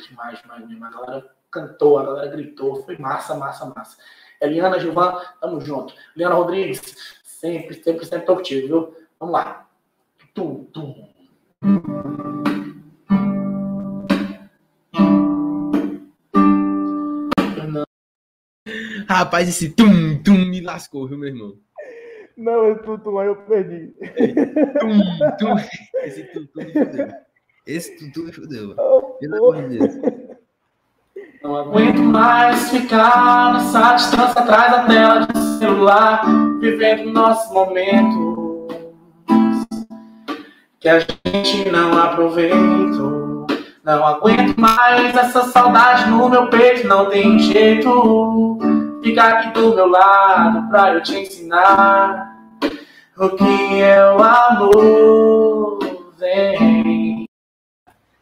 demais, 0.08 0.42
demais, 0.42 0.68
demais. 0.70 0.96
A 0.96 1.00
galera 1.02 1.39
cantou, 1.52 1.98
a 1.98 2.06
galera 2.06 2.28
gritou, 2.28 2.84
foi 2.84 2.98
massa, 2.98 3.36
massa, 3.36 3.66
massa. 3.76 3.98
Eliana, 4.42 4.80
Gilvan, 4.80 5.20
tamo 5.42 5.60
junto. 5.60 5.94
Eliana 6.16 6.36
Rodrigues, 6.36 6.82
sempre, 7.24 7.76
sempre, 7.76 8.06
sempre 8.06 8.26
tô 8.26 8.36
contigo, 8.36 8.68
viu? 8.68 8.96
Vamos 9.20 9.34
lá. 9.34 9.68
Tum, 10.34 10.64
tum. 10.66 11.10
Rapaz, 19.08 19.50
esse 19.50 19.72
tum, 19.72 20.22
tum 20.24 20.46
me 20.46 20.62
lascou, 20.62 21.08
viu, 21.08 21.18
meu 21.18 21.30
irmão? 21.30 21.58
Não, 22.38 22.72
esse 22.72 22.84
tutu 22.84 23.20
aí 23.20 23.28
eu 23.28 23.36
perdi. 23.36 23.94
Tum, 24.80 25.00
tum. 25.38 25.56
Esse 26.04 26.24
tum, 26.32 26.46
tum 26.46 26.64
me 26.64 26.72
fudeu. 26.72 27.08
Esse 27.66 27.98
tum, 27.98 28.12
tum 28.12 28.24
me 28.24 28.32
fudeu. 28.32 28.76
Oh, 28.78 29.02
Pelo 29.20 29.36
amor 29.36 29.68
de 29.68 29.78
Deus. 29.78 30.19
Não 31.50 31.58
aguento 31.58 31.98
mais 31.98 32.70
ficar 32.70 33.54
nessa 33.54 33.94
distância 33.94 34.40
atrás 34.40 34.72
da 34.72 34.84
tela 34.84 35.26
de 35.26 35.40
celular, 35.58 36.22
vivendo 36.60 37.12
nossos 37.12 37.52
momentos 37.52 38.68
que 40.80 40.88
a 40.88 41.00
gente 41.00 41.72
não 41.72 41.98
aproveitou. 41.98 43.48
Não 43.84 44.06
aguento 44.06 44.60
mais 44.60 45.16
essa 45.16 45.42
saudade 45.46 46.08
no 46.12 46.30
meu 46.30 46.52
peito, 46.52 46.88
não 46.88 47.10
tem 47.10 47.40
jeito. 47.40 48.60
Fica 49.02 49.24
aqui 49.24 49.50
do 49.60 49.74
meu 49.74 49.88
lado 49.88 50.70
pra 50.70 50.94
eu 50.94 51.02
te 51.02 51.18
ensinar 51.18 52.32
o 53.18 53.30
que 53.30 53.82
é 53.82 54.06
o 54.14 54.22
amor. 54.22 55.80
Vem. 56.20 56.79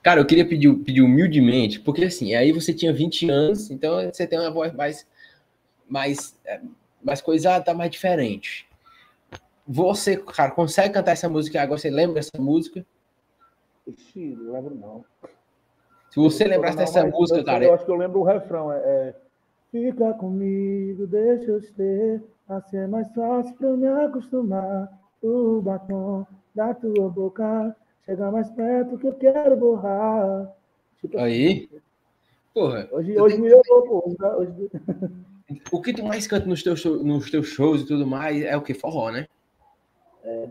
Cara, 0.08 0.22
eu 0.22 0.26
queria 0.26 0.48
pedir, 0.48 0.74
pedir 0.74 1.02
humildemente, 1.02 1.82
porque 1.82 2.06
assim, 2.06 2.34
aí 2.34 2.54
você 2.54 2.74
tinha 2.74 2.94
20 2.94 3.30
anos, 3.30 3.70
então 3.70 4.02
você 4.10 4.26
tem 4.26 4.40
uma 4.40 4.50
voz 4.50 4.72
mais, 4.72 5.06
mais, 5.86 6.40
é, 6.46 6.62
mais 7.04 7.20
coisada, 7.20 7.66
tá 7.66 7.74
mais 7.74 7.92
diferente. 7.92 8.66
Você, 9.68 10.16
cara, 10.16 10.52
consegue 10.52 10.94
cantar 10.94 11.12
essa 11.12 11.28
música 11.28 11.62
agora? 11.62 11.78
Você 11.78 11.90
lembra 11.90 12.14
dessa 12.14 12.40
música? 12.40 12.86
Ixi, 13.86 14.28
não 14.40 14.54
lembro 14.54 14.76
não. 14.76 15.04
Se 16.10 16.22
você 16.22 16.46
lembrasse 16.46 16.78
Não, 16.78 16.86
dessa 16.86 17.06
música, 17.06 17.40
eu, 17.42 17.44
cara, 17.44 17.66
Eu 17.66 17.74
acho 17.74 17.84
que 17.84 17.92
eu 17.92 17.98
lembro 17.98 18.22
o 18.22 18.24
refrão. 18.24 18.72
É, 18.72 18.78
é, 18.78 19.16
Fica 19.72 20.14
comigo, 20.14 21.06
deixa 21.06 21.52
eu 21.52 21.62
ser. 21.62 22.24
Assim 22.48 22.78
é 22.78 22.88
mais 22.88 23.14
fácil 23.14 23.54
pra 23.56 23.68
eu 23.68 23.76
me 23.76 23.88
acostumar. 23.88 24.90
O 25.22 25.62
batom 25.62 26.26
da 26.56 26.74
tua 26.74 27.10
boca. 27.10 27.76
Chega 28.08 28.32
mais 28.32 28.50
perto 28.52 28.98
que 28.98 29.06
eu 29.06 29.14
quero 29.16 29.58
borrar. 29.58 30.50
Tipo 31.02 31.20
Aí. 31.20 31.70
porra, 32.54 32.80
assim, 32.84 32.96
Hoje, 32.96 33.20
hoje 33.20 33.36
tem- 33.36 33.44
melhorou, 33.44 33.82
pô. 33.84 34.16
Hoje, 34.38 34.72
o 35.72 35.82
que 35.82 35.94
tu 35.94 36.06
mais 36.06 36.26
canta 36.26 36.46
nos 36.46 36.64
teus, 36.64 36.86
nos 36.86 37.30
teus 37.30 37.48
shows 37.48 37.82
e 37.82 37.86
tudo 37.86 38.08
mais 38.08 38.42
é 38.42 38.56
o 38.56 38.62
que? 38.62 38.74
Forró, 38.74 39.12
né? 39.12 39.28
É. 40.24 40.48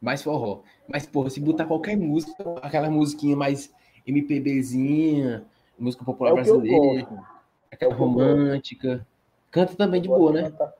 Mais 0.00 0.24
forró. 0.24 0.62
Mas, 0.88 1.06
porra, 1.06 1.30
se 1.30 1.40
botar 1.40 1.66
qualquer 1.66 1.96
música, 1.96 2.44
aquela 2.60 2.90
musiquinha 2.90 3.36
mais 3.36 3.72
MPBzinha, 4.04 5.44
música 5.78 6.04
popular 6.04 6.30
É 6.32 6.34
brasileira, 6.34 7.08
aquela 7.70 7.92
é 7.92 7.96
romântica, 7.96 9.06
canta 9.52 9.76
também 9.76 10.02
de 10.02 10.08
Eu 10.08 10.18
gosto 10.18 10.32
boa, 10.32 10.42
de 10.42 10.50
né? 10.50 10.72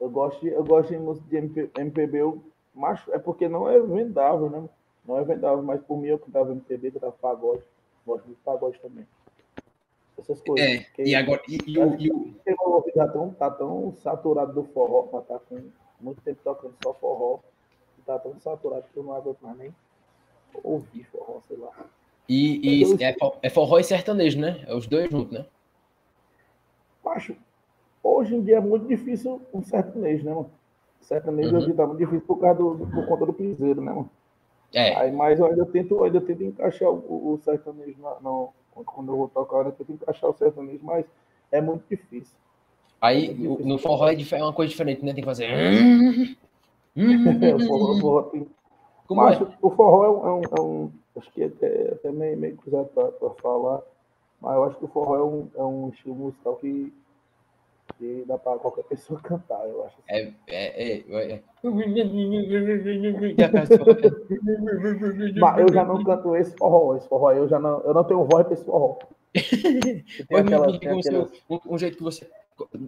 Eu 0.00 0.10
gosto 0.10 0.40
de, 0.40 0.48
eu 0.48 0.64
gosto 0.64 0.88
de 0.90 0.98
música 0.98 1.26
de 1.28 1.36
MP, 1.36 1.70
MPB, 1.76 2.18
eu, 2.18 2.42
macho, 2.74 3.12
é 3.12 3.18
porque 3.20 3.48
não 3.48 3.68
é 3.68 3.78
vendável, 3.80 4.50
né? 4.50 4.68
Não 5.08 5.18
é 5.18 5.24
vendável, 5.24 5.62
mas 5.62 5.80
por 5.82 5.96
mim 5.98 6.08
eu 6.08 6.18
cantava 6.18 6.52
MPB, 6.52 6.90
cantava 6.90 7.12
pagode. 7.12 7.62
Gosto 8.06 8.28
de 8.28 8.34
pagode 8.34 8.78
também. 8.78 9.06
Essas 10.18 10.38
coisas. 10.42 10.68
É, 10.68 10.78
Porque 10.84 11.02
e 11.02 11.14
agora, 11.14 11.40
e, 11.48 11.56
e 11.66 11.78
o, 11.78 11.98
e 11.98 12.10
o- 12.12 12.34
tá 12.94 13.08
tão, 13.08 13.30
tá 13.32 13.50
tão 13.50 13.94
saturado 13.94 14.52
do 14.52 14.64
forró, 14.64 15.04
pra 15.04 15.22
tá 15.22 15.38
com 15.38 15.62
muito 15.98 16.20
tempo 16.20 16.40
tocando 16.44 16.74
só 16.82 16.92
forró, 16.92 17.38
tá 18.04 18.18
tão 18.18 18.38
saturado 18.38 18.84
que 18.92 18.98
eu 18.98 19.02
não 19.02 19.14
aguento 19.14 19.38
mais 19.40 19.56
nem 19.56 19.74
ouvir 20.62 21.04
forró, 21.04 21.40
sei 21.48 21.56
lá. 21.56 21.70
e, 22.28 22.82
e 22.82 23.02
é, 23.02 23.16
é 23.42 23.48
forró 23.50 23.78
e 23.78 23.84
sertanejo, 23.84 24.38
né? 24.38 24.62
É 24.66 24.74
os 24.74 24.86
dois 24.86 25.08
juntos, 25.10 25.32
né? 25.32 25.46
Macho, 27.02 27.34
hoje 28.02 28.34
em 28.34 28.42
dia 28.42 28.56
é 28.58 28.60
muito 28.60 28.86
difícil 28.86 29.40
um 29.54 29.62
sertanejo, 29.62 30.24
né, 30.24 30.34
mano? 30.34 30.50
Sertanejo 31.00 31.48
Uhum. 31.56 31.62
hoje 31.62 31.72
tá 31.72 31.86
muito 31.86 31.98
difícil 31.98 32.26
por, 32.26 32.38
causa 32.38 32.58
do, 32.62 32.86
por 32.86 33.06
conta 33.06 33.24
do 33.24 33.32
piseiro, 33.32 33.80
né, 33.80 33.92
mano? 33.92 34.10
É, 34.72 34.94
Aí, 34.96 35.10
mas 35.12 35.38
eu 35.38 35.46
ainda 35.46 35.64
tento, 35.66 35.94
eu 35.94 36.04
ainda 36.04 36.20
tento 36.20 36.42
encaixar 36.44 36.90
o, 36.90 37.32
o 37.34 37.38
sertanejo 37.38 38.00
na, 38.02 38.20
no, 38.20 38.50
quando 38.84 39.12
eu 39.12 39.16
vou 39.16 39.28
tocar, 39.28 39.64
eu 39.66 39.72
tento 39.72 39.92
encaixar 39.92 40.30
o 40.30 40.34
sertanejo, 40.34 40.80
mas 40.84 41.04
é 41.50 41.60
muito 41.60 41.84
difícil. 41.88 42.34
aí 43.00 43.30
o- 43.46 43.66
no 43.66 43.78
forró 43.78 44.08
é 44.08 44.14
é 44.14 44.42
uma 44.42 44.52
coisa 44.52 44.70
diferente, 44.70 45.04
né? 45.04 45.12
Tem 45.12 45.22
que 45.22 45.28
fazer. 45.28 45.46
É, 45.46 46.34
o 47.54 47.66
forró, 47.66 47.94
forró 48.00 48.22
tem, 48.24 48.46
Como 49.06 49.22
Mas 49.22 49.40
é? 49.40 49.44
o 49.62 49.70
forró 49.70 50.04
é 50.04 50.10
um, 50.10 50.26
é 50.56 50.60
um- 50.60 50.92
é 51.16 51.18
acho 51.18 51.32
que 51.32 51.42
é 51.42 51.46
até, 51.46 51.92
até 51.92 52.12
meio, 52.12 52.36
meio 52.36 52.56
cruzado 52.56 52.88
para 52.88 53.30
falar, 53.42 53.82
mas 54.40 54.54
eu 54.54 54.64
acho 54.64 54.78
que 54.78 54.84
o 54.84 54.88
forró 54.88 55.16
é 55.16 55.22
um, 55.24 55.48
é 55.56 55.62
um 55.64 55.88
estilo 55.88 56.14
musical 56.14 56.56
que 56.56 56.92
E 58.00 58.24
dá 58.26 58.38
pra 58.38 58.56
qualquer 58.58 58.84
pessoa 58.84 59.18
cantar, 59.22 59.66
eu 59.68 59.84
acho. 59.84 59.96
É, 60.08 60.30
é, 60.46 60.98
é, 60.98 61.32
é. 61.32 61.42
Mas 65.40 65.58
eu 65.58 65.72
já 65.72 65.84
não 65.84 66.04
canto 66.04 66.36
esse 66.36 66.56
forró, 66.56 66.96
esse 66.96 67.08
forró 67.08 67.32
eu 67.32 67.48
já 67.48 67.58
não, 67.58 67.80
eu 67.80 67.94
não 67.94 68.04
tenho 68.04 68.24
voz 68.24 68.44
pra 68.46 68.54
esse 68.54 68.64
forró. 68.64 68.98
Aquela- 70.38 70.68
um, 70.68 71.02
seu- 71.02 71.22
aquelas- 71.22 71.42
um- 71.50 71.74
um 71.74 71.78
jeito 71.78 71.96
que 71.96 72.02
você, 72.02 72.28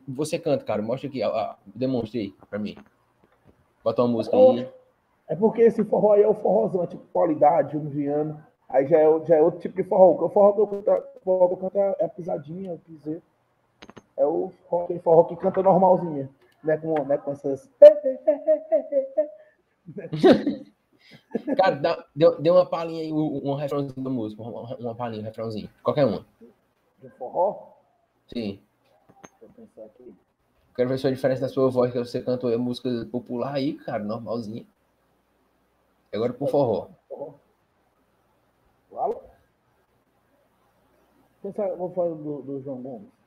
você 0.08 0.38
canta, 0.38 0.64
cara. 0.64 0.82
Mostra 0.82 1.08
aqui, 1.08 1.20
demonstre 1.66 2.20
aí 2.20 2.34
pra 2.48 2.58
mim. 2.58 2.76
Bota 3.84 4.02
uma 4.02 4.08
música 4.12 4.36
aí. 4.36 4.68
É 5.28 5.36
porque 5.36 5.62
esse 5.62 5.84
forró 5.84 6.12
aí 6.12 6.22
é 6.22 6.28
o 6.28 6.34
forrozão, 6.34 6.82
é 6.82 6.86
tipo 6.86 7.04
qualidade, 7.12 7.76
um 7.76 7.88
viano. 7.88 8.42
Aí 8.68 8.86
já 8.86 8.98
é, 8.98 9.20
já 9.26 9.36
é 9.36 9.42
outro 9.42 9.60
tipo 9.60 9.76
de 9.76 9.84
forró. 9.88 10.24
O 10.24 10.28
forró 10.28 10.52
que 10.52 10.60
eu 10.60 10.66
canto, 10.66 11.02
forró 11.24 11.48
que 11.48 11.52
eu 11.54 11.56
canto 11.58 11.78
é 11.78 12.04
a 12.04 12.08
pisadinha, 12.08 12.74
o 12.74 12.78
piseiro. 12.78 13.22
É 14.20 14.26
o 14.26 14.52
forró, 14.68 14.84
aquele 14.84 14.98
forró 14.98 15.24
que 15.24 15.34
canta 15.36 15.62
normalzinho. 15.62 16.28
Não 16.62 16.74
é 16.74 16.76
com, 16.76 16.92
não 16.92 17.10
é 17.10 17.16
com 17.16 17.32
essas. 17.32 17.70
Cara, 21.56 21.76
dá, 21.76 22.06
dê, 22.14 22.30
dê 22.38 22.50
uma 22.50 22.66
palhinha 22.66 23.00
aí, 23.00 23.10
um, 23.10 23.48
um 23.48 23.54
refrãozinho 23.54 24.04
da 24.04 24.10
música. 24.10 24.42
Uma, 24.42 24.76
uma 24.76 24.94
palhinha, 24.94 25.22
um 25.22 25.24
refrãozinho. 25.24 25.70
Qualquer 25.82 26.04
uma. 26.04 26.26
De 27.00 27.08
forró? 27.08 27.78
Sim. 28.26 28.60
Deixa 29.22 29.36
eu 29.40 29.48
pensar 29.56 29.84
aqui. 29.84 30.14
Quero 30.76 30.90
ver 30.90 30.98
só 30.98 31.08
a 31.08 31.12
diferença 31.12 31.40
da 31.40 31.48
sua 31.48 31.70
voz, 31.70 31.90
que 31.90 31.98
você 31.98 32.20
cantou 32.20 32.50
aí 32.50 32.58
música 32.58 32.90
popular 33.10 33.54
aí, 33.54 33.72
cara, 33.72 34.04
normalzinha. 34.04 34.66
Agora 36.12 36.34
pro 36.34 36.46
forró. 36.46 36.88
Pensa, 41.42 41.74
vou 41.74 41.90
falar 41.94 42.10
do, 42.10 42.42
do 42.42 42.60
João 42.60 42.82
Gomes. 42.82 43.19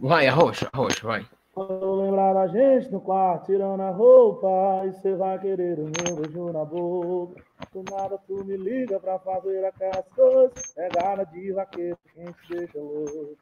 Vai, 0.00 0.26
arrocha, 0.26 0.68
arrocha, 0.72 1.06
vai. 1.06 1.26
Quando 1.52 1.70
eu 1.72 1.94
lembrar 1.96 2.32
da 2.32 2.46
gente 2.48 2.90
no 2.90 3.00
quarto, 3.00 3.46
tirando 3.46 3.80
a 3.80 3.90
roupa, 3.90 4.86
e 4.86 4.92
você 4.92 5.14
vai 5.14 5.38
querer 5.38 5.78
o 5.78 5.84
meu 5.84 6.16
beijo 6.16 6.50
na 6.52 6.64
boca. 6.64 7.42
Do 7.72 7.82
nada 7.90 8.18
tu 8.26 8.42
me 8.44 8.56
liga 8.56 8.98
pra 8.98 9.18
fazer 9.18 9.64
aquelas 9.64 10.04
coisas, 10.14 10.76
é 10.76 10.88
gana 10.88 11.24
de 11.24 11.52
vaqueiro, 11.52 11.98
quem 12.14 12.24
te 12.24 12.54
deixa 12.56 12.78
louco. 12.78 13.36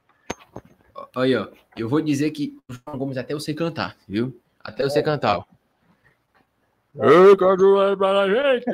Aí, 1.17 1.37
ó. 1.37 1.49
Eu 1.77 1.89
vou 1.89 2.01
dizer 2.01 2.31
que 2.33 2.59
o 2.69 2.73
João 2.75 2.99
Gomes 2.99 3.17
até 3.17 3.33
você 3.33 3.55
cantar, 3.55 3.97
viu? 4.09 4.37
Até 4.63 4.83
você 4.85 5.03
cantar. 5.03 5.39
ó. 5.39 5.45
Eu 6.97 7.37
quero 7.37 7.97
para 7.97 8.23
a 8.23 8.29
gente, 8.29 8.69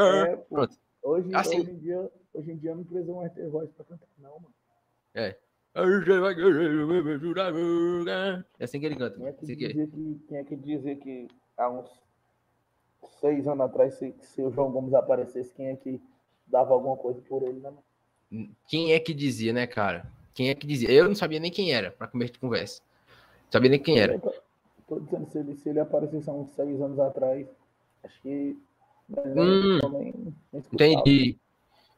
É, 0.00 0.36
Pronto. 0.48 0.74
hoje, 1.02 1.34
Assim. 1.34 1.60
hoje, 1.60 1.70
em 1.70 1.76
dia, 1.78 2.10
hoje 2.36 2.52
em 2.52 2.56
dia 2.56 2.74
não 2.74 2.84
precisa 2.84 3.12
mais 3.12 3.32
ter 3.32 3.48
voz 3.48 3.70
pra 3.72 3.84
cantar, 3.84 4.06
não, 4.18 4.34
mano. 4.40 4.54
É 8.58 8.64
assim 8.64 8.80
que 8.80 8.86
ele 8.86 8.96
canta. 8.96 9.16
Quem 9.16 9.26
é 9.26 9.32
que 9.32 9.44
Assim 9.44 9.56
que... 9.56 9.68
dizer 9.68 9.86
que, 9.88 10.20
quem 10.26 10.38
é 10.38 10.44
que, 10.44 10.56
dizer 10.56 10.96
que 10.96 11.28
há 11.56 11.70
uns 11.70 11.90
seis 13.20 13.46
anos 13.46 13.66
atrás, 13.66 13.94
se, 13.94 14.14
se 14.20 14.42
o 14.42 14.50
João 14.50 14.70
Gomes 14.70 14.94
aparecesse, 14.94 15.52
quem 15.54 15.68
é 15.68 15.76
que 15.76 16.00
dava 16.46 16.72
alguma 16.72 16.96
coisa 16.96 17.20
por 17.22 17.42
ele, 17.42 17.60
né, 17.60 17.70
mano? 17.70 18.54
Quem 18.68 18.92
é 18.92 19.00
que 19.00 19.12
dizia, 19.12 19.52
né, 19.52 19.66
cara? 19.66 20.06
Quem 20.34 20.50
é 20.50 20.54
que 20.54 20.66
dizia? 20.66 20.90
Eu 20.90 21.08
não 21.08 21.14
sabia 21.14 21.40
nem 21.40 21.50
quem 21.50 21.72
era, 21.72 21.90
pra 21.90 22.08
começo 22.08 22.32
de 22.32 22.38
conversa. 22.38 22.82
Não 23.44 23.52
sabia 23.52 23.70
nem 23.70 23.82
quem 23.82 23.98
era. 23.98 24.18
Tô, 24.86 25.00
dizendo, 25.00 25.30
se 25.30 25.38
ele, 25.38 25.54
se 25.56 25.68
ele 25.68 25.80
aparecesse 25.80 26.28
há 26.28 26.32
uns 26.32 26.50
seis 26.52 26.80
anos 26.80 26.98
atrás, 26.98 27.46
acho 28.02 28.20
que. 28.22 28.56
Hum, 29.08 29.78
nem 30.52 30.60
escutava. 30.60 30.90
Entendi. 30.90 31.38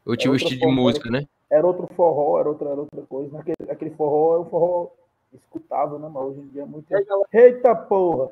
Eu 0.09 0.17
tinha 0.17 0.33
o 0.33 0.37
estilo 0.37 0.59
de 0.59 0.67
música, 0.67 1.11
né? 1.11 1.29
Era 1.51 1.67
outro 1.67 1.87
forró, 1.95 2.41
era 2.41 2.49
outra, 2.49 2.71
era 2.71 2.81
outra 2.81 3.03
coisa. 3.03 3.39
Aquele, 3.39 3.71
aquele 3.71 3.91
forró 3.91 4.37
é 4.37 4.41
um 4.41 4.45
forró 4.47 4.91
escutável, 5.35 5.99
né, 5.99 6.09
mas 6.11 6.25
hoje 6.25 6.41
em 6.41 6.49
dia 6.49 6.63
é 6.63 6.65
muito. 6.65 6.87
Eita 7.31 7.75
porra! 7.75 8.31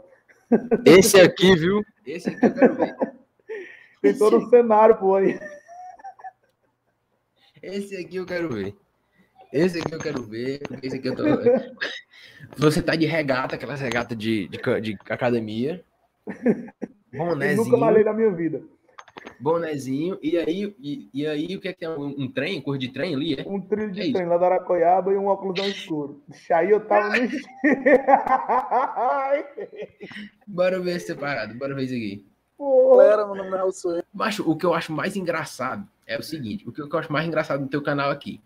Esse 0.87 1.21
aqui, 1.21 1.55
viu? 1.55 1.85
Esse 2.07 2.31
aqui 2.31 2.47
eu 2.47 2.55
quero 2.55 2.75
ver. 2.77 2.97
Tem 4.01 4.17
todo 4.17 4.39
o 4.39 4.49
cenário, 4.49 4.97
pô, 4.97 5.17
aí. 5.17 5.39
Esse 7.63 7.97
aqui 7.97 8.17
eu 8.17 8.25
quero 8.25 8.49
ver. 8.49 8.75
Esse 9.53 9.79
aqui 9.79 9.95
eu 9.95 9.99
quero 9.99 10.23
ver. 10.23 10.63
Esse 10.83 10.97
aqui 10.97 11.09
eu 11.09 11.17
tô. 11.17 11.25
Você 12.57 12.81
tá 12.81 12.95
de 12.95 13.05
regata, 13.07 13.57
aquelas 13.57 13.81
regatas 13.81 14.17
de, 14.17 14.49
de, 14.49 14.81
de 14.81 14.99
academia. 15.11 15.85
Eu 17.13 17.37
nunca 17.57 17.77
malhei 17.77 18.05
na 18.05 18.13
minha 18.13 18.31
vida. 18.31 18.63
Bonezinho. 19.41 20.19
E 20.23 20.37
aí, 20.39 20.75
e, 20.81 21.09
e 21.13 21.27
aí 21.27 21.57
o 21.57 21.61
que 21.61 21.69
é 21.69 21.73
que 21.73 21.85
é? 21.85 21.91
Um, 21.91 22.15
um 22.19 22.31
trem? 22.31 22.61
Cor 22.61 22.79
de 22.79 22.89
trem 22.89 23.15
ali? 23.15 23.35
É? 23.35 23.45
Um 23.47 23.61
trilho 23.61 23.91
É 23.91 23.93
de 23.93 24.01
isso. 24.03 24.13
trem 24.13 24.27
lá 24.27 24.37
da 24.39 24.47
Aracoiaba 24.47 25.13
e 25.13 25.17
um 25.17 25.27
óculos 25.27 25.59
escuro. 25.67 26.23
Aí 26.51 26.71
eu 26.71 26.81
tava 26.81 27.17
no. 27.17 27.29
Bora 30.47 30.79
ver 30.81 31.01
separado. 31.01 31.55
Bora 31.55 31.75
ver 31.75 31.85
isso 31.85 31.95
aqui. 31.95 32.25
Galera, 32.59 33.27
meu 33.27 33.35
nome 33.35 33.99
é. 33.99 34.03
Macho, 34.15 34.49
o 34.51 34.57
que 34.57 34.65
eu 34.65 34.73
acho 34.73 34.93
mais 34.93 35.17
engraçado 35.17 35.87
é 36.07 36.19
o 36.19 36.23
seguinte: 36.23 36.67
o 36.69 36.73
que 36.73 36.81
eu 36.81 36.99
acho 36.99 37.13
mais 37.13 37.27
engraçado 37.27 37.61
no 37.61 37.69
teu 37.69 37.83
canal 37.83 38.11
aqui 38.11 38.41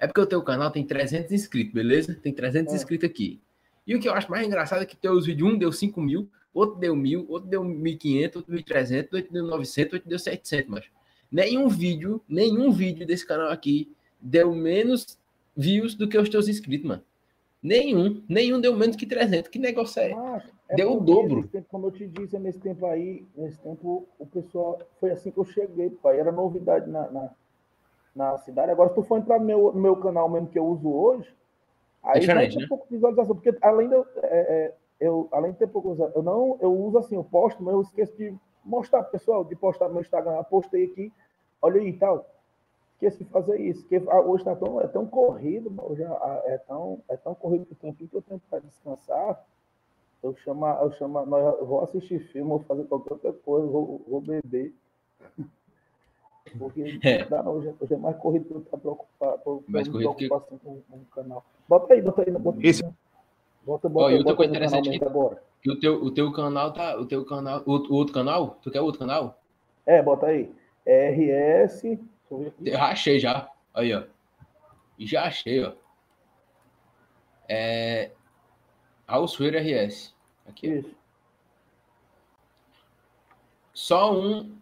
é 0.00 0.06
porque 0.06 0.20
o 0.20 0.26
teu 0.26 0.42
canal 0.42 0.70
tem 0.70 0.84
300 0.84 1.30
inscritos, 1.32 1.72
beleza? 1.72 2.18
Tem 2.22 2.32
300 2.32 2.72
É. 2.72 2.76
inscritos 2.76 3.08
aqui. 3.08 3.40
E 3.86 3.94
o 3.94 4.00
que 4.00 4.08
eu 4.08 4.14
acho 4.14 4.30
mais 4.30 4.46
engraçado 4.46 4.82
é 4.82 4.86
que 4.86 4.96
teus 4.96 5.26
vídeos, 5.26 5.52
um 5.52 5.58
deu 5.58 5.72
5 5.72 6.00
mil, 6.00 6.28
outro 6.58 6.78
deu 6.78 6.96
mil, 6.96 7.26
outro 7.28 7.48
deu 7.48 7.62
1.500, 7.62 8.36
outro 8.36 8.54
1.300, 8.54 9.14
outro 9.14 9.32
deu 9.32 9.44
900, 9.44 9.92
outro 9.94 10.08
deu 10.08 10.18
700, 10.18 10.70
mas 10.70 10.84
nenhum 11.30 11.68
vídeo, 11.68 12.20
nenhum 12.28 12.70
vídeo 12.70 13.06
desse 13.06 13.26
canal 13.26 13.50
aqui 13.50 13.94
deu 14.20 14.54
menos 14.54 15.18
views 15.56 15.94
do 15.94 16.08
que 16.08 16.18
os 16.18 16.28
teus 16.28 16.48
inscritos, 16.48 16.86
mano. 16.86 17.02
Nenhum, 17.62 18.22
nenhum 18.28 18.60
deu 18.60 18.76
menos 18.76 18.94
que 18.94 19.04
300. 19.04 19.48
Que 19.50 19.58
negócio 19.58 20.00
é? 20.00 20.14
Macho, 20.14 20.48
é 20.68 20.76
Deu 20.76 20.96
o 20.96 21.00
dobro. 21.00 21.48
tempo, 21.48 21.66
como 21.68 21.88
eu 21.88 21.90
te 21.90 22.06
disse, 22.06 22.38
nesse 22.38 22.60
tempo 22.60 22.86
aí, 22.86 23.26
nesse 23.36 23.58
tempo, 23.58 24.06
o 24.18 24.26
pessoal. 24.26 24.78
Foi 25.00 25.10
assim 25.10 25.30
que 25.30 25.38
eu 25.38 25.44
cheguei, 25.44 25.90
pai. 25.90 26.20
Era 26.20 26.30
novidade 26.30 26.88
na, 26.88 27.10
na, 27.10 27.30
na 28.14 28.38
cidade. 28.38 28.70
Agora, 28.70 28.90
se 28.90 28.94
tu 28.94 29.02
for 29.02 29.18
entrar 29.18 29.40
no 29.40 29.44
meu, 29.44 29.72
meu 29.72 29.96
canal 29.96 30.28
mesmo 30.28 30.48
que 30.48 30.58
eu 30.58 30.66
uso 30.66 30.88
hoje, 30.88 31.28
aí 32.02 32.20
diferente, 32.20 32.52
tem 32.52 32.62
né? 32.62 32.68
pouco 32.68 32.86
de 32.86 32.94
visualização. 32.94 33.34
Porque 33.34 33.56
além 33.60 33.88
de 33.88 33.94
é, 33.94 34.04
é, 34.22 34.74
eu, 35.00 35.28
além 35.32 35.52
de 35.52 35.58
ter 35.58 35.66
pouco 35.68 35.96
eu 36.14 36.22
não, 36.22 36.58
eu 36.60 36.72
uso 36.72 36.98
assim, 36.98 37.14
eu 37.16 37.24
posto, 37.24 37.62
mas 37.62 37.74
eu 37.74 37.80
esqueço 37.82 38.16
de 38.16 38.34
mostrar 38.64 39.02
pro 39.02 39.12
pessoal, 39.12 39.44
de 39.44 39.54
postar 39.56 39.86
no 39.88 39.94
meu 39.94 40.02
Instagram. 40.02 40.32
Eu 40.36 40.44
postei 40.44 40.84
aqui, 40.86 41.12
olha 41.62 41.80
aí 41.80 41.88
e 41.90 41.92
tal. 41.98 42.26
Esqueci 42.94 43.22
de 43.24 43.30
fazer 43.30 43.60
isso. 43.60 43.82
Porque 43.82 44.02
ah, 44.08 44.20
hoje 44.20 44.44
tá 44.44 44.56
tão, 44.56 44.80
é 44.80 44.86
tão 44.88 45.06
corrido, 45.06 45.72
já, 45.96 46.10
ah, 46.12 46.42
é, 46.46 46.58
tão, 46.58 47.00
é 47.08 47.16
tão 47.16 47.34
corrido 47.34 47.64
que 47.66 47.72
o 47.72 47.76
tempinho 47.76 48.10
que 48.10 48.16
eu 48.16 48.22
tenho 48.22 48.40
para 48.50 48.58
descansar. 48.58 49.44
Eu 50.20 50.34
chamo, 50.38 50.66
eu 50.66 50.90
chamo, 50.92 51.24
nós, 51.24 51.58
eu 51.60 51.64
vou 51.64 51.80
assistir 51.82 52.18
filme, 52.18 52.48
vou 52.50 52.58
fazer 52.60 52.84
qualquer 52.84 53.12
outra 53.12 53.32
coisa, 53.32 53.66
vou, 53.68 54.02
vou 54.08 54.20
beber. 54.20 54.74
Porque 56.58 56.98
É. 57.04 57.22
não 57.22 57.28
dá 57.28 57.42
não, 57.42 57.52
hoje, 57.52 57.74
hoje 57.80 57.94
é 57.94 57.96
mais 57.96 58.16
corrido 58.16 58.46
que 58.46 58.54
eu 58.54 58.58
estar 58.60 58.78
preocupado, 58.78 59.62
Mais 59.68 59.86
me 59.86 59.92
corrido 59.92 60.14
que- 60.14 60.28
com, 60.28 60.40
com 60.40 60.70
o 60.96 61.04
canal. 61.14 61.44
Bota 61.68 61.92
aí, 61.94 62.00
bota 62.02 62.22
aí, 62.22 62.30
bota 62.32 62.58
aí. 62.58 62.66
Isso. 62.66 62.82
Bota, 63.64 63.88
bota, 63.88 64.06
Ó, 64.06 64.10
e 64.10 64.16
outra 64.18 64.34
coisa 64.34 64.50
interessante 64.50 64.88
mesmo 64.88 65.06
agora. 65.06 65.42
Que 65.62 65.70
o 65.70 65.78
teu, 65.78 66.02
o 66.02 66.10
teu 66.10 66.32
canal 66.32 66.72
tá. 66.72 66.96
O 66.96 67.04
teu 67.06 67.24
canal. 67.24 67.62
O, 67.66 67.72
o 67.76 67.94
outro 67.94 68.14
canal? 68.14 68.58
Tu 68.62 68.70
quer 68.70 68.80
outro 68.80 69.00
canal? 69.00 69.40
É, 69.84 70.02
bota 70.02 70.26
aí. 70.26 70.50
RS. 70.86 71.84
Eu 72.30 72.46
aqui. 72.46 72.74
Achei 72.74 73.18
já. 73.18 73.50
Aí, 73.74 73.94
ó. 73.94 74.04
Já 74.98 75.24
achei, 75.24 75.64
ó. 75.64 75.72
É. 77.48 78.10
Alsueiro 79.06 79.58
RS. 79.58 80.14
Aqui. 80.46 80.66
Isso. 80.68 80.94
Só 83.74 84.12
um. 84.18 84.56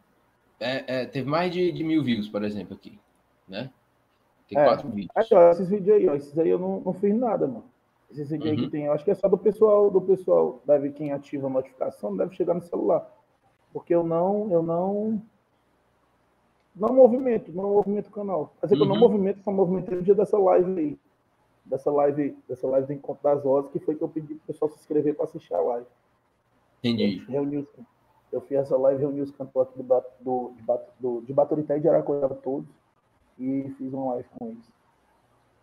é, 0.61 1.03
é, 1.03 1.07
teve 1.07 1.29
mais 1.29 1.53
de, 1.53 1.73
de 1.73 1.83
mil 1.85 2.03
views, 2.03 2.29
por 2.29 2.43
exemplo, 2.45 2.75
aqui. 2.75 2.99
Né? 3.49 3.71
Tem 4.49 4.59
É. 4.59 4.65
quatro 4.65 4.89
vídeos. 4.89 5.11
Aí, 5.15 5.27
ó, 5.33 5.51
esses 5.51 5.69
vídeos 5.69 5.97
aí, 5.97 6.09
ó. 6.09 6.15
Esses 6.15 6.39
aí 6.39 6.49
eu 6.49 6.59
não, 6.59 6.81
não 6.81 6.93
fiz 6.95 7.15
nada, 7.15 7.47
mano. 7.47 7.65
Vídeos 8.11 8.33
aí 8.33 8.39
Uhum. 8.39 8.57
que 8.57 8.71
tem, 8.71 8.85
eu 8.85 8.93
acho 8.93 9.05
que 9.05 9.11
é 9.11 9.15
só 9.15 9.29
do 9.29 9.37
pessoal, 9.37 9.91
do 9.91 10.01
pessoal, 10.01 10.63
deve 10.67 10.91
quem 10.93 11.13
ativa 11.13 11.47
a 11.47 11.51
notificação, 11.51 12.17
deve 12.17 12.35
chegar 12.35 12.55
no 12.55 12.63
celular. 12.63 13.11
Porque 13.73 13.95
eu 13.95 14.03
não, 14.05 14.51
eu 14.51 14.63
não. 14.63 15.21
Não 16.75 16.95
movimento, 16.95 17.51
não 17.53 17.71
movimento 17.71 18.09
o 18.09 18.13
canal. 18.13 18.53
Quer 18.61 18.67
dizer 18.67 18.77
que 18.77 18.83
eu 18.83 18.87
não 18.87 18.95
Uhum. 18.97 19.01
movimento, 19.01 19.43
só 19.43 19.51
movimentei 19.51 19.97
no 19.97 20.03
dia 20.03 20.15
dessa 20.15 20.39
live 20.39 20.79
aí. 20.79 20.99
Dessa 21.65 21.91
live, 21.91 22.37
dessa 22.49 22.67
live 22.69 22.87
do 22.87 22.93
Encontro 22.93 23.23
das 23.25 23.43
Vozes, 23.43 23.71
que 23.73 23.79
foi 23.81 23.97
que 23.97 24.03
eu 24.03 24.09
pedi 24.09 24.35
pro 24.35 24.47
pessoal 24.47 24.71
se 24.71 24.79
inscrever 24.79 25.15
para 25.15 25.25
assistir 25.25 25.55
a 25.55 25.61
live. 25.61 25.87
Entendi. 26.79 27.25
Reuni 27.29 27.57
os, 27.59 27.67
eu 28.31 28.41
fiz 28.43 28.59
essa 28.59 28.77
live, 28.77 29.01
reuni 29.01 29.21
os 29.23 29.31
cantores 29.33 29.71
aqui 29.73 29.83
do, 29.83 30.03
do, 30.21 30.53
do, 31.01 31.21
de 31.23 31.33
Baturité 31.33 31.77
e 31.77 31.81
de 31.81 31.89
Aracoiaba 31.89 32.35
todos. 32.37 32.69
E 33.39 33.69
fiz 33.77 33.93
uma 33.93 34.15
live 34.15 34.29
com 34.39 34.49
eles. 34.49 34.71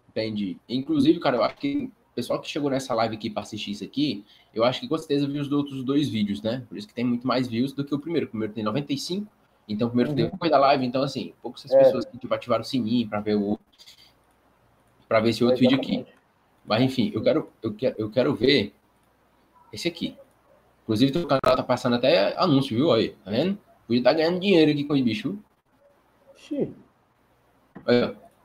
Entendi. 0.10 0.58
Inclusive, 0.68 1.20
cara, 1.20 1.38
eu 1.38 1.44
acho 1.44 1.56
que 1.58 1.92
pessoal 2.16 2.40
que 2.40 2.50
chegou 2.50 2.70
nessa 2.70 2.94
live 2.94 3.16
aqui 3.16 3.30
para 3.30 3.42
assistir 3.44 3.72
isso 3.72 3.84
aqui, 3.84 4.24
eu 4.54 4.64
acho 4.64 4.80
que 4.80 4.88
com 4.88 4.98
certeza 4.98 5.28
viu 5.28 5.42
os 5.42 5.52
outros 5.52 5.84
dois 5.84 6.10
vídeos, 6.10 6.42
né? 6.42 6.64
Por 6.70 6.78
isso 6.78 6.88
que 6.88 6.94
tem 6.94 7.04
muito 7.04 7.26
mais 7.28 7.48
views 7.48 7.74
do 7.74 7.84
que 7.84 7.94
o 7.94 8.00
primeiro. 8.00 8.28
O 8.28 8.30
primeiro 8.30 8.54
tem 8.54 8.64
95, 8.64 9.28
então 9.68 9.88
o 9.88 9.90
primeiro 9.92 10.12
Uhum. 10.12 10.16
tem 10.16 10.26
depois 10.30 10.52
da 10.52 10.58
live, 10.60 10.86
então 10.86 11.02
assim, 11.04 11.34
poucas 11.42 11.70
É. 11.72 11.78
pessoas 11.84 12.06
que 12.06 12.18
tipo, 12.18 12.34
ativaram 12.34 12.62
o 12.62 12.66
sininho 12.66 13.08
para 13.10 13.20
ver 13.20 13.36
o, 13.36 13.60
para 15.08 15.20
ver 15.20 15.30
esse 15.30 15.44
outro 15.44 15.60
vídeo 15.60 15.78
aqui. 15.78 16.06
Mas 16.66 16.82
enfim, 16.82 17.12
eu 17.14 17.22
quero, 17.22 17.50
eu 17.62 17.74
quero, 17.74 17.96
eu 17.98 18.10
quero 18.10 18.36
ver 18.36 18.74
esse 19.72 19.88
aqui. 19.88 20.18
Inclusive, 20.84 21.18
o 21.20 21.28
canal 21.28 21.56
tá 21.56 21.64
passando 21.64 21.96
até 21.96 22.38
anúncio, 22.38 22.76
viu? 22.76 22.92
Aí, 22.92 23.10
tá 23.24 23.32
vendo? 23.32 23.58
Podia 23.88 24.00
estar 24.00 24.12
tá 24.12 24.18
ganhando 24.18 24.40
dinheiro 24.40 24.72
aqui 24.72 24.84
com 24.84 24.94
o 24.94 25.04
bicho. 25.04 25.38
Sim. 26.36 26.74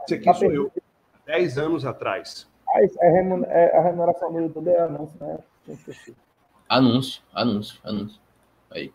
Esse 0.04 0.14
aqui 0.14 0.34
sou 0.34 0.52
eu. 0.52 0.72
10 1.26 1.58
anos 1.58 1.84
atrás. 1.84 2.48
Ah, 2.78 2.82
é, 2.82 3.64
é, 3.64 3.76
a 3.76 3.82
remuneração 3.82 4.32
do 4.32 4.38
YouTube 4.38 4.68
é 4.68 4.80
anúncio, 4.80 5.18
né? 5.20 5.38
Anúncio, 6.68 7.22
anúncio, 7.34 7.80
anúncio. 7.82 8.20
Aí. 8.70 8.92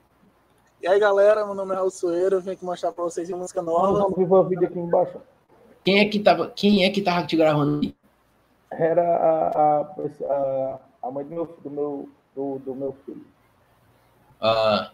E 0.81 0.87
aí, 0.87 0.99
galera, 0.99 1.45
meu 1.45 1.53
nome 1.53 1.73
é 1.73 1.75
Raul 1.75 1.89
Soeiro, 1.89 2.37
eu 2.37 2.41
vim 2.41 2.51
aqui 2.51 2.63
mostrar 2.63 2.93
pra 2.93 3.03
vocês 3.03 3.27
uma 3.29 3.39
música 3.39 3.61
nova. 3.61 4.03
Vamos 4.03 4.17
ver 4.17 4.33
o 4.33 4.43
vídeo 4.45 4.67
aqui 4.67 4.79
embaixo. 4.79 5.19
Quem 5.83 5.99
é 5.99 6.07
que 6.07 6.19
tava, 6.19 6.49
quem 6.49 6.85
é 6.85 6.89
que 6.89 7.01
tava 7.01 7.27
te 7.27 7.35
gravando? 7.35 7.93
Era 8.71 9.03
a, 9.03 9.81
a, 9.81 10.79
a, 11.03 11.11
mãe 11.11 11.25
do 11.25 11.35
meu, 11.35 11.57
do 11.61 11.69
meu, 11.69 12.09
do, 12.33 12.59
do 12.59 12.75
meu 12.75 12.93
filho. 13.05 13.25
Ah. 14.39 14.91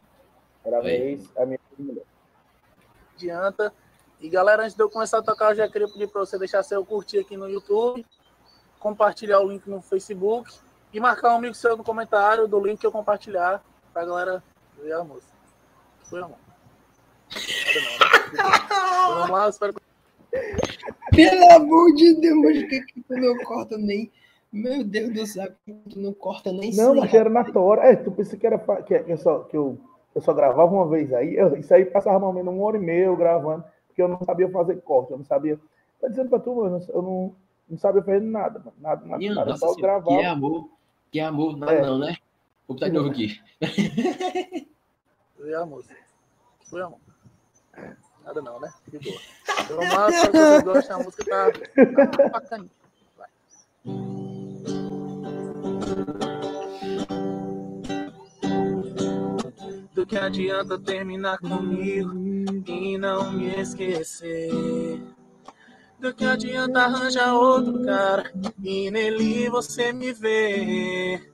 Era 0.65 0.79
a, 0.79 0.81
vez, 0.81 1.29
a 1.37 1.45
minha 1.45 1.59
mulher. 1.77 2.03
Adianta. 3.13 3.71
E 4.19 4.29
galera, 4.29 4.63
antes 4.63 4.75
de 4.75 4.81
eu 4.81 4.89
começar 4.89 5.19
a 5.19 5.23
tocar, 5.23 5.51
eu 5.51 5.55
já 5.55 5.69
queria 5.69 5.87
pedir 5.87 6.07
para 6.07 6.21
você 6.21 6.39
deixar 6.39 6.63
seu 6.63 6.83
curtir 6.83 7.19
aqui 7.19 7.37
no 7.37 7.47
YouTube, 7.47 8.05
compartilhar 8.79 9.39
o 9.41 9.49
link 9.49 9.67
no 9.69 9.81
Facebook 9.81 10.51
e 10.93 10.99
marcar 10.99 11.33
um 11.33 11.37
amigo 11.37 11.53
seu 11.53 11.77
no 11.77 11.83
comentário 11.83 12.47
do 12.47 12.59
link 12.59 12.79
que 12.79 12.87
eu 12.87 12.91
compartilhar 12.91 13.63
pra 13.93 14.05
galera 14.05 14.43
ver 14.81 14.93
a 14.93 15.03
música. 15.03 15.33
Foi, 16.03 16.21
amor. 16.21 16.37
Então, 18.33 19.15
vamos 19.15 19.29
lá, 19.29 19.49
espero 19.49 19.73
que. 19.73 19.81
Pelo 21.15 21.51
amor 21.51 21.93
de 21.95 22.15
Deus, 22.19 22.37
mas 22.37 22.63
que, 22.63 22.81
que 22.81 23.01
tu 23.01 23.13
não 23.15 23.37
corta 23.43 23.77
nem. 23.77 24.11
Meu 24.51 24.83
Deus 24.83 25.13
do 25.13 25.25
céu, 25.27 25.51
tu 25.89 25.99
não 25.99 26.11
corta 26.13 26.51
nem 26.51 26.73
Não, 26.75 26.95
mas 26.95 27.13
era 27.13 27.29
na 27.29 27.43
tora. 27.43 27.83
É, 27.83 27.95
tu 27.95 28.11
pensa 28.11 28.35
que 28.35 28.47
era 28.47 28.57
que, 28.57 28.93
eu, 28.93 29.17
só, 29.17 29.39
que 29.43 29.55
eu, 29.55 29.77
eu 30.15 30.21
só 30.21 30.33
gravava 30.33 30.73
uma 30.73 30.87
vez 30.87 31.13
aí. 31.13 31.35
Eu, 31.35 31.55
isso 31.55 31.71
aí 31.73 31.85
passava 31.85 32.17
mais 32.19 32.29
ou 32.29 32.33
menos 32.33 32.53
uma 32.53 32.65
hora 32.65 32.77
e 32.77 32.79
meia 32.79 33.05
eu 33.05 33.15
gravando, 33.15 33.63
porque 33.87 34.01
eu 34.01 34.07
não 34.07 34.19
sabia 34.23 34.49
fazer 34.49 34.81
corte, 34.81 35.11
eu 35.11 35.17
não 35.17 35.25
sabia. 35.25 35.59
Tá 36.01 36.07
dizendo 36.07 36.29
pra 36.29 36.39
tu, 36.39 36.55
mano, 36.55 36.83
eu 36.89 37.01
não, 37.01 37.35
não 37.69 37.77
sabia 37.77 38.01
fazer 38.01 38.21
nada, 38.21 38.59
mano. 38.59 38.73
Nada, 38.79 39.05
nada, 39.05 39.17
Minha 39.17 39.35
nada. 39.35 39.55
Só 39.57 39.75
gravar. 39.75 40.17
Que 40.17 40.25
amor, 40.25 40.69
que 41.11 41.19
amor, 41.19 41.55
nada 41.57 41.73
é. 41.73 41.81
não, 41.81 41.99
né? 41.99 42.17
Vou 42.67 42.75
botar 42.75 42.87
de 42.87 42.93
novo 42.93 43.09
aqui. 43.09 43.39
Foi 45.37 45.53
amor. 45.53 45.83
Foi 46.65 46.81
amor. 46.81 46.99
Nada 48.25 48.41
não, 48.41 48.59
né? 48.59 48.73
De 48.87 48.99
boa. 48.99 49.19
Então, 49.63 49.77
mas 49.95 50.15
se 50.15 50.27
vocês 50.31 50.63
gostam, 50.63 50.99
a 50.99 51.03
música 51.03 51.25
tá, 51.25 51.51
tá 52.07 52.29
bacana. 52.29 52.65
Vai. 53.17 53.29
Do 59.93 60.05
que 60.05 60.17
adianta 60.17 60.79
terminar 60.79 61.37
comigo 61.39 62.13
e 62.67 62.97
não 62.97 63.31
me 63.31 63.47
esquecer? 63.59 65.01
Do 65.99 66.13
que 66.13 66.23
adianta 66.23 66.79
arranjar 66.79 67.33
outro 67.33 67.83
cara 67.83 68.31
e 68.63 68.89
nele 68.89 69.49
você 69.49 69.91
me 69.91 70.13
vê? 70.13 71.29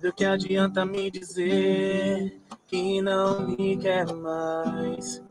Do 0.00 0.10
que 0.14 0.24
adianta 0.24 0.86
me 0.86 1.10
dizer 1.10 2.40
que 2.66 3.02
não 3.02 3.48
me 3.48 3.76
quer 3.76 4.10
mais? 4.14 5.22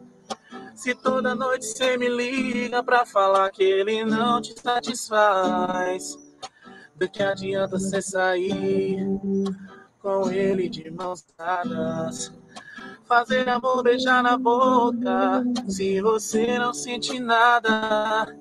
Se 0.76 0.94
toda 0.94 1.34
noite 1.34 1.66
você 1.66 1.98
me 1.98 2.08
liga 2.08 2.84
pra 2.84 3.04
falar 3.04 3.50
que 3.50 3.64
ele 3.64 4.06
não 4.06 4.40
te 4.40 4.54
satisfaz, 4.60 6.16
do 6.96 7.10
que 7.10 7.24
adianta 7.24 7.80
você 7.80 8.00
sair 8.00 9.04
com 10.00 10.30
ele 10.32 10.70
de 10.70 10.90
mãos 10.92 11.26
dadas? 11.36 12.32
Fazer 13.06 13.50
amor, 13.50 13.82
beijar 13.82 14.22
na 14.22 14.38
boca, 14.38 15.44
se 15.68 16.00
você 16.00 16.60
não 16.60 16.74
sente 16.74 17.20
nada. 17.20 18.40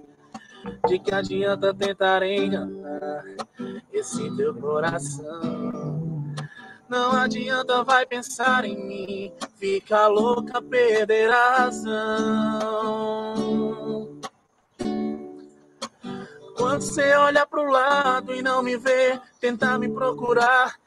De 0.89 0.99
que 0.99 1.15
adianta 1.15 1.73
tentar 1.73 2.23
enganar 2.23 3.25
esse 3.93 4.35
teu 4.37 4.55
coração? 4.55 6.01
Não 6.89 7.13
adianta, 7.13 7.85
vai 7.85 8.05
pensar 8.05 8.65
em 8.65 8.77
mim. 8.77 9.33
Fica 9.57 10.09
louca, 10.09 10.61
perder 10.61 11.31
a 11.31 11.59
razão. 11.59 13.31
Quando 16.57 16.83
você 16.83 17.15
olha 17.15 17.47
pro 17.47 17.71
lado 17.71 18.35
e 18.35 18.43
não 18.43 18.63
me 18.63 18.77
vê, 18.77 19.21
tentar 19.41 19.79
me 19.79 19.89
procurar 19.89 20.80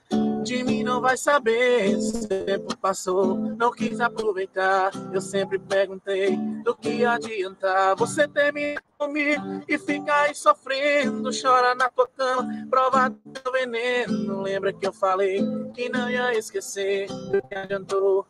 de 0.44 0.64
mim 0.64 0.84
não 0.84 1.02
vai 1.02 1.18
saber. 1.18 1.96
O 1.96 2.28
tempo 2.28 2.78
passou, 2.78 3.36
não 3.36 3.72
quis 3.72 4.00
aproveitar. 4.00 4.92
Eu 5.12 5.22
sempre 5.22 5.58
perguntei 5.58 6.36
do 6.64 6.76
que 6.76 7.06
adiantar. 7.06 7.96
Você 7.96 8.28
termina 8.28 8.82
comigo 8.98 9.64
e 9.68 9.78
fica 9.78 10.14
aí 10.22 10.36
sofrendo. 10.36 11.32
Chora 11.42 11.74
na 11.74 11.90
tua 11.90 12.08
cama, 12.08 12.68
prova 12.70 13.10
do 13.10 13.52
veneno. 13.52 14.42
Lembra 14.42 14.74
que 14.74 14.86
eu 14.86 14.94
falei 14.94 15.42
que 15.74 15.90
não 15.90 16.10
ia 16.10 16.38
esquecer 16.38 17.08
do 17.08 17.42
que 17.42 17.56
adiantou. 17.56 18.28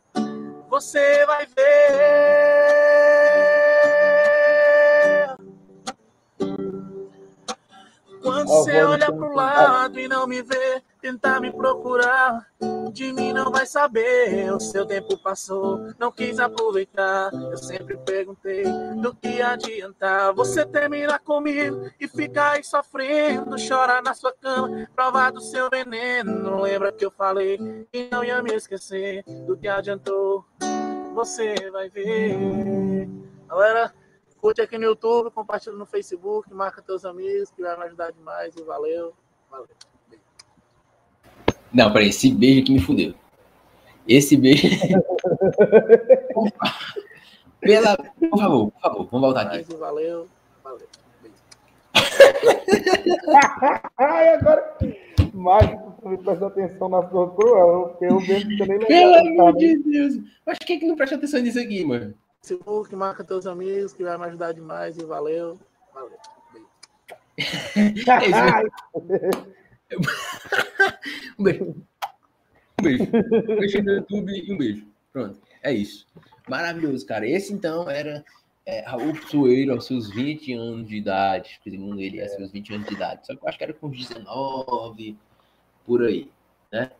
Você 0.70 1.26
vai 1.26 1.46
ver. 1.46 2.34
Quando 8.22 8.48
você 8.48 8.82
olha 8.82 9.12
pro 9.12 9.34
lado 9.34 10.00
e 10.00 10.08
não 10.08 10.26
me 10.26 10.40
vê, 10.40 10.82
tentar 11.04 11.38
me 11.38 11.52
procurar, 11.52 12.50
de 12.90 13.12
mim 13.12 13.34
não 13.34 13.50
vai 13.50 13.66
saber. 13.66 14.50
O 14.50 14.58
seu 14.58 14.86
tempo 14.86 15.18
passou, 15.18 15.92
não 15.98 16.10
quis 16.10 16.40
aproveitar. 16.40 17.30
Eu 17.30 17.58
sempre 17.58 17.94
perguntei 17.98 18.64
do 19.02 19.14
que 19.14 19.42
adiantar. 19.42 20.32
Você 20.32 20.64
termina 20.64 21.18
comigo 21.18 21.90
e 22.00 22.08
fica 22.08 22.52
aí 22.52 22.64
sofrendo, 22.64 23.54
chora 23.68 24.00
na 24.00 24.14
sua 24.14 24.32
cama, 24.32 24.88
prova 24.96 25.30
do 25.30 25.42
seu 25.42 25.68
veneno. 25.68 26.62
Lembra 26.62 26.90
que 26.90 27.04
eu 27.04 27.10
falei 27.10 27.58
que 27.92 28.08
não 28.10 28.24
ia 28.24 28.42
me 28.42 28.54
esquecer 28.54 29.22
do 29.46 29.58
que 29.58 29.68
adiantou? 29.68 30.42
Você 31.12 31.70
vai 31.70 31.90
ver. 31.90 33.10
Galera, 33.46 33.92
Curte 34.40 34.60
aqui 34.60 34.76
no 34.76 34.84
YouTube, 34.84 35.30
compartilha 35.30 35.74
no 35.74 35.86
Facebook, 35.86 36.52
marca 36.52 36.82
teus 36.82 37.06
amigos, 37.06 37.50
que 37.50 37.62
vai 37.62 37.78
me 37.78 37.84
ajudar 37.84 38.10
demais. 38.10 38.54
E 38.54 38.62
valeu. 38.62 39.14
Valeu. 39.50 39.68
Não, 41.74 41.92
peraí, 41.92 42.08
esse 42.10 42.32
beijo 42.32 42.60
aqui 42.60 42.72
me 42.72 42.78
fudeu. 42.78 43.12
Esse 44.06 44.36
beijo. 44.36 44.68
Pela... 47.60 47.96
Por 47.96 48.38
favor, 48.38 48.70
por 48.70 48.80
favor, 48.80 49.08
vamos 49.10 49.20
voltar 49.20 49.46
aqui. 49.46 49.64
Valeu. 49.74 50.28
Valeu. 50.62 50.86
Ai, 53.98 54.28
agora. 54.34 54.78
Mágico, 55.32 56.18
presta 56.22 56.46
atenção 56.46 56.88
na 56.88 57.08
sua 57.08 57.34
cruel, 57.34 57.88
porque 57.88 58.04
eu 58.04 58.20
mesmo 58.20 58.56
também 58.56 58.78
não 58.78 58.86
Pelo 58.86 59.16
amor 59.16 59.56
de 59.56 59.76
Deus. 59.78 60.14
Mas 60.46 60.58
quem 60.58 60.76
é 60.76 60.80
que 60.80 60.86
não 60.86 60.94
presta 60.94 61.16
atenção 61.16 61.40
nisso 61.40 61.58
aqui, 61.58 61.84
mano? 61.84 62.14
Facebook, 62.40 62.94
marca 62.94 63.24
teus 63.24 63.46
amigos, 63.46 63.92
que 63.94 64.04
vai 64.04 64.16
me 64.16 64.26
ajudar 64.26 64.52
demais. 64.52 64.96
E 64.96 65.04
valeu. 65.04 65.58
Valeu. 65.92 66.18
um 71.38 71.44
beijo. 71.44 71.76
Um 72.78 72.82
beijo. 72.82 73.04
Um 73.04 73.56
beijo 73.56 73.82
no 73.82 73.92
YouTube 73.92 74.32
e 74.32 74.52
um 74.52 74.56
beijo. 74.58 74.86
Pronto. 75.12 75.40
É 75.62 75.72
isso. 75.72 76.06
Maravilhoso, 76.48 77.06
cara. 77.06 77.26
Esse 77.26 77.52
então 77.52 77.88
era 77.88 78.24
é, 78.66 78.80
Raul 78.80 79.14
Soeiro 79.28 79.72
aos 79.72 79.86
seus 79.86 80.10
20 80.10 80.52
anos 80.54 80.88
de 80.88 80.96
idade. 80.96 81.60
Segundo 81.62 82.00
ele, 82.00 82.20
aos 82.20 82.32
seus 82.32 82.50
20 82.50 82.74
anos 82.74 82.86
de 82.88 82.94
idade. 82.94 83.26
Só 83.26 83.34
que 83.34 83.44
eu 83.44 83.48
acho 83.48 83.58
que 83.58 83.64
era 83.64 83.72
com 83.72 83.88
19, 83.88 85.16
por 85.84 86.02
aí. 86.02 86.30
Né? 86.72 86.90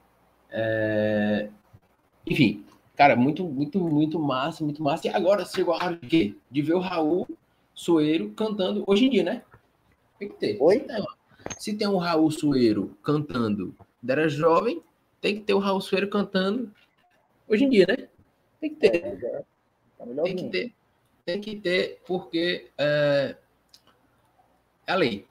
É... 0.51 1.49
Enfim, 2.27 2.65
Cara, 2.97 3.17
muito, 3.17 3.45
muito, 3.45 3.81
muito 3.81 4.21
massa, 4.21 4.63
muito 4.63 4.83
massa. 4.83 5.09
E 5.09 5.11
agora 5.11 5.45
chegou 5.45 5.75
a 5.75 5.85
hora 5.85 5.97
de 5.97 6.07
quê? 6.07 6.37
De 6.51 6.63
ver 6.63 6.75
o 6.75 6.79
Raul 6.79 7.27
Soeiro 7.75 8.31
cantando 8.31 8.85
hoje 8.87 9.07
em 9.07 9.11
dia, 9.11 9.25
né? 9.25 9.43
Tem 10.19 10.29
que 10.29 10.37
ter. 10.37 10.57
Oi? 10.61 10.87
Se 11.59 11.75
tem 11.75 11.89
um 11.89 11.97
Raul 11.97 12.31
Soeiro 12.31 12.97
cantando 13.03 13.75
era 14.07 14.29
jovem, 14.29 14.83
tem 15.21 15.37
que 15.37 15.43
ter 15.43 15.55
o 15.55 15.59
Raul 15.59 15.81
Soeiro 15.81 16.09
cantando 16.09 16.71
hoje 17.49 17.65
em 17.65 17.71
dia, 17.71 17.87
né? 17.89 18.09
Tem 18.61 18.71
que 18.71 18.77
ter. 18.77 18.97
É, 18.97 19.43
tá 19.99 20.23
tem 20.23 20.37
que 20.37 20.49
ter. 20.51 20.75
Tem 21.25 21.41
que 21.41 21.57
ter, 21.57 22.03
porque 22.07 22.71
é, 22.77 23.37
é 24.87 24.93
a 24.93 24.95
lei. 24.95 25.27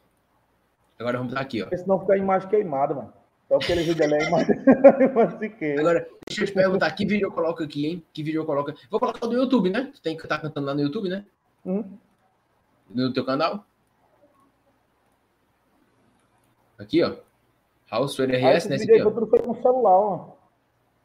Agora 0.97 1.19
vamos 1.19 1.35
aqui, 1.35 1.61
ó. 1.61 1.65
Porque 1.65 1.77
senão 1.77 1.99
fica 1.99 2.13
a 2.13 2.17
imagem 2.17 2.49
queimada, 2.49 2.95
mano. 2.95 3.13
Só 3.47 3.57
aquele 3.57 3.83
vídeo 3.83 4.03
ali 4.03 4.15
é 4.15 4.27
imagem, 4.27 4.55
imagem 5.11 5.79
Agora, 5.79 6.07
Deixa 6.27 6.43
eu 6.43 6.47
te 6.47 6.53
perguntar, 6.53 6.89
que 6.91 7.05
vídeo 7.05 7.27
eu 7.27 7.31
coloco 7.31 7.61
aqui, 7.61 7.85
hein? 7.85 8.03
Que 8.11 8.23
vídeo 8.23 8.41
eu 8.41 8.45
coloco? 8.45 8.73
Vou 8.89 8.99
colocar 8.99 9.27
do 9.27 9.33
YouTube, 9.33 9.69
né? 9.69 9.91
Tu 9.93 10.01
tem 10.01 10.17
que 10.17 10.23
estar 10.23 10.39
cantando 10.39 10.65
lá 10.65 10.73
no 10.73 10.81
YouTube, 10.81 11.09
né? 11.09 11.25
Hum. 11.65 11.83
No 12.89 13.13
teu 13.13 13.23
canal? 13.23 13.65
Aqui, 16.77 17.03
ó. 17.03 17.15
House 17.89 18.17
RS, 18.19 18.67
né? 18.67 18.75
Esse 18.75 18.91
aqui, 18.91 19.01
ó. 19.01 19.11
tudo 19.11 19.27
foi 19.27 19.39
com 19.39 19.61
celular, 19.61 19.97
ó. 19.97 20.27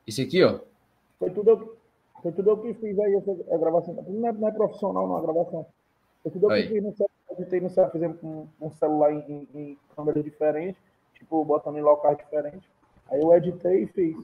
Esse 0.06 0.22
aqui, 0.22 0.42
ó. 0.42 0.60
Foi 1.18 1.30
tudo, 1.30 1.76
foi 2.22 2.32
tudo 2.32 2.50
eu 2.50 2.56
que 2.58 2.74
fiz 2.74 2.98
aí, 2.98 3.14
a 3.16 3.56
gravação. 3.58 3.94
Não 4.06 4.28
é, 4.28 4.32
não 4.32 4.48
é 4.48 4.52
profissional, 4.52 5.06
não, 5.06 5.16
a 5.16 5.20
gravação. 5.20 5.66
Foi 6.22 6.32
tudo 6.32 6.50
eu 6.50 6.62
que 6.62 6.68
fiz 6.68 6.82
no 6.82 6.92
celular. 6.92 7.08
Editei 7.30 7.60
no 7.60 7.68
celular, 7.68 7.92
fizemos 7.92 8.20
com 8.20 8.48
um 8.60 8.70
celular 8.72 9.12
em, 9.12 9.20
em, 9.28 9.48
em 9.54 9.78
câmeras 9.94 10.24
diferentes, 10.24 10.80
tipo, 11.14 11.44
botando 11.44 11.76
em 11.76 11.82
locais 11.82 12.16
diferentes. 12.16 12.68
Aí 13.10 13.20
eu 13.20 13.32
editei 13.34 13.84
e 13.84 13.86
fiz. 13.86 14.16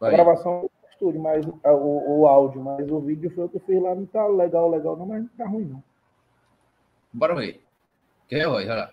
A 0.00 0.10
gravação 0.10 0.62
do 0.62 0.70
estúdio, 0.90 1.20
mas 1.20 1.46
o, 1.46 2.20
o 2.20 2.26
áudio, 2.26 2.60
mas 2.60 2.90
o 2.90 3.00
vídeo 3.00 3.30
foi 3.30 3.44
o 3.44 3.48
que 3.48 3.56
eu 3.56 3.60
fiz 3.60 3.82
lá, 3.82 3.94
não 3.94 4.06
tá 4.06 4.26
legal, 4.26 4.68
legal, 4.68 4.96
não, 4.96 5.06
mas 5.06 5.22
não 5.22 5.30
tá 5.36 5.46
ruim, 5.46 5.64
não. 5.64 5.82
Bora 7.12 7.34
ver. 7.34 7.62
Quer? 8.28 8.46
Olha 8.46 8.74
lá. 8.74 8.90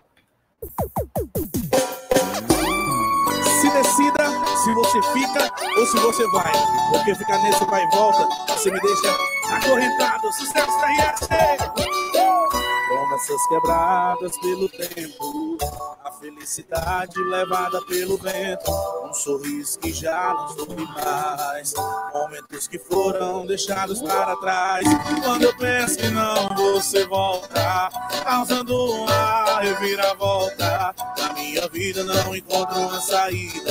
Se 3.70 3.76
decida 3.76 4.24
se 4.64 4.74
você 4.74 5.02
fica 5.12 5.52
ou 5.78 5.86
se 5.86 5.96
você 5.98 6.26
vai. 6.32 6.52
Porque 6.90 7.14
ficar 7.14 7.38
nesse 7.38 7.64
vai 7.66 7.84
e 7.84 7.90
volta, 7.90 8.28
você 8.48 8.68
me 8.68 8.80
deixa 8.80 9.16
acorrentado. 9.48 10.32
Sucesso 10.32 10.80
da 10.80 10.88
RS! 10.88 12.49
Promessas 12.90 13.46
quebradas 13.46 14.36
pelo 14.38 14.68
tempo, 14.68 15.56
a 16.04 16.10
felicidade 16.10 17.16
levada 17.20 17.80
pelo 17.82 18.18
vento, 18.18 18.68
um 19.08 19.14
sorriso 19.14 19.78
que 19.78 19.92
já 19.92 20.34
não 20.34 20.48
sorri 20.48 20.84
mais, 20.86 21.72
momentos 22.12 22.66
que 22.66 22.80
foram 22.80 23.46
deixados 23.46 24.02
para 24.02 24.34
trás. 24.38 24.84
Quando 25.22 25.44
eu 25.44 25.56
penso 25.56 25.98
que 25.98 26.08
não 26.08 26.48
você 26.56 27.06
volta, 27.06 27.90
causando 28.24 28.74
uma 28.74 29.60
reviravolta, 29.60 30.92
na 31.16 31.32
minha 31.34 31.68
vida 31.68 32.02
não 32.02 32.34
encontro 32.34 32.76
uma 32.76 33.00
saída. 33.00 33.70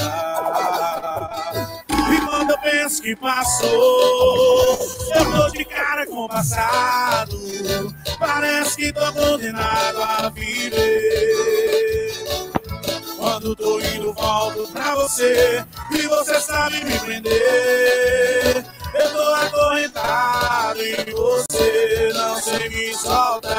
E 2.40 2.42
quando 2.42 2.52
eu 2.52 2.58
penso 2.60 3.02
que 3.02 3.16
passou, 3.18 4.80
eu 5.14 5.32
tô 5.32 5.50
de 5.50 5.66
cara 5.66 6.06
com 6.08 6.24
o 6.24 6.28
passado. 6.30 7.38
Parece 8.18 8.78
que 8.78 8.94
tô 8.94 9.12
condenado 9.12 10.02
a 10.02 10.30
viver. 10.30 12.14
Quando 13.18 13.54
tô 13.58 13.80
indo, 13.82 14.14
volto 14.14 14.72
pra 14.72 14.96
você. 14.96 15.66
E 15.92 16.08
você 16.08 16.40
sabe 16.40 16.82
me 16.86 16.98
prender. 17.00 18.66
Eu 18.94 19.12
tô 19.12 19.34
acorrentado 19.34 20.82
em 20.82 21.12
você, 21.12 22.12
não 22.14 22.42
sei 22.42 22.70
me 22.70 22.96
soltar. 22.96 23.52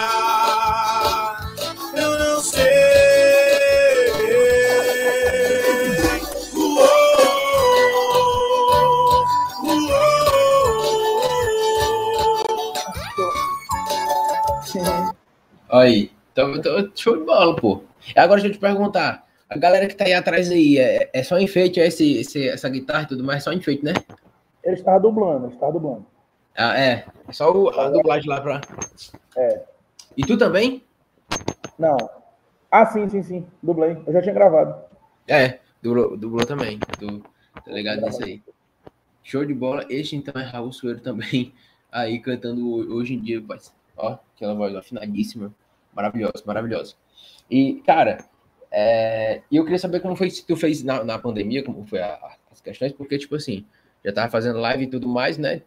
Eu 1.95 2.18
não 2.18 2.43
sei. 2.43 3.09
Aí, 15.70 16.11
então, 16.33 16.55
então, 16.57 16.91
show 16.95 17.16
de 17.16 17.24
bola, 17.24 17.55
pô. 17.57 17.83
Agora 18.16 18.41
deixa 18.41 18.49
eu 18.49 18.59
te 18.59 18.61
perguntar, 18.61 19.26
a 19.49 19.59
galera 19.59 19.87
que 19.87 19.95
tá 19.95 20.05
aí 20.05 20.14
atrás 20.14 20.51
aí, 20.51 20.78
é, 20.78 21.11
é 21.12 21.22
só 21.22 21.39
enfeite 21.39 21.81
é 21.81 21.87
esse, 21.87 22.18
esse, 22.18 22.49
essa 22.49 22.68
guitarra 22.68 23.03
e 23.03 23.09
tudo 23.09 23.24
mais, 23.24 23.43
só 23.43 23.53
enfeite, 23.53 23.85
né? 23.85 23.93
Ele 24.62 24.76
está 24.76 24.99
dublando, 24.99 25.47
ele 25.47 25.55
está 25.55 25.70
dublando. 25.70 26.07
Ah, 26.57 26.78
é. 26.78 27.05
É 27.26 27.33
só 27.33 27.51
o, 27.53 27.68
a 27.70 27.91
dublagem 27.91 28.28
lá 28.28 28.41
pra. 28.41 28.61
É. 29.37 29.62
E 30.16 30.22
tu 30.22 30.37
também? 30.37 30.85
Não. 31.78 31.97
Ah, 32.70 32.87
sim, 32.87 33.09
sim, 33.09 33.22
sim. 33.22 33.47
Dublei. 33.62 33.97
Eu 34.07 34.12
já 34.12 34.22
tinha 34.22 34.35
gravado. 34.35 34.74
É, 35.26 35.59
dublou, 35.83 36.16
dublou 36.16 36.47
também. 36.47 36.78
Tu, 36.99 37.22
tá 37.64 37.72
ligado 37.72 38.03
nisso 38.03 38.22
aí. 38.22 38.43
Show 39.22 39.45
de 39.45 39.55
bola. 39.55 39.87
Este 39.89 40.16
então 40.16 40.41
é 40.41 40.45
Raul 40.45 40.72
Sueiro 40.72 41.01
também, 41.01 41.55
aí 41.91 42.18
cantando 42.18 42.68
hoje 42.95 43.14
em 43.14 43.20
dia, 43.20 43.41
pai. 43.41 43.59
Ó, 44.01 44.18
aquela 44.34 44.55
voz 44.55 44.74
afinadíssima. 44.74 45.55
Maravilhosa, 45.94 46.42
maravilhosa. 46.46 46.94
E, 47.51 47.82
cara, 47.86 48.24
é, 48.70 49.42
eu 49.51 49.64
queria 49.64 49.78
saber 49.78 50.01
como 50.01 50.16
foi 50.16 50.30
se 50.30 50.46
tu 50.46 50.57
fez 50.57 50.82
na, 50.82 51.03
na 51.05 51.18
pandemia, 51.18 51.64
como 51.64 51.84
foi 51.86 52.01
a, 52.01 52.36
as 52.51 52.61
questões, 52.61 52.92
porque, 52.92 53.18
tipo 53.18 53.34
assim, 53.34 53.66
já 54.05 54.12
tava 54.12 54.30
fazendo 54.30 54.59
live 54.59 54.84
e 54.84 54.86
tudo 54.86 55.09
mais, 55.09 55.36
né? 55.36 55.62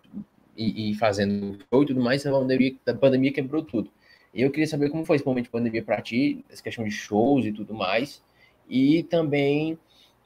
E, 0.56 0.92
e 0.92 0.96
fazendo 0.96 1.58
show 1.70 1.84
e 1.84 1.88
tudo 1.88 2.02
mais, 2.02 2.26
a 2.26 2.32
pandemia, 2.32 2.76
a 2.88 2.94
pandemia 2.94 3.34
quebrou 3.34 3.64
tudo. 3.64 3.92
E 4.34 4.42
eu 4.42 4.50
queria 4.50 4.68
saber 4.68 4.90
como 4.90 5.06
foi 5.06 5.18
esse 5.18 5.26
momento 5.26 5.46
de 5.46 5.52
pandemia 5.52 5.84
para 5.84 6.02
ti, 6.02 6.44
essa 6.50 6.64
questão 6.64 6.84
de 6.84 6.92
shows 6.92 7.46
e 7.46 7.52
tudo 7.52 7.74
mais. 7.74 8.24
E 8.68 9.04
também 9.04 9.78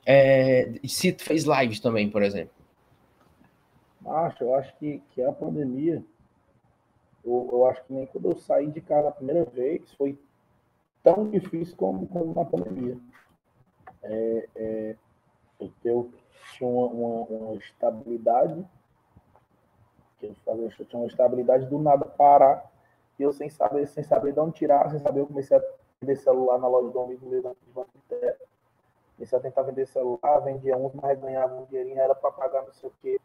é, 0.05 0.71
se 0.85 1.11
tu 1.11 1.23
fez 1.23 1.43
lives 1.43 1.81
também, 1.81 2.09
por 2.09 2.23
exemplo. 2.23 2.53
Acho, 4.05 4.45
eu 4.45 4.55
acho 4.55 4.73
que, 4.77 5.01
que 5.13 5.21
a 5.21 5.33
pandemia 5.33 6.01
eu, 7.27 7.49
eu 7.51 7.65
acho 7.65 7.83
que 7.83 7.93
nem 7.93 8.05
quando 8.05 8.31
eu 8.31 8.37
saí 8.37 8.71
de 8.71 8.79
casa 8.79 9.09
a 9.09 9.11
primeira 9.11 9.43
vez 9.43 9.91
foi 9.95 10.17
tão 11.03 11.29
difícil 11.29 11.75
como, 11.75 12.07
como 12.07 12.33
na 12.33 12.45
pandemia. 12.45 12.97
É, 14.01 14.49
é, 14.55 14.95
eu 15.83 16.11
tinha 16.53 16.69
uma, 16.69 16.87
uma, 16.87 17.25
uma 17.25 17.55
estabilidade, 17.55 18.65
que 20.19 20.25
eu, 20.25 20.85
tinha 20.85 20.99
uma 21.01 21.07
estabilidade 21.07 21.65
do 21.65 21.77
nada 21.77 22.05
parar, 22.05 22.71
e 23.19 23.23
eu 23.23 23.33
sem 23.33 23.49
saber, 23.49 23.87
sem 23.87 24.03
saber 24.03 24.31
de 24.31 24.39
onde 24.39 24.53
tirar, 24.53 24.89
sem 24.89 24.99
saber, 24.99 25.19
eu 25.19 25.27
comecei 25.27 25.57
a 25.57 25.61
vender 25.99 26.15
celular 26.15 26.57
na 26.57 26.67
loja 26.67 26.89
do 26.89 26.99
amigo 27.01 27.27
meu 27.27 27.41
da. 27.41 27.53
Comecei 29.15 29.37
a 29.37 29.41
tentar 29.41 29.63
vender 29.63 29.87
celular, 29.87 30.39
vendia 30.41 30.77
uns, 30.77 30.93
mas 30.93 31.19
ganhava 31.19 31.55
um 31.55 31.65
dinheirinho, 31.65 31.99
era 31.99 32.13
para 32.13 32.31
pagar 32.31 32.61
não 32.63 32.71
sei 32.71 32.87
o 32.87 32.93
quê 33.01 33.19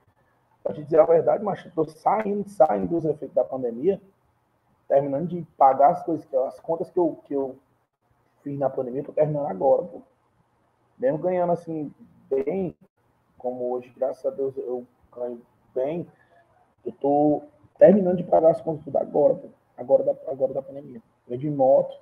Pra 0.63 0.73
te 0.73 0.83
dizer 0.83 1.01
a 1.01 1.05
verdade, 1.05 1.43
mas 1.43 1.65
estou 1.65 1.85
saindo, 1.85 2.49
saindo 2.49 2.89
dos 2.89 3.05
efeitos 3.05 3.35
da 3.35 3.45
pandemia, 3.45 4.01
terminando 4.87 5.29
de 5.29 5.43
pagar 5.57 5.91
as 5.91 6.05
coisas, 6.05 6.27
as 6.35 6.61
contas 6.61 6.91
que 6.91 6.99
eu, 6.99 7.19
que 7.25 7.35
eu 7.35 7.59
fiz 8.43 8.59
na 8.59 8.71
pandemia, 8.71 9.01
estou 9.01 9.15
terminando 9.15 9.47
agora, 9.47 9.83
pô. 9.85 10.03
Mesmo 10.99 11.19
ganhando 11.19 11.53
assim, 11.53 11.93
bem, 12.29 12.77
como 13.39 13.73
hoje, 13.73 13.93
graças 13.97 14.25
a 14.25 14.31
Deus, 14.31 14.57
eu 14.57 14.87
ganho 15.15 15.43
bem, 15.75 16.07
eu 16.85 16.91
estou 16.91 17.49
terminando 17.79 18.19
de 18.19 18.25
pagar 18.25 18.51
as 18.51 18.61
contas 18.61 18.85
tudo 18.85 18.99
agora, 18.99 19.35
pô. 19.35 19.49
Agora 19.77 20.05
da, 20.05 20.13
agora 20.31 20.55
da 20.55 20.63
pandemia. 20.63 21.03
Vendi 21.27 21.51
moto, 21.51 21.99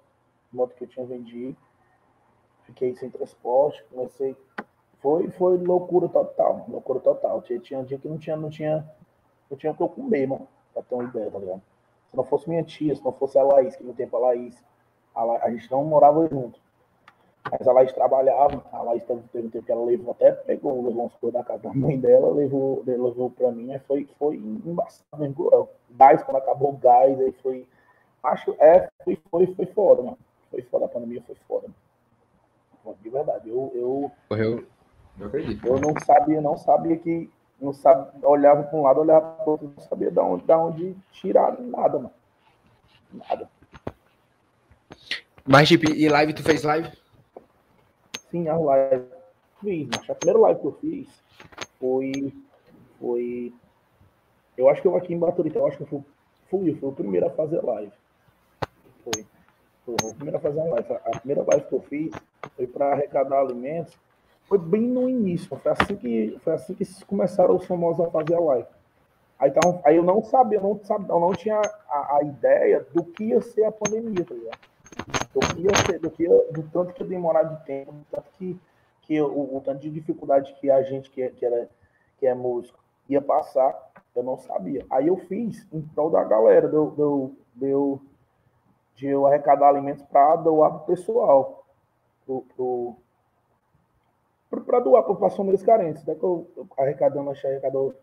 moto 0.53 0.75
que 0.75 0.85
eu 0.85 0.89
tinha 0.89 1.07
vendido, 1.07 1.57
fiquei 2.65 2.95
sem 2.97 3.09
transporte, 3.09 3.83
comecei 3.91 4.37
foi, 5.01 5.31
foi 5.31 5.57
loucura 5.57 6.09
total, 6.09 6.67
loucura 6.69 7.01
total. 7.01 7.41
Tinha, 7.43 7.59
tinha 7.59 7.81
um 7.81 7.85
dia 7.85 7.99
que 7.99 8.09
não 8.09 8.19
tinha, 8.19 8.37
não 8.37 8.51
tinha, 8.51 8.87
não 9.51 9.57
tinha 9.57 9.73
o 9.73 9.77
que 9.77 9.83
eu 9.83 9.89
comer, 9.89 10.27
mano, 10.27 10.47
pra 10.73 10.83
ter 10.83 10.95
uma 10.95 11.05
ideia, 11.05 11.31
tá 11.31 11.39
ligado? 11.39 11.63
Se 12.09 12.17
não 12.17 12.25
fosse 12.25 12.49
minha 12.49 12.63
tia, 12.63 12.95
se 12.95 13.05
não 13.05 13.13
fosse 13.13 13.39
a 13.39 13.43
Laís, 13.43 13.77
que 13.77 13.85
no 13.85 13.95
tempo 13.95 14.17
a 14.17 14.21
Laís, 14.21 14.63
a, 15.15 15.25
La, 15.25 15.45
a 15.45 15.51
gente 15.51 15.71
não 15.71 15.85
morava 15.85 16.29
junto. 16.29 16.61
Mas 17.51 17.67
a 17.67 17.73
Laís 17.73 17.93
trabalhava, 17.93 18.63
a 18.71 18.83
Laís 18.83 19.03
teve, 19.05 19.21
um 19.21 19.51
tempo 19.51 19.65
que 19.65 19.73
ela 19.73 19.85
levou, 19.85 20.13
até 20.13 20.33
pegou, 20.33 20.85
levou 20.85 21.07
uns 21.07 21.15
coisas 21.15 21.41
da 21.41 21.45
casa 21.45 21.63
da 21.63 21.73
mãe 21.73 21.99
dela, 21.99 22.31
levou, 22.33 22.83
levou 22.87 23.31
pra 23.31 23.51
mim, 23.51 23.73
aí 23.73 23.79
foi, 23.81 24.07
foi 24.19 24.37
embaçado 24.37 25.17
mesmo. 25.17 25.69
Gás, 25.91 26.23
quando 26.23 26.37
acabou 26.37 26.71
o 26.71 26.77
gás, 26.77 27.19
aí 27.19 27.33
foi. 27.43 27.67
Acho, 28.23 28.55
é, 28.59 28.89
foi, 29.03 29.19
foi, 29.31 29.47
foi 29.55 29.67
foda, 29.67 30.03
mano. 30.03 30.19
Foi 30.51 30.61
foda, 30.63 30.85
a 30.85 30.89
pandemia 30.89 31.23
foi 31.23 31.37
foda. 31.49 31.69
Mano. 32.85 32.99
De 33.01 33.09
verdade, 33.09 33.49
eu. 33.49 33.73
eu 33.75 34.13
Correu 34.29 34.67
eu 35.21 35.27
acredito. 35.27 35.67
Eu 35.67 35.79
não 35.79 35.95
sabia, 36.05 36.41
não 36.41 36.57
sabia 36.57 36.97
que. 36.97 37.31
Não 37.61 37.75
sabia, 37.75 38.11
olhava 38.23 38.63
para 38.63 38.79
um 38.79 38.83
lado, 38.83 39.01
olhava 39.01 39.33
para 39.35 39.47
o 39.47 39.51
outro, 39.51 39.73
não 39.77 39.85
sabia 39.85 40.11
de 40.11 40.19
onde, 40.19 40.45
de 40.45 40.53
onde 40.53 40.97
tirar 41.13 41.61
nada, 41.61 41.99
mano. 41.99 42.13
Nada. 43.13 43.51
Mas, 45.47 45.69
tipo, 45.69 45.91
e 45.91 46.09
live, 46.09 46.33
tu 46.33 46.43
fez 46.43 46.63
live? 46.63 46.91
Sim, 48.31 48.49
a 48.49 48.57
live. 48.57 49.05
Fiz, 49.61 49.89
mas 49.95 50.09
a 50.09 50.15
primeira 50.15 50.41
live 50.41 50.61
que 50.61 50.67
eu 50.67 50.79
fiz 50.81 51.09
foi. 51.79 52.35
Foi. 52.99 53.53
Eu 54.57 54.71
acho 54.71 54.81
que 54.81 54.89
eu 54.89 54.97
aqui 54.97 55.13
em 55.13 55.19
Baturité, 55.19 55.59
eu 55.59 55.67
acho 55.67 55.77
que 55.77 55.83
eu 55.83 55.87
fui, 55.87 56.03
fui, 56.49 56.75
fui 56.75 56.89
o 56.89 56.93
primeiro 56.93 57.27
a 57.27 57.31
fazer 57.31 57.63
live. 57.63 57.93
Foi. 59.05 59.27
Foi 59.85 59.97
o 60.03 60.15
primeiro 60.15 60.39
a 60.39 60.41
fazer 60.41 60.63
live. 60.63 60.93
A 60.93 61.19
primeira 61.19 61.45
live 61.47 61.67
que 61.67 61.75
eu 61.75 61.83
fiz 61.83 62.11
foi 62.57 62.67
para 62.67 62.93
arrecadar 62.93 63.41
alimentos 63.41 63.99
foi 64.51 64.59
bem 64.59 64.83
no 64.83 65.09
início, 65.09 65.57
foi 65.57 65.71
assim 65.71 65.95
que, 65.95 66.37
foi 66.43 66.55
assim 66.55 66.75
que 66.75 66.85
começaram 67.05 67.55
os 67.55 67.65
famosos 67.67 68.05
a 68.05 68.11
fazer 68.11 68.35
a 68.35 68.41
live. 68.41 68.67
Aí, 69.39 69.49
então, 69.49 69.81
aí 69.85 69.95
eu 69.95 70.03
não 70.03 70.25
sabia, 70.25 70.59
eu 70.59 70.63
não, 70.63 70.81
sabia, 70.83 71.07
eu 71.09 71.21
não 71.21 71.33
tinha 71.33 71.63
a, 71.89 72.17
a, 72.17 72.23
ideia 72.25 72.85
do 72.93 73.05
que 73.05 73.27
ia 73.27 73.41
ser 73.41 73.63
a 73.63 73.71
pandemia, 73.71 74.25
tá 74.25 74.35
ligado? 74.35 74.59
Do 75.33 75.41
que 75.41 75.61
ia 75.61 75.77
ser, 75.87 76.01
do, 76.01 76.11
que 76.11 76.25
ia, 76.25 76.53
do 76.53 76.65
tanto 76.65 76.93
que 76.93 77.01
ia 77.05 77.09
demorar 77.09 77.45
de 77.45 77.65
tempo, 77.65 77.93
do 77.93 78.05
tanto 78.11 78.29
que, 78.33 78.61
que 79.03 79.23
o, 79.23 79.57
o 79.57 79.63
tanto 79.65 79.79
de 79.83 79.89
dificuldade 79.89 80.53
que 80.61 80.69
a 80.69 80.83
gente 80.83 81.09
que, 81.13 81.29
que, 81.29 81.47
era, 81.47 81.71
que 82.19 82.27
é 82.27 82.35
músico 82.35 82.81
ia 83.09 83.23
passar, 83.23 83.73
eu 84.17 84.25
não 84.25 84.37
sabia. 84.37 84.85
Aí 84.91 85.07
eu 85.07 85.17
fiz 85.17 85.65
em 85.73 85.81
prol 85.81 86.11
da 86.11 86.25
galera, 86.25 86.67
deu, 86.67 86.91
deu, 86.91 87.37
deu 87.55 88.03
de 88.97 89.07
eu 89.07 89.29
arrecadar 89.29 89.69
alimentos 89.69 90.05
para 90.07 90.35
doar 90.35 90.71
pro 90.73 90.97
pessoal, 90.97 91.65
pro, 92.27 92.45
pro 92.57 92.97
para 94.51 94.81
doar 94.81 95.05
para 95.05 95.31
famílias 95.31 95.63
carentes. 95.63 96.03
Até 96.03 96.15
que 96.15 96.25
eu, 96.25 96.51
eu 96.57 96.67
arrecadando, 96.77 97.31
achei 97.31 97.51
arrecadou, 97.51 97.95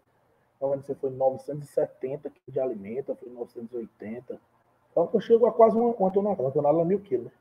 não 0.61 0.69
lembro 0.69 0.85
se 0.85 0.95
foi 0.95 1.09
970 1.09 2.29
quilos 2.29 2.53
de 2.53 2.59
alimento, 2.59 3.15
foi 3.15 3.29
980. 3.29 4.39
Então 4.91 5.09
eu 5.13 5.19
chego 5.19 5.45
a 5.45 5.51
quase 5.51 5.75
uma, 5.75 5.93
uma 5.93 6.11
tonelada, 6.11 6.41
uma 6.41 6.51
tonelada 6.51 6.81
é 6.81 6.85
mil 6.85 6.99
quilos, 7.01 7.25
né? 7.25 7.31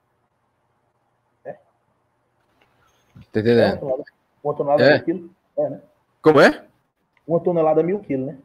É. 1.45 1.53
Tá 3.33 3.41
entendendo? 3.41 3.73
Uma 3.73 3.79
tonelada, 3.79 4.05
uma 4.43 4.55
tonelada 4.55 4.83
é. 4.83 4.95
mil 4.95 5.05
quilos. 5.05 5.31
É, 5.57 5.71
né? 5.71 5.83
Como 6.21 6.41
é? 6.41 6.67
Uma 7.27 7.41
tonelada 7.41 7.83
mil 7.83 8.01
quilos, 8.01 8.27
né? 8.27 8.39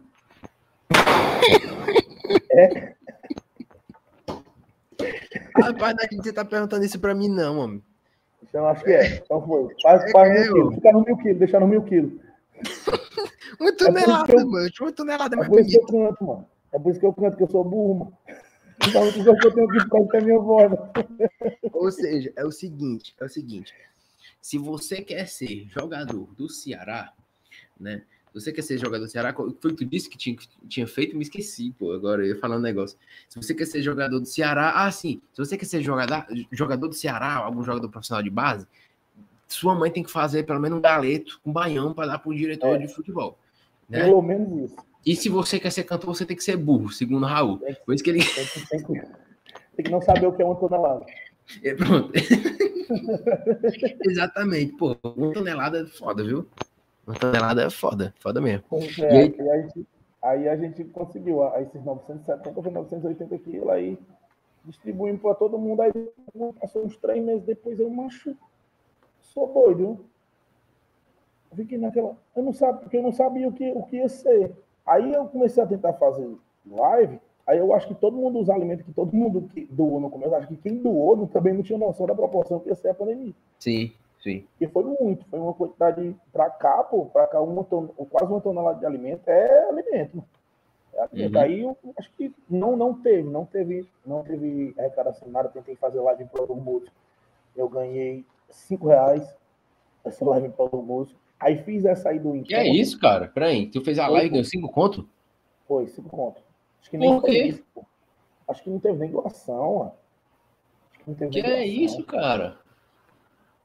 é. 2.51 2.95
Rapaz, 5.61 5.95
a 5.99 6.07
gente 6.13 6.31
tá 6.31 6.45
perguntando 6.45 6.85
isso 6.85 6.99
pra 6.99 7.13
mim, 7.13 7.27
não, 7.27 7.59
homem. 7.59 7.83
Então 8.51 8.67
acho 8.67 8.83
que 8.83 8.91
é. 8.91 9.15
Então 9.15 9.41
foi. 9.47 9.73
Faz, 9.81 10.11
faz 10.11 10.29
mil 10.33 10.53
quilos. 10.53 10.75
Fica 10.75 10.91
no 10.91 11.05
mil 11.05 11.17
quilos, 11.17 11.39
deixa 11.39 11.59
no 11.59 11.67
mil 11.67 11.83
quilos. 11.83 12.11
uma 13.59 13.73
tonelada, 13.73 14.33
é 14.33 14.43
mano. 14.43 14.69
Uma 14.81 14.91
tonelada 14.91 15.35
é 15.35 15.37
mais 15.37 15.47
É 15.47 15.51
por 15.51 15.61
isso 15.61 15.69
que 15.69 15.77
eu 15.77 15.85
canto, 15.85 16.25
mano. 16.25 16.49
É 16.73 16.79
por 16.79 16.91
isso 16.91 16.99
que 16.99 17.05
eu 17.05 17.13
canto, 17.13 17.37
que 17.37 17.43
eu 17.43 17.49
sou 17.49 17.63
burro, 17.63 17.99
mano. 17.99 18.17
Então 18.87 19.05
eu 19.05 19.53
tenho 19.53 19.67
que 19.69 19.79
ficar 19.79 20.17
a 20.17 20.21
minha 20.21 20.39
voz. 20.39 20.71
Ou 21.71 21.91
seja, 21.91 22.33
é 22.35 22.43
o 22.43 22.51
seguinte, 22.51 23.15
é 23.19 23.23
o 23.23 23.29
seguinte. 23.29 23.73
Se 24.41 24.57
você 24.57 25.01
quer 25.01 25.27
ser 25.27 25.67
jogador 25.69 26.33
do 26.35 26.49
Ceará, 26.49 27.13
né? 27.79 28.03
Você 28.33 28.51
quer 28.51 28.61
ser 28.61 28.77
jogador 28.77 29.05
do 29.05 29.11
Ceará, 29.11 29.33
foi 29.33 29.71
que 29.71 29.77
tu 29.77 29.85
disse 29.85 30.09
que 30.09 30.17
tinha, 30.17 30.37
tinha 30.67 30.87
feito, 30.87 31.15
me 31.17 31.21
esqueci, 31.21 31.75
pô, 31.77 31.91
agora 31.91 32.25
eu 32.25 32.35
ia 32.35 32.39
falar 32.39 32.57
um 32.57 32.61
negócio. 32.61 32.97
Se 33.27 33.41
você 33.41 33.53
quer 33.53 33.65
ser 33.65 33.81
jogador 33.81 34.19
do 34.19 34.25
Ceará, 34.25 34.85
ah, 34.85 34.91
sim, 34.91 35.21
se 35.33 35.37
você 35.37 35.57
quer 35.57 35.65
ser 35.65 35.81
jogador, 35.81 36.25
jogador 36.51 36.87
do 36.87 36.93
Ceará, 36.93 37.35
algum 37.35 37.61
jogador 37.61 37.89
profissional 37.89 38.23
de 38.23 38.29
base, 38.29 38.65
sua 39.49 39.75
mãe 39.75 39.91
tem 39.91 40.01
que 40.01 40.11
fazer 40.11 40.43
pelo 40.43 40.61
menos 40.61 40.77
um 40.77 40.81
galeto, 40.81 41.41
um 41.45 41.51
baião 41.51 41.93
para 41.93 42.07
dar 42.07 42.19
para 42.19 42.29
o 42.29 42.35
diretor 42.35 42.75
é. 42.75 42.77
de 42.77 42.87
futebol. 42.87 43.37
Né? 43.89 44.05
Pelo 44.05 44.21
menos 44.21 44.71
isso. 44.71 44.77
E 45.05 45.15
se 45.15 45.27
você 45.29 45.59
quer 45.59 45.71
ser 45.71 45.83
cantor, 45.83 46.15
você 46.15 46.25
tem 46.25 46.37
que 46.37 46.43
ser 46.43 46.55
burro, 46.55 46.89
segundo 46.91 47.25
Raul. 47.25 47.57
Tem 47.57 47.73
que, 47.73 47.81
Por 47.81 47.95
isso 47.95 48.03
que 48.03 48.09
ele. 48.11 48.23
Tem 48.23 48.45
que, 48.45 48.69
tem 48.69 48.83
que, 48.83 49.01
tem 49.75 49.85
que 49.85 49.91
não 49.91 50.01
saber 50.01 50.27
o 50.27 50.31
que 50.31 50.41
é 50.41 50.45
uma 50.45 50.55
tonelada. 50.55 51.05
É, 51.63 51.73
pronto. 51.73 52.13
Exatamente, 54.07 54.73
pô, 54.77 54.95
uma 55.03 55.33
tonelada 55.33 55.81
é 55.81 55.85
foda, 55.85 56.23
viu? 56.23 56.47
Uma 57.05 57.15
tonelada 57.15 57.63
é 57.63 57.69
foda, 57.69 58.13
foda 58.19 58.39
mesmo. 58.39 58.63
É, 58.71 58.77
e 58.77 59.05
aí... 59.05 59.35
aí, 59.39 59.49
a 59.49 59.61
gente, 59.61 59.87
aí 60.21 60.49
a 60.49 60.55
gente 60.55 60.83
conseguiu 60.85 61.43
aí 61.43 61.63
esses 61.63 61.83
970 61.83 62.59
ou 62.59 62.71
980 62.71 63.37
quilos, 63.39 63.69
aí 63.69 63.97
distribuímos 64.65 65.21
para 65.21 65.35
todo 65.35 65.57
mundo. 65.57 65.81
Aí 65.81 65.91
passou 66.59 66.85
uns 66.85 66.97
três 66.97 67.23
meses 67.23 67.43
depois, 67.43 67.79
eu 67.79 67.89
macho, 67.89 68.35
sou 69.19 69.51
doido. 69.51 70.05
Eu 71.49 71.57
fiquei 71.57 71.77
naquela. 71.77 72.15
Eu 72.35 72.43
não 72.43 72.53
sabia, 72.53 72.81
porque 72.81 72.97
eu 72.97 73.03
não 73.03 73.11
sabia 73.11 73.47
o 73.47 73.51
que, 73.51 73.71
o 73.71 73.83
que 73.83 73.97
ia 73.97 74.07
ser. 74.07 74.55
Aí 74.85 75.13
eu 75.13 75.25
comecei 75.25 75.61
a 75.61 75.67
tentar 75.67 75.93
fazer 75.93 76.29
live. 76.65 77.19
Aí 77.45 77.57
eu 77.57 77.73
acho 77.73 77.87
que 77.87 77.95
todo 77.95 78.17
mundo 78.17 78.39
usa 78.39 78.53
alimentos 78.53 78.85
que 78.85 78.93
todo 78.93 79.15
mundo 79.15 79.49
que 79.53 79.65
doou 79.65 79.99
no 79.99 80.09
começo, 80.09 80.35
acho 80.35 80.47
que 80.47 80.55
quem 80.55 80.77
doou 80.77 81.27
também 81.27 81.53
não 81.53 81.63
tinha 81.63 81.77
noção 81.77 82.05
da 82.05 82.15
proporção 82.15 82.59
que 82.59 82.69
ia 82.69 82.75
ser 82.75 82.89
a 82.89 82.93
pandemia. 82.93 83.33
Sim. 83.59 83.91
Sim. 84.21 84.45
E 84.59 84.67
foi 84.67 84.83
muito, 84.83 85.25
foi 85.25 85.39
uma 85.39 85.53
quantidade 85.53 86.15
para 86.31 86.49
cá, 86.49 86.83
pô, 86.83 87.07
para 87.07 87.25
cá, 87.25 87.41
uma 87.41 87.63
ton, 87.63 87.87
quase 87.87 88.31
uma 88.31 88.39
tonelada 88.39 88.79
de 88.79 88.85
alimento 88.85 89.27
é 89.27 89.67
alimento. 89.67 90.23
É 90.93 91.01
alimento. 91.01 91.35
Uhum. 91.35 91.41
Aí 91.41 91.61
eu 91.61 91.77
acho 91.97 92.11
que 92.13 92.33
não, 92.47 92.77
não 92.77 92.93
teve, 92.93 93.27
não 93.27 93.45
teve, 93.45 93.89
não 94.05 94.23
teve 94.23 94.75
arrecadação 94.77 95.27
nada. 95.29 95.49
Tentei 95.49 95.75
fazer 95.75 95.99
live 96.01 96.25
prol 96.25 96.45
do 96.45 96.55
músico. 96.55 96.95
Eu 97.55 97.67
ganhei 97.67 98.23
cinco 98.49 98.87
reais 98.87 99.35
essa 100.03 100.23
live 100.23 100.49
prol 100.49 100.69
do 100.69 100.81
músico. 100.83 101.19
Aí 101.39 101.57
fiz 101.63 101.85
essa 101.85 102.09
aí 102.09 102.19
do 102.19 102.43
Que 102.43 102.53
é 102.53 102.67
isso, 102.67 102.99
cara? 102.99 103.27
Peraí, 103.27 103.67
tu 103.71 103.81
fez 103.83 103.97
a 103.97 104.07
live 104.07 104.27
e 104.27 104.29
ganhou 104.29 104.45
cinco 104.45 104.69
conto? 104.69 105.09
Foi, 105.67 105.87
cinco 105.87 106.09
conto. 106.09 106.41
Acho 106.79 106.91
que 106.91 106.97
nem 106.97 107.09
Por 107.09 107.23
quê? 107.23 107.43
Isso, 107.47 107.63
Acho 108.47 108.63
que 108.63 108.69
não 108.69 108.79
teve 108.79 108.99
nem 108.99 109.09
doação, 109.09 109.93
Acho 110.91 111.03
que 111.03 111.09
não 111.09 111.15
teve 111.15 111.31
que 111.31 111.39
é 111.39 111.65
isso, 111.65 112.03
cara? 112.03 112.59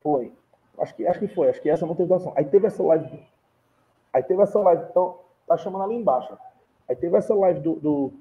Foi. 0.01 0.33
Acho 0.79 0.95
que, 0.95 1.07
acho 1.07 1.20
que 1.20 1.29
foi, 1.29 1.49
acho 1.49 1.61
que 1.61 1.70
essa 1.70 1.87
não 1.87 1.95
teve 1.95 2.09
doação. 2.09 2.33
Aí 2.37 2.45
teve 2.45 2.66
essa 2.66 2.83
live. 2.83 3.22
Aí 4.12 4.22
teve 4.22 4.43
essa 4.43 4.59
live, 4.59 4.85
então, 4.91 5.18
tá 5.47 5.57
chamando 5.57 5.85
ali 5.85 5.95
embaixo. 5.95 6.37
Aí 6.89 6.97
teve 6.97 7.16
essa 7.16 7.35
live 7.35 7.61
do, 7.61 7.74
do, 7.77 8.12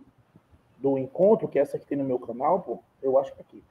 do 0.78 0.97
encontro, 0.97 1.47
que 1.47 1.60
é 1.60 1.62
essa 1.62 1.80
que 1.80 1.86
tem 1.86 1.97
no 1.97 2.03
meu 2.03 2.20
canal, 2.20 2.62
pô, 2.62 2.80
eu 3.01 3.18
acho 3.18 3.34
que 3.34 3.39
é 3.39 3.41
aqui. 3.41 3.64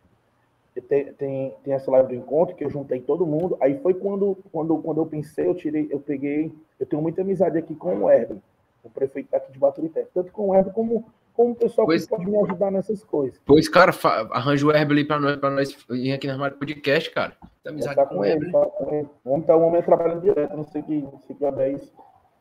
Tem, 0.88 1.12
tem, 1.12 1.54
tem, 1.62 1.72
essa 1.72 1.90
live 1.90 2.08
do 2.08 2.14
encontro 2.14 2.56
que 2.56 2.64
eu 2.64 2.70
juntei 2.70 3.00
todo 3.00 3.26
mundo. 3.26 3.56
Aí 3.60 3.78
foi 3.78 3.94
quando, 3.94 4.36
quando, 4.50 4.76
quando 4.78 5.00
eu 5.00 5.06
pensei, 5.06 5.46
eu 5.46 5.54
tirei, 5.54 5.86
eu 5.90 6.00
peguei. 6.00 6.52
Eu 6.80 6.86
tenho 6.86 7.00
muita 7.00 7.22
amizade 7.22 7.56
aqui 7.56 7.76
com 7.76 7.94
o 8.02 8.10
Herbert, 8.10 8.38
o 8.82 8.90
prefeito 8.90 9.34
aqui 9.34 9.52
de 9.52 9.58
Baturité. 9.58 10.06
Tanto 10.12 10.32
com 10.32 10.48
o 10.48 10.54
Herbert 10.54 10.74
como 10.74 11.04
como 11.34 11.50
o 11.50 11.54
pessoal 11.56 11.86
pois, 11.86 12.04
que 12.04 12.08
pode 12.08 12.30
me 12.30 12.38
ajudar 12.38 12.70
nessas 12.70 13.04
coisas. 13.04 13.40
Pois, 13.44 13.68
cara, 13.68 13.92
arranja 14.30 14.64
o 14.64 14.70
Herbert 14.70 14.98
ali 14.98 15.04
para 15.04 15.20
nós, 15.20 15.36
pra 15.36 15.50
nós 15.50 15.76
ir 15.90 16.12
aqui 16.12 16.28
na 16.28 16.36
Rádio 16.36 16.58
Podcast, 16.58 17.10
cara. 17.10 17.36
Tem 17.62 17.72
amizade 17.72 17.96
tá 17.96 18.06
com, 18.06 18.16
com 18.16 18.24
ele. 18.24 18.52
Tá 18.52 18.66
com 18.66 18.94
ele. 18.94 19.08
Vamos 19.24 19.40
estar 19.40 19.56
um 19.56 19.60
momento 19.60 19.84
trabalhando 19.84 20.22
direto, 20.22 20.56
não 20.56 20.64
sei 20.64 20.82
que, 20.82 21.02
não 21.02 21.18
sei 21.26 21.34
que 21.34 21.44
é 21.44 21.72
isso. 21.72 21.92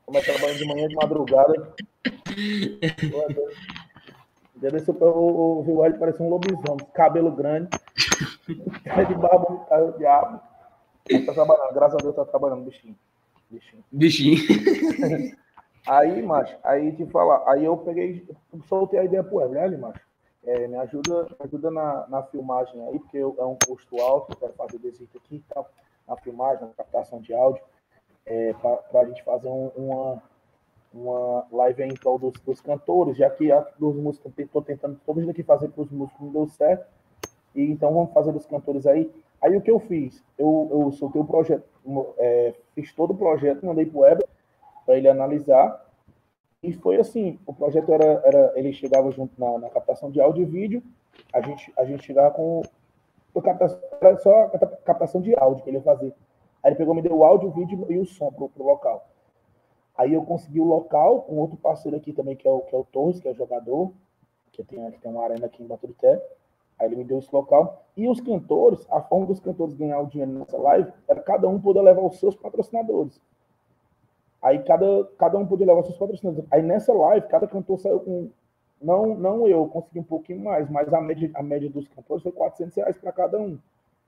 Como 0.06 0.22
trabalhando 0.22 0.58
de 0.58 0.68
manhã 0.68 0.88
de 0.88 0.96
madrugada. 0.96 1.74
dia 4.64 4.72
desse 4.72 4.90
eu, 4.90 4.96
eu, 5.02 5.66
eu, 5.68 5.86
ele 5.86 5.98
parece 5.98 6.22
um 6.22 6.30
lobisomem, 6.30 6.86
cabelo 6.94 7.32
grande, 7.32 7.70
cara 8.86 9.04
de 9.04 9.16
barba, 9.16 9.66
cara 9.68 9.92
de 9.92 9.98
diabo. 9.98 10.40
Tá 11.26 11.34
trabalhando, 11.34 11.74
graças 11.74 12.00
a 12.00 12.02
Deus 12.02 12.16
tá 12.16 12.26
trabalhando, 12.26 12.64
bichinho. 12.64 12.96
Bichinho. 13.50 13.84
Bichinho. 13.92 15.36
Aí, 15.88 16.22
macho, 16.22 16.58
aí 16.64 16.96
te 16.96 17.06
falar, 17.08 17.44
aí 17.52 17.66
eu 17.66 17.76
peguei, 17.78 18.26
soltei 18.68 19.00
a 19.00 19.04
ideia 19.04 19.24
pro 19.24 19.42
Evelyn, 19.42 19.78
macho. 19.78 20.02
É, 20.46 20.68
me 20.68 20.78
ajuda, 20.78 21.24
me 21.24 21.36
ajuda 21.40 21.72
na, 21.72 22.08
na 22.08 22.24
filmagem 22.24 22.86
aí, 22.88 23.00
porque 23.00 23.18
eu, 23.18 23.36
é 23.38 23.46
um 23.46 23.58
custo 23.66 24.00
alto, 24.02 24.34
eu 24.34 24.38
quero 24.38 24.54
fazer 24.54 24.78
desse 24.78 25.08
aqui, 25.16 25.44
tá? 25.48 25.64
na 26.08 26.18
filmagem, 26.18 26.68
na 26.68 26.74
captação 26.74 27.20
de 27.20 27.34
áudio, 27.34 27.64
é, 28.26 28.54
para 28.54 29.02
a 29.02 29.06
gente 29.06 29.24
fazer 29.24 29.48
um, 29.48 29.72
uma, 29.76 30.24
uma 30.94 31.48
live 31.52 31.84
em 31.84 31.94
prol 31.96 32.20
dos, 32.20 32.34
dos 32.42 32.62
cantores, 32.62 33.18
já 33.18 33.30
que 33.30 33.52
a 33.52 33.62
dos 33.78 33.96
músicos, 33.96 34.32
estou 34.38 34.62
tentando 34.62 35.00
todos 35.06 35.28
aqui 35.28 35.44
fazer 35.44 35.70
para 35.70 35.84
os 35.84 35.92
músicos, 35.92 36.22
não 36.22 36.32
deu 36.32 36.48
certo, 36.48 36.86
e 37.56 37.64
então 37.64 37.94
vamos 37.94 38.14
fazer 38.14 38.32
dos 38.32 38.46
cantores 38.46 38.86
aí. 38.86 39.12
Aí 39.42 39.56
o 39.58 39.62
que 39.62 39.72
eu 39.72 39.80
fiz? 39.80 40.24
Eu, 40.38 40.70
eu 40.72 40.92
soltei 40.94 41.22
o 41.22 41.26
projeto, 41.26 41.66
é, 42.18 42.54
fiz 42.76 42.94
todo 42.94 43.12
o 43.12 43.18
projeto, 43.18 43.66
mandei 43.66 43.86
para 43.86 43.98
o 43.98 44.02
Weber, 44.02 44.28
para 44.86 44.98
ele 44.98 45.08
analisar. 45.08 45.84
E 46.62 46.74
foi 46.74 46.98
assim, 46.98 47.40
o 47.46 47.54
projeto 47.54 47.92
era, 47.92 48.22
era 48.24 48.54
ele 48.56 48.72
chegava 48.72 49.12
junto 49.12 49.40
na, 49.40 49.58
na, 49.60 49.70
captação 49.70 50.10
de 50.10 50.22
áudio 50.22 50.44
e 50.44 50.46
vídeo, 50.46 50.84
a 51.34 51.42
gente, 51.42 51.74
a 51.78 51.84
gente 51.84 52.06
chegava 52.06 52.32
com 52.32 52.64
captação, 53.44 53.80
só 54.20 54.44
a 54.46 54.60
captação 54.84 55.22
de 55.22 55.36
áudio 55.36 55.64
que 55.64 55.70
ele 55.70 55.78
ia 55.78 55.84
fazer. 55.84 56.14
Aí 56.64 56.70
ele 56.70 56.76
pegou, 56.78 56.96
me 56.96 57.02
deu 57.02 57.18
o 57.18 57.24
áudio, 57.26 57.50
o 57.50 57.52
vídeo 57.52 57.86
e 57.90 57.98
o 57.98 58.06
som 58.06 58.32
pro, 58.32 58.48
pro 58.48 58.64
local. 58.64 59.06
Aí 59.98 60.14
eu 60.14 60.24
consegui 60.24 60.60
o 60.60 60.66
local 60.66 61.24
com 61.24 61.38
outro 61.38 61.58
parceiro 61.58 61.98
aqui 61.98 62.14
também, 62.14 62.36
que 62.36 62.48
é 62.48 62.52
o, 62.52 62.62
que 62.62 62.76
é 62.76 62.78
o 62.78 62.84
Torres, 62.86 63.20
que 63.20 63.28
é 63.28 63.32
o 63.32 63.36
jogador, 63.36 63.92
que 64.52 64.64
tem, 64.64 64.90
que 64.92 65.00
tem 65.00 65.12
uma 65.12 65.24
arena 65.24 65.46
aqui 65.46 65.62
em 65.62 65.68
Baturité. 65.68 66.24
Aí 66.80 66.88
ele 66.88 66.96
me 66.96 67.04
deu 67.04 67.20
esse 67.20 67.34
local. 67.34 67.84
E 67.96 68.08
os 68.08 68.20
cantores, 68.20 68.86
a 68.90 69.02
forma 69.02 69.28
dos 69.28 69.40
cantores 69.40 69.74
ganhar 69.76 70.00
o 70.00 70.08
dinheiro 70.08 70.32
nessa 70.32 70.58
live 70.58 70.92
era 71.08 71.22
cada 71.22 71.48
um 71.48 71.60
poder 71.60 71.82
levar 71.82 72.02
os 72.02 72.20
seus 72.20 72.36
patrocinadores. 72.36 73.22
Aí 74.44 74.62
cada, 74.64 75.06
cada 75.18 75.38
um 75.38 75.48
podia 75.48 75.66
levar 75.66 75.84
seus 75.84 75.98
patrocinadores. 75.98 76.48
Aí 76.52 76.62
nessa 76.62 76.94
live, 76.94 77.28
cada 77.28 77.48
cantor 77.48 77.80
saiu 77.80 78.00
com. 78.00 78.30
Não, 78.82 79.16
não 79.16 79.48
eu, 79.48 79.66
consegui 79.68 80.00
um 80.00 80.04
pouquinho 80.04 80.44
mais, 80.44 80.70
mas 80.70 80.94
a 80.94 81.00
média, 81.00 81.32
a 81.34 81.42
média 81.42 81.70
dos 81.70 81.88
cantores 81.88 82.22
foi 82.22 82.34
400 82.34 82.76
reais 82.76 82.98
para 82.98 83.14
cada 83.14 83.40
um. 83.40 83.58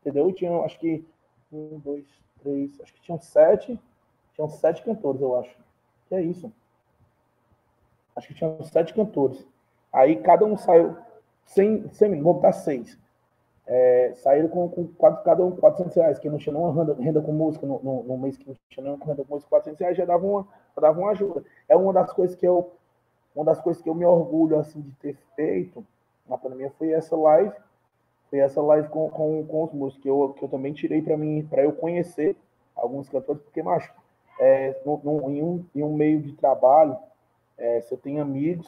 Entendeu? 0.01 0.31
Tinha, 0.33 0.51
acho 0.59 0.77
que. 0.77 1.07
Um, 1.51 1.79
dois, 1.79 2.05
três. 2.43 2.81
Acho 2.81 2.93
que 2.93 3.01
tinham 3.01 3.19
sete. 3.19 3.79
Tinham 4.33 4.49
sete 4.49 4.83
cantores, 4.83 5.21
eu 5.21 5.39
acho. 5.39 5.55
Que 6.09 6.15
é 6.15 6.21
isso? 6.21 6.51
Acho 8.13 8.27
que 8.27 8.33
tinham 8.33 8.61
sete 8.63 8.93
cantores. 8.93 9.47
Aí 9.93 10.17
cada 10.17 10.45
um 10.45 10.57
saiu. 10.57 10.97
Sem, 11.45 11.88
sem 11.93 12.21
vou 12.21 12.33
botar 12.33 12.51
seis 12.51 12.99
é, 13.68 14.13
saíram 14.16 14.47
com, 14.47 14.70
com 14.70 14.88
quatro, 14.88 15.24
cada 15.24 15.43
um 15.43 15.51
400 15.51 15.95
reais, 15.95 16.20
que 16.20 16.30
não 16.30 16.38
tinha 16.38 16.53
nenhuma 16.53 16.74
renda, 16.74 16.95
renda 17.01 17.22
com 17.22 17.32
música, 17.32 17.66
no, 17.66 17.82
no, 17.82 18.03
no, 18.03 18.18
mês 18.18 18.38
que 18.38 18.47
não 18.47 18.55
tinha 18.70 18.84
nenhuma 18.84 19.03
renda 19.05 19.24
com 19.24 19.34
música, 19.34 19.49
400 19.49 19.80
reais 19.80 19.97
já 19.97 20.05
dava, 20.05 20.26
uma, 20.26 20.47
já 20.76 20.82
dava 20.82 20.99
uma 20.99 21.11
ajuda. 21.11 21.43
É 21.68 21.76
uma 21.76 21.91
das 21.91 22.11
coisas 22.11 22.36
que 22.36 22.47
eu 22.47 22.72
uma 23.36 23.43
das 23.43 23.59
coisas 23.59 23.84
que 23.84 23.89
eu 23.89 23.93
me 23.93 24.05
orgulho 24.05 24.57
assim 24.57 24.80
de 24.80 24.91
ter 24.93 25.18
feito 25.36 25.86
na 26.28 26.38
pandemia 26.38 26.72
foi 26.78 26.91
essa 26.91 27.16
live, 27.16 27.53
foi 28.30 28.39
essa 28.39 28.61
live 28.61 28.88
com, 28.88 29.09
com, 29.09 29.45
com 29.45 29.63
os 29.63 29.74
músicos, 29.74 30.01
que 30.01 30.09
eu, 30.09 30.34
que 30.38 30.43
eu 30.43 30.49
também 30.49 30.74
tirei 30.74 31.01
para 31.01 31.18
mim, 31.18 31.45
para 31.49 31.63
eu 31.63 31.74
conhecer 31.74 32.36
alguns 32.76 33.07
cantores, 33.09 33.41
porque, 33.43 33.61
macho, 33.61 33.93
é, 34.39 34.80
no, 34.86 34.99
no, 35.03 35.30
em, 35.30 35.43
um, 35.43 35.66
em 35.76 35.84
um 35.84 35.93
meio 35.93 36.22
de 36.22 36.34
trabalho, 36.34 36.97
é, 37.57 37.82
você 37.82 37.95
tem 37.95 38.20
amigos, 38.20 38.68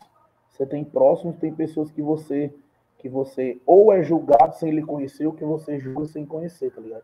você 0.50 0.66
tem 0.66 0.84
próximos, 0.84 1.38
tem 1.38 1.54
pessoas 1.54 1.91
que 1.91 2.02
você 2.02 2.54
que 2.98 3.08
você 3.08 3.62
ou 3.66 3.93
é 3.93 4.04
julgado 4.04 4.56
sem 4.56 4.72
lhe 4.72 4.82
conhecer, 4.82 5.28
ou 5.28 5.34
que 5.34 5.45
você 5.45 5.80
julga 5.80 6.06
sem 6.06 6.26
conhecer, 6.26 6.72
tá 6.72 6.82
ligado? 6.82 7.04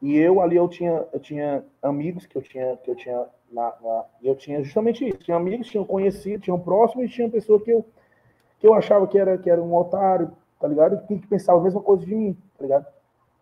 E 0.00 0.16
eu 0.16 0.40
ali 0.40 0.56
eu 0.56 0.68
tinha, 0.68 1.06
eu 1.12 1.20
tinha 1.20 1.64
amigos 1.80 2.26
que 2.26 2.36
eu 2.36 2.42
tinha, 2.42 2.76
que 2.78 2.90
eu 2.90 2.96
tinha 2.96 3.24
na, 3.52 3.72
na 3.80 4.04
eu 4.22 4.34
tinha 4.34 4.62
justamente 4.62 5.06
isso. 5.06 5.18
Tinha 5.18 5.36
amigos, 5.36 5.68
tinham 5.68 5.84
conhecido, 5.84 6.42
tinham 6.42 6.58
próximos, 6.58 7.06
e 7.06 7.08
tinha 7.08 7.30
pessoa 7.30 7.60
que 7.60 7.70
eu, 7.70 7.84
que 8.58 8.66
eu 8.66 8.74
achava 8.74 9.06
que 9.06 9.16
era, 9.16 9.38
que 9.38 9.48
era 9.48 9.62
um 9.62 9.74
otário, 9.74 10.32
tá 10.58 10.66
ligado? 10.66 11.06
Que, 11.06 11.24
pensava 11.28 11.60
a 11.60 11.62
mesma 11.62 11.80
coisa 11.80 12.04
de 12.04 12.14
mim, 12.14 12.36
tá 12.58 12.64
ligado? 12.64 12.86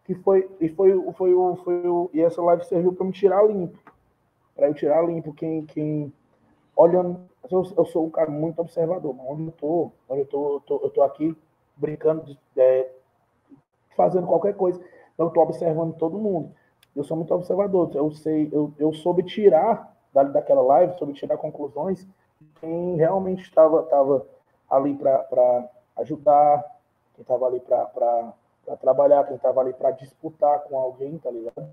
Que 0.05 0.15
foi, 0.15 0.51
e 0.61 0.69
foi, 0.69 0.93
foi, 0.93 1.13
foi, 1.15 1.57
foi, 1.57 1.83
foi 1.83 2.11
e 2.13 2.21
essa 2.21 2.43
live 2.43 2.65
serviu 2.65 2.93
para 2.93 3.07
me 3.07 3.13
tirar 3.13 3.47
limpo. 3.47 3.79
Para 4.55 4.69
eu 4.69 4.75
tirar 4.75 5.03
limpo 5.03 5.33
quem, 5.33 5.65
quem 5.65 6.13
olhando. 6.77 7.21
Eu, 7.51 7.65
sou 7.87 8.07
um 8.07 8.11
cara 8.11 8.31
muito 8.31 8.61
observador, 8.61 9.17
onde 9.27 9.47
eu 9.47 9.53
tô, 9.53 9.91
onde 10.09 10.21
eu 10.21 10.27
tô, 10.27 10.55
eu 10.57 10.61
tô, 10.61 10.81
eu 10.85 10.91
tô 10.91 11.03
aqui 11.03 11.35
brincando, 11.81 12.25
de, 12.25 12.39
é, 12.57 12.91
fazendo 13.97 14.27
qualquer 14.27 14.55
coisa. 14.55 14.81
Então, 15.15 15.27
eu 15.27 15.31
tô 15.31 15.41
observando 15.41 15.97
todo 15.97 16.19
mundo. 16.19 16.51
Eu 16.95 17.05
sou 17.05 17.17
muito 17.17 17.35
observador. 17.35 17.91
Eu 17.95 18.11
sei, 18.11 18.49
eu, 18.53 18.73
eu 18.79 18.93
soube 18.93 19.23
tirar 19.23 19.97
da, 20.13 20.23
daquela 20.23 20.63
live, 20.63 20.99
soube 20.99 21.13
tirar 21.15 21.37
conclusões 21.37 22.07
quem 22.61 22.97
realmente 22.97 23.43
estava 23.43 23.83
estava 23.83 24.27
ali 24.71 24.95
para 24.95 25.69
ajudar, 25.99 26.65
quem 27.15 27.23
estava 27.23 27.47
ali 27.47 27.61
para 27.61 28.33
trabalhar, 28.81 29.25
quem 29.25 29.37
estava 29.37 29.61
ali 29.61 29.73
para 29.73 29.91
disputar 29.91 30.61
com 30.61 30.79
alguém, 30.79 31.19
tá 31.19 31.31
ligado? 31.31 31.69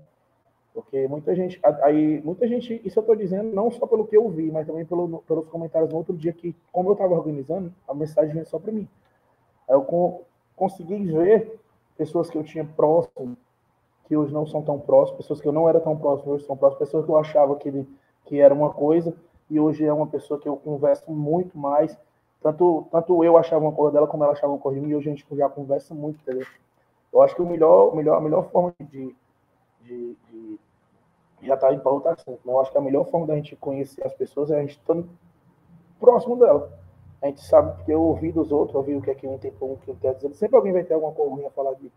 Porque 0.74 1.08
muita 1.08 1.34
gente, 1.34 1.58
aí, 1.82 2.20
muita 2.22 2.46
gente, 2.46 2.80
isso 2.84 2.98
eu 2.98 3.00
estou 3.00 3.16
dizendo 3.16 3.54
não 3.54 3.70
só 3.70 3.86
pelo 3.86 4.06
que 4.06 4.16
eu 4.16 4.28
vi, 4.28 4.50
mas 4.50 4.66
também 4.66 4.84
pelo, 4.84 5.22
pelos 5.22 5.48
comentários 5.48 5.90
no 5.90 5.96
outro 5.96 6.16
dia 6.16 6.32
que, 6.32 6.54
como 6.70 6.90
eu 6.90 6.92
estava 6.92 7.14
organizando, 7.14 7.72
a 7.86 7.94
mensagem 7.94 8.34
veio 8.34 8.46
só 8.46 8.58
para 8.58 8.72
mim. 8.72 8.88
Eu 9.68 10.24
consegui 10.56 11.04
ver 11.04 11.60
pessoas 11.96 12.30
que 12.30 12.38
eu 12.38 12.44
tinha 12.44 12.64
próximo, 12.64 13.36
que 14.06 14.16
hoje 14.16 14.32
não 14.32 14.46
são 14.46 14.62
tão 14.62 14.78
próximas, 14.78 15.22
pessoas 15.22 15.40
que 15.40 15.48
eu 15.48 15.52
não 15.52 15.68
era 15.68 15.80
tão 15.80 15.96
próximo, 15.96 16.32
hoje 16.32 16.46
são 16.46 16.56
próximas, 16.56 16.88
pessoas 16.88 17.04
que 17.04 17.10
eu 17.10 17.18
achava 17.18 17.56
que, 17.56 17.68
ele, 17.68 17.88
que 18.24 18.40
era 18.40 18.54
uma 18.54 18.70
coisa, 18.70 19.14
e 19.50 19.60
hoje 19.60 19.84
é 19.84 19.92
uma 19.92 20.06
pessoa 20.06 20.40
que 20.40 20.48
eu 20.48 20.56
converso 20.56 21.10
muito 21.10 21.58
mais. 21.58 21.96
Tanto, 22.40 22.86
tanto 22.90 23.24
eu 23.24 23.36
achava 23.36 23.64
uma 23.64 23.72
coisa 23.72 23.92
dela, 23.94 24.06
como 24.06 24.24
ela 24.24 24.32
achava 24.32 24.52
uma 24.52 24.58
coisa 24.58 24.78
de 24.78 24.86
mim, 24.86 24.92
e 24.92 24.96
hoje 24.96 25.10
a 25.10 25.14
gente 25.14 25.26
já 25.36 25.48
conversa 25.48 25.94
muito, 25.94 26.20
entendeu? 26.22 26.46
Eu 27.12 27.22
acho 27.22 27.34
que 27.34 27.42
o 27.42 27.46
melhor, 27.46 27.94
melhor, 27.94 28.16
a 28.16 28.20
melhor 28.20 28.48
forma 28.50 28.72
de, 28.80 29.14
de, 29.82 30.16
de 30.30 30.58
já 31.42 31.54
está 31.54 31.72
em 31.72 31.78
pauta 31.78 32.10
assunto. 32.10 32.40
Eu 32.44 32.60
acho 32.60 32.70
que 32.70 32.78
a 32.78 32.80
melhor 32.80 33.04
forma 33.04 33.26
da 33.26 33.34
gente 33.34 33.56
conhecer 33.56 34.04
as 34.06 34.14
pessoas 34.14 34.50
é 34.50 34.58
a 34.58 34.60
gente 34.60 34.72
estando 34.72 35.08
próximo 35.98 36.36
dela. 36.36 36.70
A 37.22 37.26
gente 37.26 37.40
sabe, 37.42 37.76
porque 37.76 37.92
eu 37.92 38.00
ouvi 38.00 38.30
dos 38.30 38.52
outros, 38.52 38.76
ouvi 38.76 38.94
o 38.94 39.02
que 39.02 39.10
é 39.10 39.14
que 39.14 39.26
um 39.26 39.38
tem 39.38 39.52
o 39.60 39.76
que 39.76 40.06
a 40.06 40.12
dizer. 40.12 40.32
Sempre 40.34 40.56
alguém 40.56 40.72
vai 40.72 40.84
ter 40.84 40.94
alguma 40.94 41.12
coisa 41.12 41.48
a 41.48 41.50
falar 41.50 41.74
de, 41.74 41.90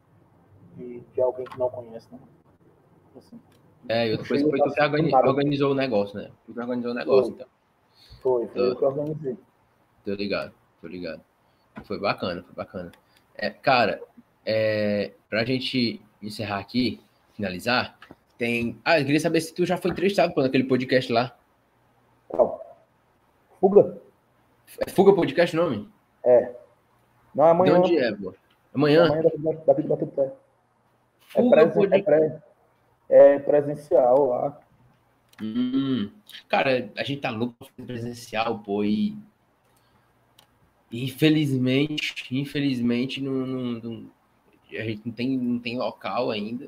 de, 0.75 0.99
de 0.99 1.21
alguém 1.21 1.45
que 1.45 1.59
não 1.59 1.69
conhece, 1.69 2.07
né? 2.11 2.19
Assim, 3.15 3.39
é, 3.89 4.07
e 4.07 4.11
outra 4.11 4.27
coisa 4.27 4.49
foi 4.49 4.59
tu 4.59 4.73
que 4.73 4.81
organizou, 4.81 5.19
organizou 5.19 5.71
o 5.71 5.75
negócio, 5.75 6.19
né? 6.19 6.31
Tu 6.45 6.59
organizou 6.59 6.91
o 6.91 6.95
negócio, 6.95 7.25
foi. 7.25 7.33
então. 7.33 7.47
Foi, 8.21 8.47
foi 8.47 8.69
eu 8.69 8.75
que 8.75 8.85
organizei. 8.85 9.37
Tô 10.05 10.13
ligado, 10.13 10.53
tô 10.81 10.87
ligado. 10.87 11.21
Foi 11.83 11.99
bacana, 11.99 12.43
foi 12.43 12.53
bacana. 12.55 12.91
É, 13.35 13.49
cara, 13.49 14.01
é, 14.45 15.13
pra 15.29 15.43
gente 15.43 16.01
encerrar 16.21 16.59
aqui, 16.59 17.01
finalizar, 17.33 17.97
tem. 18.37 18.79
Ah, 18.85 18.99
eu 18.99 19.05
queria 19.05 19.19
saber 19.19 19.41
se 19.41 19.53
tu 19.53 19.65
já 19.65 19.77
foi 19.77 19.91
entrevistado 19.91 20.33
por 20.33 20.45
aquele 20.45 20.63
podcast 20.63 21.11
lá. 21.11 21.35
Qual? 22.27 22.59
Fuga? 23.59 24.01
É 24.79 24.89
Fuga 24.89 25.13
Podcast 25.13 25.55
o 25.57 25.61
nome? 25.61 25.89
É. 26.23 26.55
Não, 27.35 27.45
é 27.45 27.51
amanhã. 27.51 27.73
De 27.73 27.79
onde 27.79 27.97
é, 27.97 28.11
pô? 28.13 28.33
Amanhã? 28.73 29.05
Amanhã 29.05 29.23
daqui 29.65 29.81
do 29.83 30.07
Pé. 30.07 30.33
É, 31.35 31.49
presen... 31.49 31.93
é, 31.93 32.01
pre... 32.01 32.33
é 33.09 33.39
presencial 33.39 34.27
lá. 34.27 34.59
Hum. 35.41 36.11
Cara, 36.47 36.89
a 36.95 37.03
gente 37.03 37.21
tá 37.21 37.31
louco 37.31 37.55
pra 37.75 37.85
presencial, 37.85 38.59
pô, 38.59 38.83
e. 38.83 39.17
Infelizmente, 40.91 42.27
infelizmente, 42.31 43.21
não, 43.21 43.31
não, 43.31 43.63
não, 43.81 44.09
a 44.71 44.83
gente 44.83 45.01
não 45.05 45.13
tem, 45.13 45.37
não 45.37 45.59
tem 45.59 45.77
local 45.77 46.29
ainda. 46.29 46.67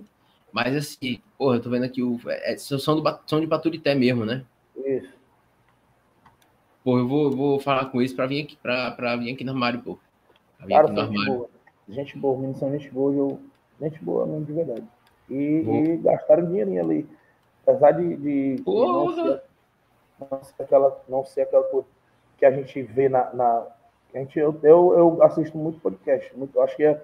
Mas 0.51 0.75
assim, 0.75 1.19
porra, 1.37 1.57
eu 1.57 1.61
tô 1.61 1.69
vendo 1.69 1.83
aqui 1.83 2.01
o. 2.01 2.19
É, 2.27 2.55
são, 2.57 3.01
do, 3.01 3.19
são 3.25 3.41
de 3.41 3.47
Baturité 3.47 3.93
mesmo, 3.93 4.25
né? 4.25 4.45
Isso. 4.77 5.09
Pô, 6.83 6.97
eu 6.97 7.07
vou, 7.07 7.31
vou 7.31 7.59
falar 7.59 7.85
com 7.85 8.01
isso 8.01 8.15
pra 8.15 8.27
vir 8.27 8.43
aqui, 8.43 8.57
pra, 8.57 8.91
pra 8.91 9.15
vir 9.15 9.33
aqui 9.33 9.43
no 9.43 9.51
armário, 9.51 9.81
pô. 9.81 9.97
Claro, 10.65 10.91
no 10.91 11.05
gente. 11.07 11.25
Boa. 11.25 11.49
Gente 11.89 12.17
boa, 12.17 12.37
menino 12.37 12.57
são 12.57 12.71
gente 12.71 12.89
boa, 12.89 13.13
eu, 13.13 13.39
gente 13.81 14.03
boa 14.03 14.25
mesmo 14.25 14.45
de 14.45 14.53
verdade. 14.53 14.83
E, 15.29 15.35
e 15.35 15.97
gastaram 15.97 16.45
dinheirinho 16.45 16.81
ali. 16.81 17.07
Apesar 17.65 17.91
de, 17.91 18.15
de, 18.15 18.55
de 18.55 18.63
não, 18.65 19.13
ser, 19.13 19.41
não, 20.19 20.43
ser, 20.43 20.63
aquela, 20.63 21.01
não 21.07 21.25
ser 21.25 21.41
aquela 21.41 21.63
coisa 21.63 21.87
que 22.37 22.45
a 22.45 22.51
gente 22.51 22.81
vê 22.81 23.09
na. 23.09 23.33
na 23.33 23.67
a 24.13 24.19
gente, 24.19 24.37
eu, 24.37 24.57
eu, 24.61 24.93
eu 24.97 25.23
assisto 25.23 25.57
muito 25.57 25.79
podcast. 25.79 26.37
Muito, 26.37 26.59
acho 26.61 26.75
que 26.75 26.83
é 26.83 27.01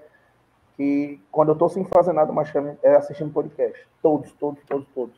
que 0.78 1.20
quando 1.32 1.50
eu 1.50 1.56
tô 1.56 1.68
sem 1.68 1.84
fazer 1.86 2.14
nada, 2.14 2.32
mais 2.32 2.52
é 2.84 2.96
assistindo 2.96 3.34
podcast. 3.34 3.86
Todos, 4.02 4.32
todos, 4.34 4.64
todos, 4.66 4.88
todos. 4.94 5.16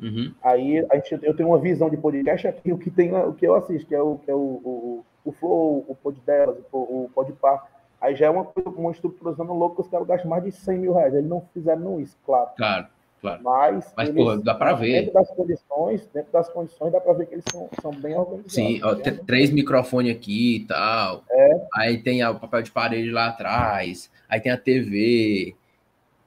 Uhum. 0.00 0.32
Aí 0.42 0.86
a 0.90 0.96
gente, 0.96 1.24
eu 1.24 1.34
tenho 1.34 1.48
uma 1.48 1.58
visão 1.58 1.88
de 1.88 1.96
podcast 1.96 2.46
aqui, 2.46 2.72
o 2.72 2.78
que 2.78 2.90
tem, 2.90 3.14
o 3.14 3.32
que 3.32 3.46
eu 3.46 3.54
assisto, 3.54 3.86
que 3.86 3.94
é 3.94 4.00
o, 4.00 4.18
que 4.18 4.30
é 4.30 4.34
o, 4.34 4.38
o, 4.38 5.04
o 5.24 5.32
Flow, 5.32 5.84
o 5.88 5.94
Pod 5.94 6.20
delas, 6.20 6.56
o, 6.70 6.78
o 6.78 7.10
Podpar. 7.14 7.66
Aí 8.00 8.14
já 8.14 8.26
é 8.26 8.30
uma, 8.30 8.46
uma 8.66 8.90
estruturação 8.90 9.46
louca 9.46 9.80
os 9.80 9.88
caras 9.88 10.06
gastam 10.06 10.30
mais 10.30 10.44
de 10.44 10.52
100 10.52 10.78
mil 10.78 10.94
reais. 10.94 11.14
Eles 11.14 11.28
não 11.28 11.42
fizeram 11.52 11.98
isso, 11.98 12.16
claro. 12.26 12.50
Claro, 12.56 12.86
claro. 13.22 13.42
Mas, 13.42 13.92
Mas 13.96 14.08
eles, 14.10 14.22
pô, 14.22 14.36
dá 14.36 14.54
para 14.54 14.74
ver. 14.74 15.00
Dentro 15.00 15.14
das 15.14 15.30
condições, 15.30 16.06
dentro 16.12 16.32
das 16.32 16.48
condições, 16.50 16.92
dá 16.92 17.00
para 17.00 17.14
ver 17.14 17.26
que 17.26 17.34
eles 17.34 17.44
são, 17.50 17.68
são 17.80 17.90
bem 17.92 18.14
organizados. 18.14 18.52
Sim, 18.52 18.80
ó, 18.84 18.94
tem 18.94 19.16
três 19.16 19.50
microfones 19.50 20.14
aqui 20.14 20.56
e 20.56 20.66
tal. 20.66 21.24
É. 21.30 21.66
Aí 21.74 22.02
tem 22.02 22.22
o 22.24 22.38
papel 22.38 22.62
de 22.62 22.70
parede 22.70 23.10
lá 23.10 23.28
atrás. 23.28 24.10
Aí 24.28 24.40
tem 24.40 24.52
a 24.52 24.58
TV. 24.58 25.56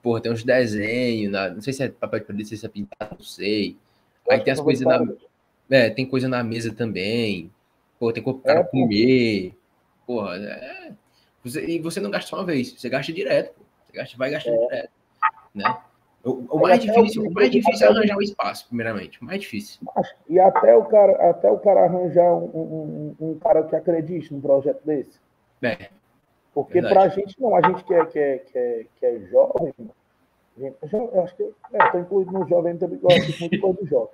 Porra, 0.02 0.22
tem 0.22 0.32
uns 0.32 0.44
desenhos. 0.44 1.32
Na... 1.32 1.50
Não 1.50 1.62
sei 1.62 1.74
se 1.74 1.84
é 1.84 1.90
papel 1.90 2.20
de 2.20 2.26
parede, 2.26 2.58
se 2.58 2.66
é 2.66 2.70
pintado, 2.70 3.16
não 3.18 3.26
sei. 3.26 3.78
Aí 4.30 4.40
tem 4.40 4.54
as 4.54 4.60
coisas 4.60 4.86
na. 4.86 5.06
É, 5.70 5.90
tem 5.90 6.06
coisa 6.06 6.28
na 6.28 6.44
mesa 6.44 6.74
também. 6.74 7.52
Pô, 8.00 8.12
tem 8.12 8.24
coisa 8.24 8.40
para 8.40 8.60
é, 8.60 8.64
comer. 8.64 9.56
Porra, 10.06 10.38
é. 10.38 10.92
Você, 11.44 11.66
e 11.66 11.80
você 11.80 12.00
não 12.00 12.10
gasta 12.10 12.30
só 12.30 12.38
uma 12.38 12.46
vez, 12.46 12.74
você 12.74 12.90
gasta 12.90 13.14
direto. 13.14 13.54
Pô. 13.54 13.64
Você 13.88 13.98
gasta, 13.98 14.18
vai 14.18 14.32
gastar 14.32 14.52
é. 14.52 14.58
direto. 14.58 14.92
Né? 15.54 15.78
O, 16.24 16.58
o 16.58 16.60
mais 16.60 16.82
difícil, 16.82 17.24
o 17.24 17.32
mais 17.32 17.50
difícil 17.50 17.88
é 17.88 17.90
arranjar 17.90 18.16
o 18.16 18.20
um 18.20 18.22
espaço, 18.22 18.68
primeiramente. 18.68 19.22
O 19.22 19.26
mais 19.26 19.40
difícil. 19.40 19.80
E 20.28 20.40
até 20.40 20.76
o 20.76 20.84
cara, 20.86 21.30
até 21.30 21.50
o 21.50 21.58
cara 21.60 21.86
arranjar 21.86 22.34
um, 22.34 23.16
um, 23.20 23.30
um 23.30 23.40
cara 23.40 23.64
que 23.64 23.76
acredite 23.76 24.34
num 24.34 24.42
projeto 24.42 24.82
desse. 24.86 25.20
É. 25.62 25.90
Porque 26.54 26.82
para 26.82 27.04
a 27.04 27.08
gente 27.08 27.40
não, 27.40 27.56
a 27.56 27.62
gente 27.62 27.84
que 27.84 27.94
é, 27.94 28.06
que 28.06 28.20
é, 28.20 28.38
que 28.40 28.58
é, 28.58 28.86
que 28.96 29.06
é 29.06 29.20
jovem, 29.28 29.74
eu 30.58 31.24
acho 31.24 31.36
que 31.36 31.44
é, 31.44 31.86
estou 31.86 32.02
incluído 32.02 32.32
no 32.32 32.48
jovem 32.48 32.78
também, 32.78 33.00
gosto 33.00 33.40
muito 33.40 33.62
coisa 33.62 33.80
do 33.80 33.88
jovem. 33.88 34.14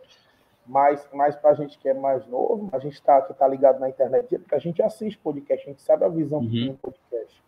Mas, 0.68 1.08
mas 1.14 1.36
para 1.36 1.52
a 1.52 1.54
gente 1.54 1.78
que 1.78 1.88
é 1.88 1.94
mais 1.94 2.26
novo, 2.28 2.70
a 2.72 2.80
gente 2.80 2.94
está 2.94 3.22
que 3.22 3.34
tá 3.34 3.48
ligado 3.48 3.80
na 3.80 3.90
internet, 3.90 4.38
porque 4.40 4.56
a 4.56 4.60
gente 4.60 4.82
assiste 4.82 5.18
podcast, 5.20 5.66
a 5.66 5.72
gente 5.72 5.82
sabe 5.82 6.06
a 6.06 6.10
visão 6.10 6.40
uhum. 6.40 6.50
que 6.50 6.52
tem 6.52 6.72
um 6.72 6.76
podcast. 6.76 7.44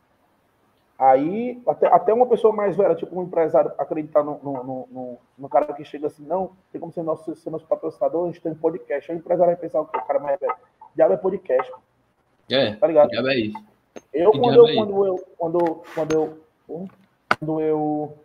Aí, 1.00 1.62
até, 1.68 1.88
até 1.88 2.14
uma 2.14 2.26
pessoa 2.26 2.52
mais 2.52 2.76
velha, 2.76 2.96
tipo 2.96 3.20
um 3.20 3.24
empresário, 3.24 3.72
acreditar 3.78 4.24
no, 4.24 4.40
no, 4.42 4.88
no, 4.92 5.18
no 5.38 5.50
cara 5.50 5.72
que 5.74 5.84
chega 5.84 6.08
assim, 6.08 6.26
não, 6.26 6.52
tem 6.72 6.82
como 6.82 6.92
ser 6.92 7.04
nosso, 7.04 7.36
ser 7.36 7.52
nosso 7.52 7.68
patrocinador, 7.68 8.24
a 8.24 8.28
gente 8.28 8.42
tem 8.42 8.56
podcast. 8.56 9.12
Aí 9.12 9.18
o 9.18 9.20
empresário 9.20 9.54
vai 9.54 9.62
pensar 9.62 9.82
o 9.82 9.86
quê? 9.86 9.98
O 9.98 10.06
cara 10.06 10.20
mais 10.20 10.40
velho. 10.40 10.56
Diabo 10.96 11.14
é 11.14 11.18
podcast. 11.18 11.72
É, 12.50 12.76
tá 12.76 12.88
ligado? 12.88 13.10
Diabo 13.10 13.28
é 13.28 13.36
isso. 13.36 13.77
Eu, 14.14 14.32
quando 14.32 14.68
eu, 14.68 14.76
quando 14.76 15.06
eu, 15.06 15.26
quando, 15.38 15.84
quando 15.94 16.12
eu, 16.14 16.38
quando 17.40 17.62
eu, 17.62 18.18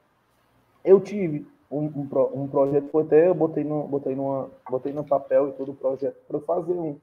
eu 0.84 1.00
tive 1.00 1.46
um, 1.70 1.84
um, 1.84 2.08
um, 2.34 2.48
projeto, 2.48 2.88
foi 2.88 3.02
até 3.04 3.28
eu 3.28 3.34
botei 3.34 3.64
no, 3.64 3.86
botei 3.86 4.14
numa, 4.14 4.50
botei 4.68 4.92
no 4.92 5.04
papel 5.04 5.48
e 5.48 5.52
todo 5.52 5.72
o 5.72 5.76
projeto 5.76 6.16
para 6.26 6.40
fazer 6.40 6.72
um, 6.72 6.98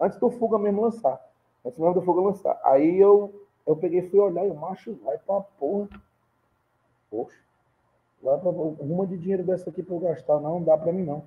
antes 0.00 0.18
do 0.18 0.30
Fuga 0.30 0.58
mesmo 0.58 0.82
lançar, 0.82 1.20
antes 1.64 1.78
mesmo 1.78 1.94
do 1.94 2.02
Fuga 2.02 2.20
lançar. 2.20 2.60
Aí 2.64 2.98
eu, 2.98 3.32
eu 3.66 3.76
peguei, 3.76 4.02
fui 4.02 4.18
olhar 4.18 4.46
e 4.46 4.50
o 4.50 4.54
macho 4.54 4.96
vai 5.04 5.18
pra 5.18 5.40
porra, 5.40 5.88
poxa, 7.10 7.36
vai 8.22 8.38
pra 8.38 8.50
uma 8.50 9.06
de 9.06 9.16
dinheiro 9.18 9.44
dessa 9.44 9.70
aqui 9.70 9.82
para 9.82 9.94
eu 9.94 10.00
gastar, 10.00 10.40
não, 10.40 10.54
não 10.54 10.62
dá 10.62 10.76
para 10.76 10.92
mim 10.92 11.04
não. 11.04 11.24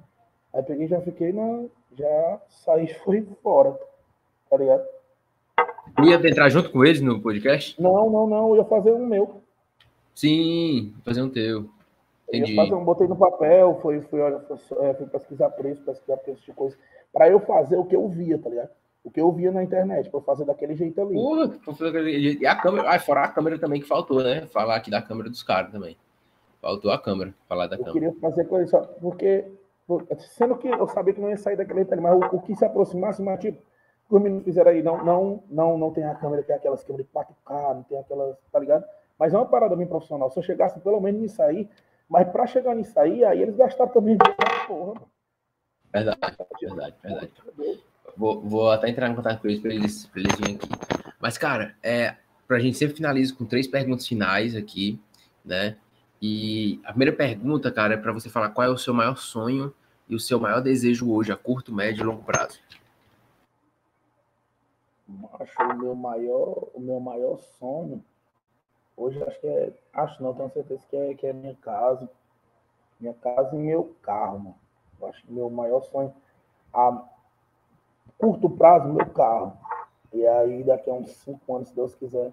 Aí 0.53 0.63
peguei, 0.63 0.87
já 0.87 1.01
fiquei 1.01 1.33
na, 1.33 1.65
já 1.97 2.41
saí, 2.47 2.87
fui 2.87 3.21
fora, 3.43 3.77
tá 4.49 4.57
ligado? 4.57 4.94
Ia 6.03 6.15
entrar 6.15 6.49
junto 6.49 6.71
com 6.71 6.83
eles 6.83 7.01
no 7.01 7.21
podcast? 7.21 7.81
Não, 7.81 8.09
não, 8.09 8.27
não. 8.27 8.49
Eu 8.49 8.57
ia 8.57 8.65
fazer 8.65 8.91
um 8.91 9.05
meu. 9.05 9.41
Sim, 10.13 10.93
fazer 11.03 11.21
um 11.21 11.29
teu. 11.29 11.69
Entendi. 12.27 12.51
Eu 12.51 12.55
fazer 12.55 12.73
um, 12.73 12.83
botei 12.83 13.07
no 13.07 13.15
papel, 13.15 13.79
fui, 13.81 14.01
fui, 14.01 14.19
fui, 14.19 14.79
é, 14.79 14.93
fui 14.93 15.05
pesquisar 15.07 15.49
preço, 15.51 15.81
pesquisar 15.83 16.17
preço 16.17 16.43
de 16.43 16.51
coisa. 16.53 16.75
Pra 17.13 17.29
eu 17.29 17.39
fazer 17.39 17.77
o 17.77 17.85
que 17.85 17.95
eu 17.95 18.07
via, 18.09 18.37
tá 18.37 18.49
ligado? 18.49 18.69
O 19.03 19.11
que 19.11 19.21
eu 19.21 19.31
via 19.31 19.51
na 19.51 19.63
internet, 19.63 20.09
pra 20.09 20.19
eu 20.19 20.23
fazer 20.23 20.45
daquele 20.45 20.75
jeito 20.75 20.99
ali. 20.99 21.13
Porra, 21.13 21.51
e 22.09 22.45
a 22.45 22.55
câmera, 22.55 22.89
ah, 22.89 22.99
fora 22.99 23.21
a 23.21 23.27
câmera 23.27 23.59
também 23.59 23.79
que 23.79 23.87
faltou, 23.87 24.23
né? 24.23 24.47
Falar 24.47 24.75
aqui 24.75 24.89
da 24.89 25.01
câmera 25.01 25.29
dos 25.29 25.43
caras 25.43 25.71
também. 25.71 25.95
Faltou 26.59 26.91
a 26.91 26.97
câmera, 26.97 27.33
falar 27.47 27.67
da 27.67 27.75
eu 27.75 27.85
câmera. 27.85 28.07
Eu 28.07 28.13
queria 28.13 28.21
fazer 28.21 28.45
coisa 28.45 28.67
só, 28.67 28.81
porque, 28.99 29.45
sendo 30.35 30.57
que 30.57 30.67
eu 30.67 30.87
sabia 30.87 31.13
que 31.13 31.21
não 31.21 31.29
ia 31.29 31.37
sair 31.37 31.55
daquele 31.55 31.83
detalhe, 31.83 32.01
mas 32.01 32.15
o, 32.15 32.37
o 32.37 32.41
que 32.41 32.55
se 32.55 32.65
aproximasse, 32.65 33.21
mas 33.21 33.39
tipo, 33.39 33.61
os 34.09 34.21
meninos 34.21 34.43
fizeram 34.43 34.71
aí, 34.71 34.83
não, 34.83 35.03
não, 35.03 35.43
não, 35.49 35.77
não 35.77 35.91
tem 35.91 36.03
a 36.03 36.15
câmera, 36.15 36.43
tem 36.43 36.55
aquelas 36.55 36.83
câmeras 36.83 37.07
de 37.07 37.11
4K, 37.11 37.75
não 37.75 37.83
tem 37.83 37.97
aquelas, 37.97 38.37
tá 38.51 38.59
ligado? 38.59 38.85
Mas 39.17 39.33
é 39.33 39.37
uma 39.37 39.45
parada 39.45 39.75
bem 39.75 39.87
profissional. 39.87 40.29
Se 40.29 40.37
eu 40.37 40.43
chegasse 40.43 40.79
pelo 40.79 40.99
menos 40.99 41.21
nisso 41.21 41.41
aí, 41.41 41.69
mas 42.07 42.27
para 42.29 42.45
chegar 42.45 42.75
nisso 42.75 42.97
aí, 42.99 43.23
aí 43.23 43.41
eles 43.41 43.55
gastaram 43.55 43.91
também 43.91 44.17
porra, 44.67 44.93
mano. 44.93 45.07
Verdade, 45.91 46.37
verdade, 46.61 46.95
verdade. 47.01 47.31
Vou, 48.17 48.41
vou 48.41 48.71
até 48.71 48.89
entrar 48.89 49.09
em 49.09 49.15
contato 49.15 49.41
com 49.41 49.47
eles 49.47 49.59
para 49.59 49.73
eles, 49.73 50.05
pra 50.05 50.21
eles 50.21 50.35
virem 50.35 50.55
aqui. 50.55 50.69
Mas, 51.19 51.37
cara, 51.37 51.75
é, 51.81 52.15
pra 52.47 52.59
gente 52.59 52.77
sempre 52.77 52.95
finaliza 52.95 53.33
com 53.33 53.45
três 53.45 53.67
perguntas 53.67 54.07
finais 54.07 54.55
aqui, 54.55 54.99
né? 55.43 55.77
E 56.21 56.79
a 56.83 56.89
primeira 56.89 57.15
pergunta, 57.15 57.71
cara, 57.71 57.93
é 57.93 57.97
para 57.97 58.11
você 58.11 58.29
falar 58.29 58.49
qual 58.49 58.67
é 58.67 58.69
o 58.69 58.77
seu 58.77 58.93
maior 58.93 59.17
sonho 59.17 59.73
e 60.07 60.15
o 60.15 60.19
seu 60.19 60.39
maior 60.39 60.61
desejo 60.61 61.11
hoje, 61.11 61.31
a 61.31 61.35
curto, 61.35 61.73
médio 61.73 62.03
e 62.03 62.05
longo 62.05 62.23
prazo. 62.23 62.59
Acho 65.39 65.61
o 65.61 65.77
meu 65.77 65.95
maior, 65.95 66.67
o 66.73 66.79
meu 66.79 66.99
maior 66.99 67.37
sonho 67.37 68.03
hoje 68.97 69.21
acho 69.23 69.39
que 69.39 69.47
é, 69.47 69.73
acho 69.93 70.23
não, 70.23 70.33
tenho 70.33 70.49
certeza 70.51 70.85
que 70.89 70.95
é, 70.95 71.13
que 71.13 71.27
é 71.27 71.33
minha 71.33 71.55
casa, 71.55 72.09
minha 72.99 73.13
casa 73.13 73.55
e 73.55 73.59
meu 73.59 73.95
carro, 74.01 74.39
mano. 74.39 74.55
Eu 74.99 75.07
acho 75.07 75.21
que 75.23 75.31
meu 75.31 75.49
maior 75.49 75.81
sonho 75.81 76.13
a 76.73 77.03
curto 78.17 78.49
prazo, 78.49 78.87
meu 78.87 79.05
carro. 79.07 79.57
E 80.13 80.25
aí 80.25 80.63
daqui 80.63 80.89
a 80.89 80.93
uns 80.93 81.11
cinco 81.11 81.55
anos, 81.55 81.69
se 81.69 81.75
Deus 81.75 81.93
quiser, 81.95 82.31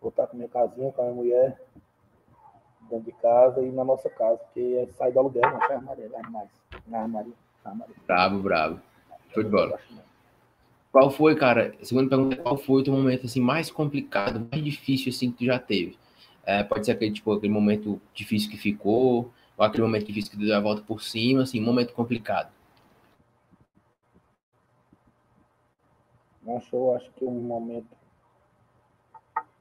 vou 0.00 0.08
estar 0.08 0.26
com 0.26 0.36
minha 0.36 0.48
casinha, 0.48 0.90
com 0.92 1.02
a 1.02 1.04
minha 1.04 1.14
mulher, 1.14 1.60
dentro 2.88 3.04
de 3.04 3.12
casa 3.12 3.60
e 3.60 3.70
na 3.70 3.84
nossa 3.84 4.08
casa, 4.08 4.38
porque 4.38 4.60
é 4.60 4.92
sai 4.92 5.12
do 5.12 5.18
aluguel, 5.18 5.50
não 5.50 5.62
é 5.62 5.74
armaria, 5.74 6.10
é 6.12 6.30
mais. 6.30 6.50
Na 6.86 7.02
armaria, 7.02 7.34
na 7.62 7.70
armaria. 7.70 7.96
Bravo, 8.06 8.42
bravo. 8.42 8.80
Show 9.28 9.42
de 9.42 9.50
bola. 9.50 9.78
Qual 10.98 11.12
foi, 11.12 11.36
cara? 11.36 11.72
Segunda 11.80 12.08
pergunta, 12.08 12.42
qual 12.42 12.56
foi 12.56 12.80
o 12.80 12.82
teu 12.82 12.92
momento 12.92 13.24
assim 13.24 13.40
mais 13.40 13.70
complicado, 13.70 14.48
mais 14.50 14.64
difícil 14.64 15.10
assim 15.10 15.30
que 15.30 15.38
tu 15.38 15.44
já 15.44 15.56
teve? 15.56 15.96
É, 16.44 16.64
pode 16.64 16.84
ser 16.84 16.90
aquele 16.90 17.12
tipo 17.12 17.32
aquele 17.32 17.52
momento 17.52 18.00
difícil 18.12 18.50
que 18.50 18.56
ficou, 18.56 19.30
ou 19.56 19.64
aquele 19.64 19.84
momento 19.84 20.06
difícil 20.06 20.32
que 20.32 20.36
deu 20.44 20.56
a 20.56 20.60
volta 20.60 20.82
por 20.82 21.00
cima, 21.00 21.44
assim, 21.44 21.62
um 21.62 21.64
momento 21.64 21.94
complicado. 21.94 22.50
Acho, 26.48 26.74
eu 26.74 26.96
acho 26.96 27.08
que 27.12 27.24
um 27.24 27.42
momento 27.42 27.96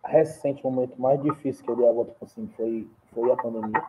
recente, 0.04 0.66
o 0.66 0.72
momento 0.72 1.00
mais 1.00 1.22
difícil 1.22 1.64
que 1.64 1.70
eu 1.70 1.76
dei 1.76 1.88
a 1.88 1.92
volta 1.92 2.14
por 2.14 2.28
cima 2.28 2.48
foi, 2.58 2.88
foi 3.14 3.32
a 3.32 3.36
pandemia. 3.36 3.84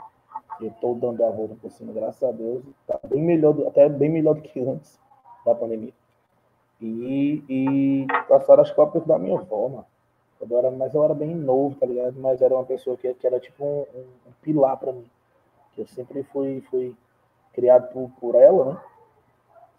Eu 0.60 0.68
estou 0.68 0.94
dando 0.96 1.24
a 1.24 1.30
volta 1.30 1.54
por 1.54 1.70
cima, 1.70 1.94
graças 1.94 2.22
a 2.22 2.30
Deus. 2.30 2.62
Está 2.82 3.00
bem 3.08 3.22
melhor, 3.22 3.56
até 3.66 3.88
bem 3.88 4.10
melhor 4.10 4.34
do 4.34 4.42
que 4.42 4.60
antes 4.60 5.00
da 5.46 5.54
pandemia. 5.54 5.94
E, 6.80 7.42
e 7.48 8.06
passaram 8.28 8.62
que 8.62 8.80
o 8.80 9.00
da 9.00 9.18
minha 9.18 9.38
forma. 9.46 9.84
Eu 10.40 10.58
era, 10.58 10.70
mas 10.70 10.94
eu 10.94 11.04
era 11.04 11.14
bem 11.14 11.34
novo, 11.34 11.74
tá 11.74 11.86
ligado? 11.86 12.14
Mas 12.20 12.40
era 12.40 12.54
uma 12.54 12.64
pessoa 12.64 12.96
que, 12.96 13.12
que 13.14 13.26
era 13.26 13.40
tipo 13.40 13.64
um, 13.64 13.80
um, 13.94 14.06
um 14.28 14.32
pilar 14.40 14.76
para 14.76 14.92
mim. 14.92 15.04
Que 15.74 15.80
eu 15.82 15.86
sempre 15.88 16.22
fui, 16.22 16.60
fui 16.70 16.94
criado 17.52 17.92
por, 17.92 18.10
por 18.20 18.34
ela, 18.36 18.64
né? 18.72 18.80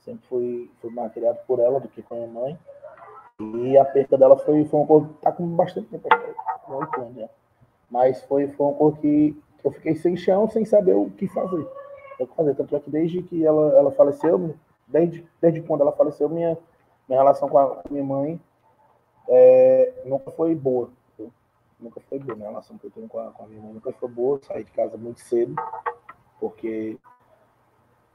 Sempre 0.04 0.28
fui, 0.28 0.72
fui 0.82 0.90
mais 0.92 1.14
criado 1.14 1.40
por 1.46 1.60
ela 1.60 1.80
do 1.80 1.88
que 1.88 2.02
com 2.02 2.16
a 2.16 2.18
minha 2.18 2.30
mãe. 2.30 2.60
E 3.40 3.78
a 3.78 3.86
perda 3.86 4.18
dela 4.18 4.38
foi, 4.38 4.66
foi 4.66 4.80
uma 4.82 4.88
coisa 4.88 5.10
tá 5.22 5.32
com 5.32 5.48
bastante 5.48 5.88
tempo, 5.88 6.08
oito 6.68 7.02
anos. 7.02 7.30
Mas 7.90 8.22
foi, 8.24 8.48
foi 8.50 8.66
uma 8.68 8.76
coisa 8.76 8.98
que, 8.98 9.42
que 9.60 9.68
eu 9.68 9.72
fiquei 9.72 9.96
sem 9.96 10.18
chão, 10.18 10.50
sem 10.50 10.66
saber 10.66 10.94
o 10.94 11.10
que 11.12 11.28
fazer. 11.28 11.66
O 12.20 12.28
que 12.28 12.36
fazer. 12.36 12.56
Tanto 12.56 12.76
é 12.76 12.80
que 12.82 12.90
desde 12.90 13.24
que 13.24 13.46
ela, 13.46 13.72
ela 13.78 13.92
faleceu, 13.92 14.54
desde, 14.88 15.26
desde 15.42 15.62
quando 15.62 15.82
ela 15.82 15.94
faleceu, 15.94 16.28
minha, 16.28 16.58
minha 17.10 17.20
relação 17.20 17.50
com 17.50 17.58
a 17.58 17.82
minha 17.90 18.04
mãe 18.04 18.40
é, 19.28 20.02
nunca 20.06 20.32
foi 20.32 20.56
boa. 20.56 20.90
Viu? 21.18 21.34
Nunca 21.80 22.00
foi 22.02 22.20
boa. 22.20 22.36
Minha 22.36 22.50
relação 22.50 22.78
que 22.78 22.86
eu 22.86 22.92
tenho 22.92 23.10
com 23.10 23.20
a, 23.20 23.32
com 23.32 23.44
a 23.44 23.48
minha 23.48 23.62
mãe 23.62 23.74
nunca 23.74 23.92
foi 23.92 24.08
boa. 24.08 24.40
Saí 24.44 24.64
de 24.64 24.72
casa 24.72 24.96
muito 24.96 25.20
cedo, 25.20 25.56
porque 26.40 26.98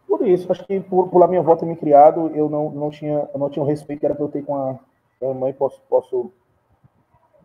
por 0.07 0.27
isso, 0.27 0.51
acho 0.53 0.65
que 0.65 0.79
por, 0.81 1.09
por 1.09 1.29
minha 1.29 1.43
volta 1.43 1.67
me 1.67 1.77
criado, 1.77 2.31
eu 2.35 2.49
não, 2.49 2.71
não 2.71 2.89
tinha 2.89 3.29
eu 3.33 3.39
não 3.39 3.51
tinha 3.51 3.63
o 3.63 3.67
respeito 3.67 4.01
que 4.01 4.07
era 4.07 4.15
para 4.15 4.25
eu 4.25 4.29
ter 4.29 4.45
com 4.45 4.57
a 4.57 4.79
minha 5.21 5.35
mãe. 5.35 5.53
Posso, 5.53 5.81
posso, 5.89 6.31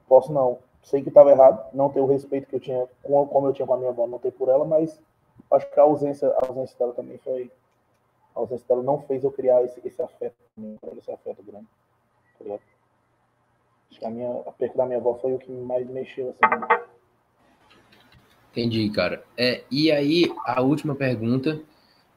posso 0.07 0.31
não. 0.31 0.59
Sei 0.83 1.01
que 1.01 1.09
estava 1.09 1.31
errado, 1.31 1.67
não 1.73 1.89
ter 1.89 1.99
o 1.99 2.05
respeito 2.05 2.47
que 2.47 2.55
eu 2.55 2.59
tinha, 2.59 2.87
como 3.01 3.47
eu 3.47 3.53
tinha 3.53 3.67
com 3.67 3.73
a 3.73 3.77
minha 3.77 3.89
avó, 3.89 4.07
não 4.07 4.19
ter 4.19 4.31
por 4.31 4.49
ela, 4.49 4.65
mas 4.65 4.99
acho 5.51 5.69
que 5.69 5.79
a 5.79 5.83
ausência, 5.83 6.29
a 6.29 6.47
ausência 6.47 6.77
dela 6.77 6.93
também 6.93 7.17
foi. 7.17 7.51
A 8.39 8.41
ausência 8.41 8.65
dela 8.69 8.81
não 8.81 9.01
fez 9.01 9.21
eu 9.21 9.31
criar 9.31 9.61
esse, 9.65 9.85
esse 9.85 10.01
afeto, 10.01 10.33
esse 10.97 11.11
afeto 11.11 11.43
grande. 11.43 11.67
Tá 12.39 12.53
Acho 13.91 13.99
que 13.99 14.05
a, 14.05 14.09
minha, 14.09 14.31
a 14.47 14.51
perda 14.53 14.77
da 14.77 14.85
minha 14.85 14.97
avó 14.97 15.15
foi 15.15 15.33
o 15.33 15.39
que 15.39 15.51
mais 15.51 15.85
mexeu 15.89 16.29
assim. 16.29 16.39
Entendi, 18.51 18.89
cara. 18.91 19.25
É, 19.37 19.65
e 19.69 19.91
aí, 19.91 20.33
a 20.45 20.61
última 20.61 20.95
pergunta 20.95 21.61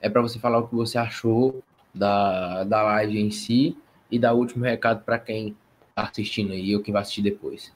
é 0.01 0.09
para 0.09 0.23
você 0.23 0.39
falar 0.39 0.59
o 0.59 0.69
que 0.69 0.77
você 0.77 0.97
achou 0.97 1.61
da, 1.93 2.63
da 2.63 2.83
live 2.83 3.21
em 3.21 3.33
si 3.33 3.77
e 4.09 4.17
dar 4.17 4.33
o 4.33 4.39
último 4.39 4.65
recado 4.65 5.03
para 5.05 5.19
quem 5.19 5.57
tá 5.93 6.05
assistindo 6.05 6.53
aí 6.53 6.77
ou 6.77 6.83
quem 6.83 6.93
vai 6.93 7.03
assistir 7.03 7.23
depois. 7.23 7.75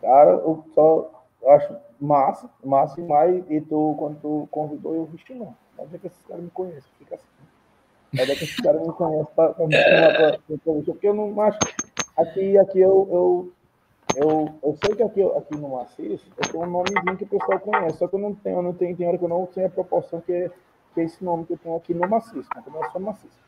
Cara, 0.00 0.30
eu 0.30 0.64
só 0.74 1.24
acho 1.46 1.76
massa, 2.00 2.50
massa 2.64 3.00
demais. 3.00 3.48
E 3.48 3.60
tu, 3.60 3.94
quando 3.96 4.20
tu 4.20 4.48
convidou, 4.50 4.96
eu 4.96 5.04
vi 5.04 5.22
não. 5.32 5.54
Mas 5.84 5.94
é 5.94 5.98
que 5.98 6.06
esses 6.06 6.26
caras 6.26 6.44
me 6.44 6.50
conhecem, 6.50 6.90
fica 6.98 7.14
assim. 7.14 7.24
Mas 8.12 8.28
é 8.28 8.34
que 8.34 8.44
esses 8.44 8.60
caras 8.60 8.80
me 8.80 8.92
conhecem 8.92 9.34
para 9.34 9.66
me 9.66 9.74
chamar 9.74 10.16
pra, 10.16 10.38
porque 10.84 11.08
eu 11.08 11.14
não 11.14 11.40
acho. 11.40 11.58
Aqui, 12.16 12.58
aqui 12.58 12.80
eu, 12.80 13.08
eu, 13.10 13.52
eu, 14.16 14.54
eu 14.62 14.78
sei 14.84 14.94
que 14.94 15.02
aqui, 15.02 15.22
aqui 15.22 15.56
no 15.56 15.70
Maciço 15.70 16.30
eu 16.36 16.50
tenho 16.50 16.64
um 16.64 16.70
nomezinho 16.70 17.16
que 17.16 17.24
o 17.24 17.26
pessoal 17.26 17.58
conhece, 17.58 17.98
só 17.98 18.06
que 18.06 18.14
eu 18.14 18.20
não 18.20 18.34
tenho, 18.34 18.58
eu 18.58 18.62
não 18.62 18.74
tenho, 18.74 18.96
tem 18.96 19.08
hora 19.08 19.16
que 19.16 19.24
eu 19.24 19.28
não 19.28 19.46
tenho 19.46 19.66
a 19.66 19.70
proporção 19.70 20.20
que 20.20 20.50
que 20.94 21.00
é 21.00 21.04
esse 21.04 21.24
nome 21.24 21.46
que 21.46 21.54
eu 21.54 21.58
tenho 21.58 21.76
aqui 21.76 21.94
no 21.94 22.08
Maciço, 22.08 22.48
né? 22.54 22.62
não 22.66 22.84
é 22.84 22.90
só 22.90 22.98
Maciço. 22.98 23.40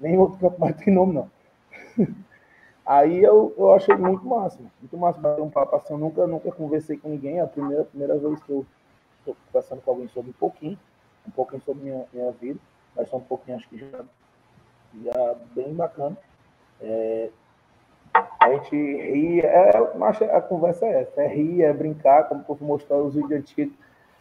Nem 0.00 0.18
outro 0.18 0.38
canto 0.38 0.60
mais 0.60 0.76
tem 0.76 0.94
nome, 0.94 1.12
não. 1.12 1.30
Aí 2.86 3.22
eu, 3.22 3.54
eu 3.56 3.72
achei 3.72 3.96
muito 3.96 4.24
massa, 4.26 4.58
muito 4.80 4.96
massa 4.96 5.18
bater 5.18 5.40
um 5.40 5.50
papo 5.50 5.74
assim. 5.76 5.94
Eu 5.94 5.98
nunca, 5.98 6.26
nunca 6.26 6.52
conversei 6.52 6.98
com 6.98 7.08
ninguém, 7.08 7.38
é 7.38 7.40
a 7.40 7.46
primeira, 7.46 7.84
primeira 7.84 8.18
vez 8.18 8.42
que 8.42 8.50
eu 8.50 8.66
estou 9.20 9.36
conversando 9.46 9.80
com 9.80 9.90
alguém 9.90 10.08
sobre 10.08 10.30
um 10.30 10.34
pouquinho, 10.34 10.78
um 11.26 11.30
pouquinho 11.30 11.62
sobre 11.62 11.84
minha, 11.84 12.04
minha 12.12 12.30
vida, 12.32 12.58
mas 12.96 13.08
só 13.08 13.16
um 13.16 13.20
pouquinho, 13.20 13.56
acho 13.56 13.68
que 13.68 13.78
já, 13.78 14.04
já 15.04 15.34
bem 15.54 15.72
bacana. 15.74 16.16
É, 16.80 17.30
a 18.38 18.52
gente 18.52 18.76
ri, 18.76 19.40
é, 19.40 19.70
a 20.32 20.40
conversa 20.40 20.86
é 20.86 21.02
essa, 21.02 21.22
é 21.22 21.28
rir, 21.28 21.62
é 21.62 21.72
brincar, 21.72 22.28
como 22.28 22.44
eu 22.48 22.58
mostrar 22.60 22.96
os 22.98 23.14
vídeos 23.14 23.32
antigos, 23.32 23.74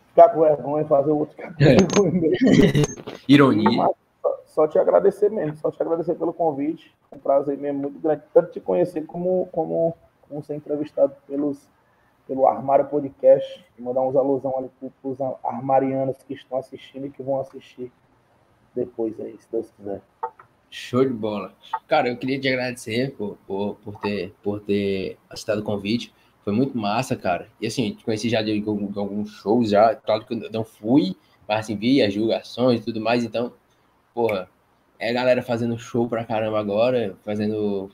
ficar 0.07 0.29
com 0.29 0.41
vergonha, 0.41 0.85
fazer 0.85 1.11
o 1.11 1.19
outro 1.19 1.35
ficar 1.35 1.53
com 1.53 1.63
vergonha 1.63 2.31
Ironia. 3.27 3.77
Mas, 3.77 3.91
só, 4.21 4.39
só 4.45 4.67
te 4.67 4.79
agradecer 4.79 5.29
mesmo, 5.29 5.57
só 5.57 5.69
te 5.69 5.81
agradecer 5.81 6.15
pelo 6.15 6.33
convite, 6.33 6.93
é 7.11 7.15
um 7.15 7.19
prazer 7.19 7.57
mesmo 7.57 7.81
muito 7.81 7.99
grande, 7.99 8.23
tanto 8.33 8.51
te 8.51 8.59
conhecer 8.59 9.05
como, 9.05 9.47
como, 9.51 9.95
como 10.27 10.43
ser 10.43 10.55
entrevistado 10.55 11.13
pelos, 11.27 11.69
pelo 12.27 12.47
Armário 12.47 12.85
Podcast, 12.85 13.65
e 13.77 13.81
mandar 13.81 14.01
uns 14.01 14.15
alusão 14.15 14.57
ali 14.57 14.69
para 14.79 15.09
os 15.09 15.19
armarianos 15.43 16.17
que 16.23 16.33
estão 16.33 16.57
assistindo 16.57 17.05
e 17.05 17.09
que 17.09 17.21
vão 17.21 17.39
assistir 17.39 17.91
depois 18.73 19.19
aí, 19.19 19.37
se 19.37 19.51
Deus 19.51 19.71
quiser. 19.71 20.01
Show 20.69 21.05
de 21.05 21.13
bola. 21.13 21.53
Cara, 21.87 22.09
eu 22.09 22.17
queria 22.17 22.39
te 22.39 22.47
agradecer 22.47 23.11
por, 23.15 23.37
por, 23.45 23.75
por, 23.75 23.99
ter, 23.99 24.33
por 24.41 24.59
ter 24.59 25.17
aceitado 25.29 25.59
o 25.59 25.63
convite. 25.63 26.11
Foi 26.43 26.51
muito 26.51 26.75
massa, 26.77 27.15
cara. 27.15 27.47
E 27.61 27.67
assim, 27.67 27.93
te 27.93 28.03
conheci 28.03 28.27
já 28.27 28.41
de, 28.41 28.59
de, 28.59 28.69
alguns 28.69 29.29
shows 29.29 29.69
já. 29.69 29.95
Claro 29.95 30.25
que 30.25 30.33
eu 30.33 30.51
não 30.51 30.63
fui, 30.63 31.15
mas 31.47 31.59
assim, 31.59 31.75
vi 31.75 32.01
as 32.01 32.13
julgações 32.13 32.81
e 32.81 32.85
tudo 32.85 32.99
mais. 32.99 33.23
Então, 33.23 33.53
porra, 34.15 34.49
é 34.97 35.13
galera 35.13 35.43
fazendo 35.43 35.77
show 35.77 36.07
pra 36.07 36.25
caramba 36.25 36.59
agora, 36.59 37.15
fazendo, 37.23 37.91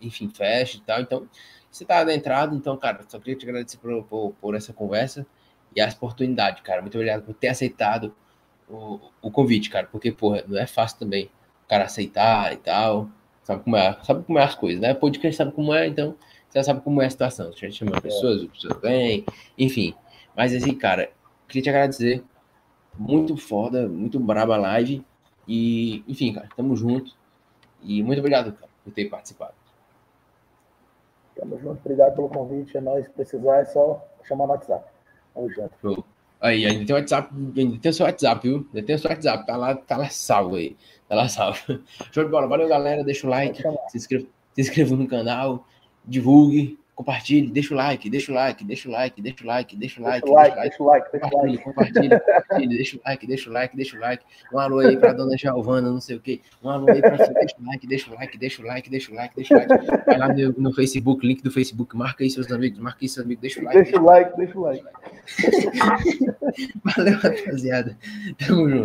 enfim, 0.00 0.28
festa 0.28 0.78
e 0.78 0.80
tal. 0.80 1.00
Então, 1.00 1.28
você 1.76 1.84
tá 1.84 1.98
adentrado. 1.98 2.54
Então, 2.54 2.76
cara, 2.76 3.00
só 3.08 3.18
queria 3.18 3.36
te 3.36 3.44
agradecer 3.44 3.78
por, 3.78 4.04
por, 4.04 4.32
por 4.40 4.54
essa 4.54 4.72
conversa 4.72 5.26
e 5.74 5.80
essa 5.80 5.96
oportunidade, 5.96 6.62
cara. 6.62 6.80
Muito 6.80 6.96
obrigado 6.96 7.22
por 7.22 7.34
ter 7.34 7.48
aceitado 7.48 8.14
o, 8.68 9.00
o 9.20 9.30
convite, 9.30 9.70
cara. 9.70 9.86
Porque, 9.86 10.10
porra, 10.10 10.44
não 10.46 10.58
é 10.58 10.66
fácil 10.66 10.98
também 10.98 11.26
o 11.64 11.68
cara 11.68 11.84
aceitar 11.84 12.52
e 12.52 12.56
tal. 12.56 13.08
Sabe 13.42 13.62
como 13.62 13.76
é, 13.76 13.96
sabe 14.02 14.24
como 14.24 14.38
é 14.38 14.42
as 14.42 14.54
coisas, 14.54 14.80
né? 14.80 14.94
Podcast 14.94 15.36
sabe 15.36 15.52
como 15.52 15.72
é, 15.72 15.86
então 15.86 16.16
você 16.48 16.64
sabe 16.64 16.80
como 16.80 17.00
é 17.02 17.06
a 17.06 17.10
situação. 17.10 17.48
A 17.48 17.52
gente 17.52 17.72
chama 17.72 18.00
pessoas, 18.00 18.42
as 18.42 18.48
pessoas 18.48 18.80
vêm, 18.80 19.24
enfim. 19.58 19.94
Mas 20.36 20.54
assim, 20.54 20.74
cara, 20.74 21.10
queria 21.46 21.62
te 21.62 21.70
agradecer. 21.70 22.24
Muito 22.98 23.36
foda, 23.36 23.86
muito 23.86 24.18
braba 24.18 24.54
a 24.54 24.58
live. 24.58 25.04
E, 25.46 26.02
enfim, 26.08 26.32
cara, 26.32 26.48
tamo 26.56 26.74
junto. 26.74 27.12
E 27.82 28.02
muito 28.02 28.18
obrigado, 28.18 28.52
cara, 28.52 28.70
por 28.82 28.92
ter 28.92 29.04
participado. 29.04 29.55
Tamo 31.36 31.58
junto, 31.58 31.80
obrigado 31.84 32.14
pelo 32.14 32.28
convite. 32.28 32.76
É 32.76 32.80
nóis, 32.80 33.04
se 33.04 33.10
precisar 33.12 33.58
é 33.58 33.64
só 33.66 34.04
chamar 34.24 34.46
no 34.46 34.52
WhatsApp. 34.52 34.84
Tamo 35.34 35.50
junto. 35.50 36.04
Aí, 36.40 36.66
ainda 36.66 36.84
tem 36.84 36.94
o 36.94 36.98
WhatsApp, 36.98 37.30
ainda 37.34 37.78
tem 37.78 37.90
o 37.90 37.94
seu 37.94 38.06
WhatsApp, 38.06 38.48
viu? 38.48 38.66
Ainda 38.74 38.86
tem 38.86 38.94
o 38.94 38.98
seu 38.98 39.10
WhatsApp, 39.10 39.46
tá 39.46 39.56
lá, 39.56 39.74
tá 39.74 39.96
lá 39.96 40.08
salvo 40.08 40.56
aí. 40.56 40.76
Tá 41.08 41.14
lá 41.14 41.28
salvo. 41.28 41.58
Show 42.12 42.24
de 42.24 42.30
bola. 42.30 42.46
Valeu, 42.46 42.68
galera. 42.68 43.04
Deixa 43.04 43.26
o 43.26 43.30
like, 43.30 43.62
se 43.88 43.96
inscreva, 43.96 44.26
se 44.54 44.60
inscreva 44.60 44.96
no 44.96 45.06
canal, 45.06 45.66
divulgue, 46.04 46.78
compartilhe, 46.96 47.52
deixa 47.52 47.74
o 47.74 47.76
like, 47.76 48.08
deixa 48.08 48.32
o 48.32 48.34
like, 48.34 48.64
deixa 48.64 48.88
o 48.88 48.92
like, 48.92 49.20
deixa 49.20 49.44
o 49.44 49.46
like, 49.46 49.76
deixa 49.76 50.00
o 50.00 50.02
like, 50.02 50.26
deixa 50.26 50.32
o 50.32 50.34
like, 50.34 50.60
deixa 50.60 50.82
o 50.82 50.86
like, 50.86 51.10
compartilha, 51.10 51.58
compartilha, 51.58 52.22
deixa 52.68 52.96
o 52.96 53.00
like, 53.04 53.26
deixa 53.26 53.50
o 53.50 53.52
like, 53.52 53.76
deixa 53.76 53.96
o 53.96 54.00
like. 54.00 54.24
Um 54.50 54.58
alô 54.58 54.78
aí 54.78 54.96
para 54.96 55.12
dona 55.12 55.36
Giovana, 55.36 55.90
não 55.90 56.00
sei 56.00 56.16
o 56.16 56.20
quê. 56.20 56.40
Um 56.64 56.70
alô 56.70 56.90
aí 56.90 57.02
para 57.02 57.16
deixa 57.16 57.60
o 57.60 57.66
like, 57.66 57.86
deixa 57.86 58.10
o 58.10 58.14
like, 58.14 58.38
deixa 58.38 58.62
o 58.62 58.64
like, 58.64 58.90
deixa 58.90 59.12
o 59.12 59.14
like, 59.14 59.36
deixa 59.36 59.54
o 59.54 59.58
like. 59.58 60.06
Vai 60.06 60.18
lá 60.18 60.28
no, 60.56 60.72
Facebook, 60.72 61.26
link 61.26 61.42
do 61.42 61.50
Facebook, 61.50 61.94
marca 61.94 62.24
aí 62.24 62.30
seus 62.30 62.50
amigos, 62.50 62.78
marca 62.78 63.00
aí 63.02 63.08
seus 63.10 63.26
amigos, 63.26 63.42
deixa 63.42 63.60
o 63.60 63.64
like. 63.64 63.82
Deixa 63.82 64.00
o 64.00 64.04
like, 64.04 64.36
deixa 64.38 64.58
o 64.58 64.62
like. 64.62 64.84
Valeu, 66.82 67.18
rapaziada. 67.18 67.98
Tamo 68.38 68.70
junto. 68.70 68.84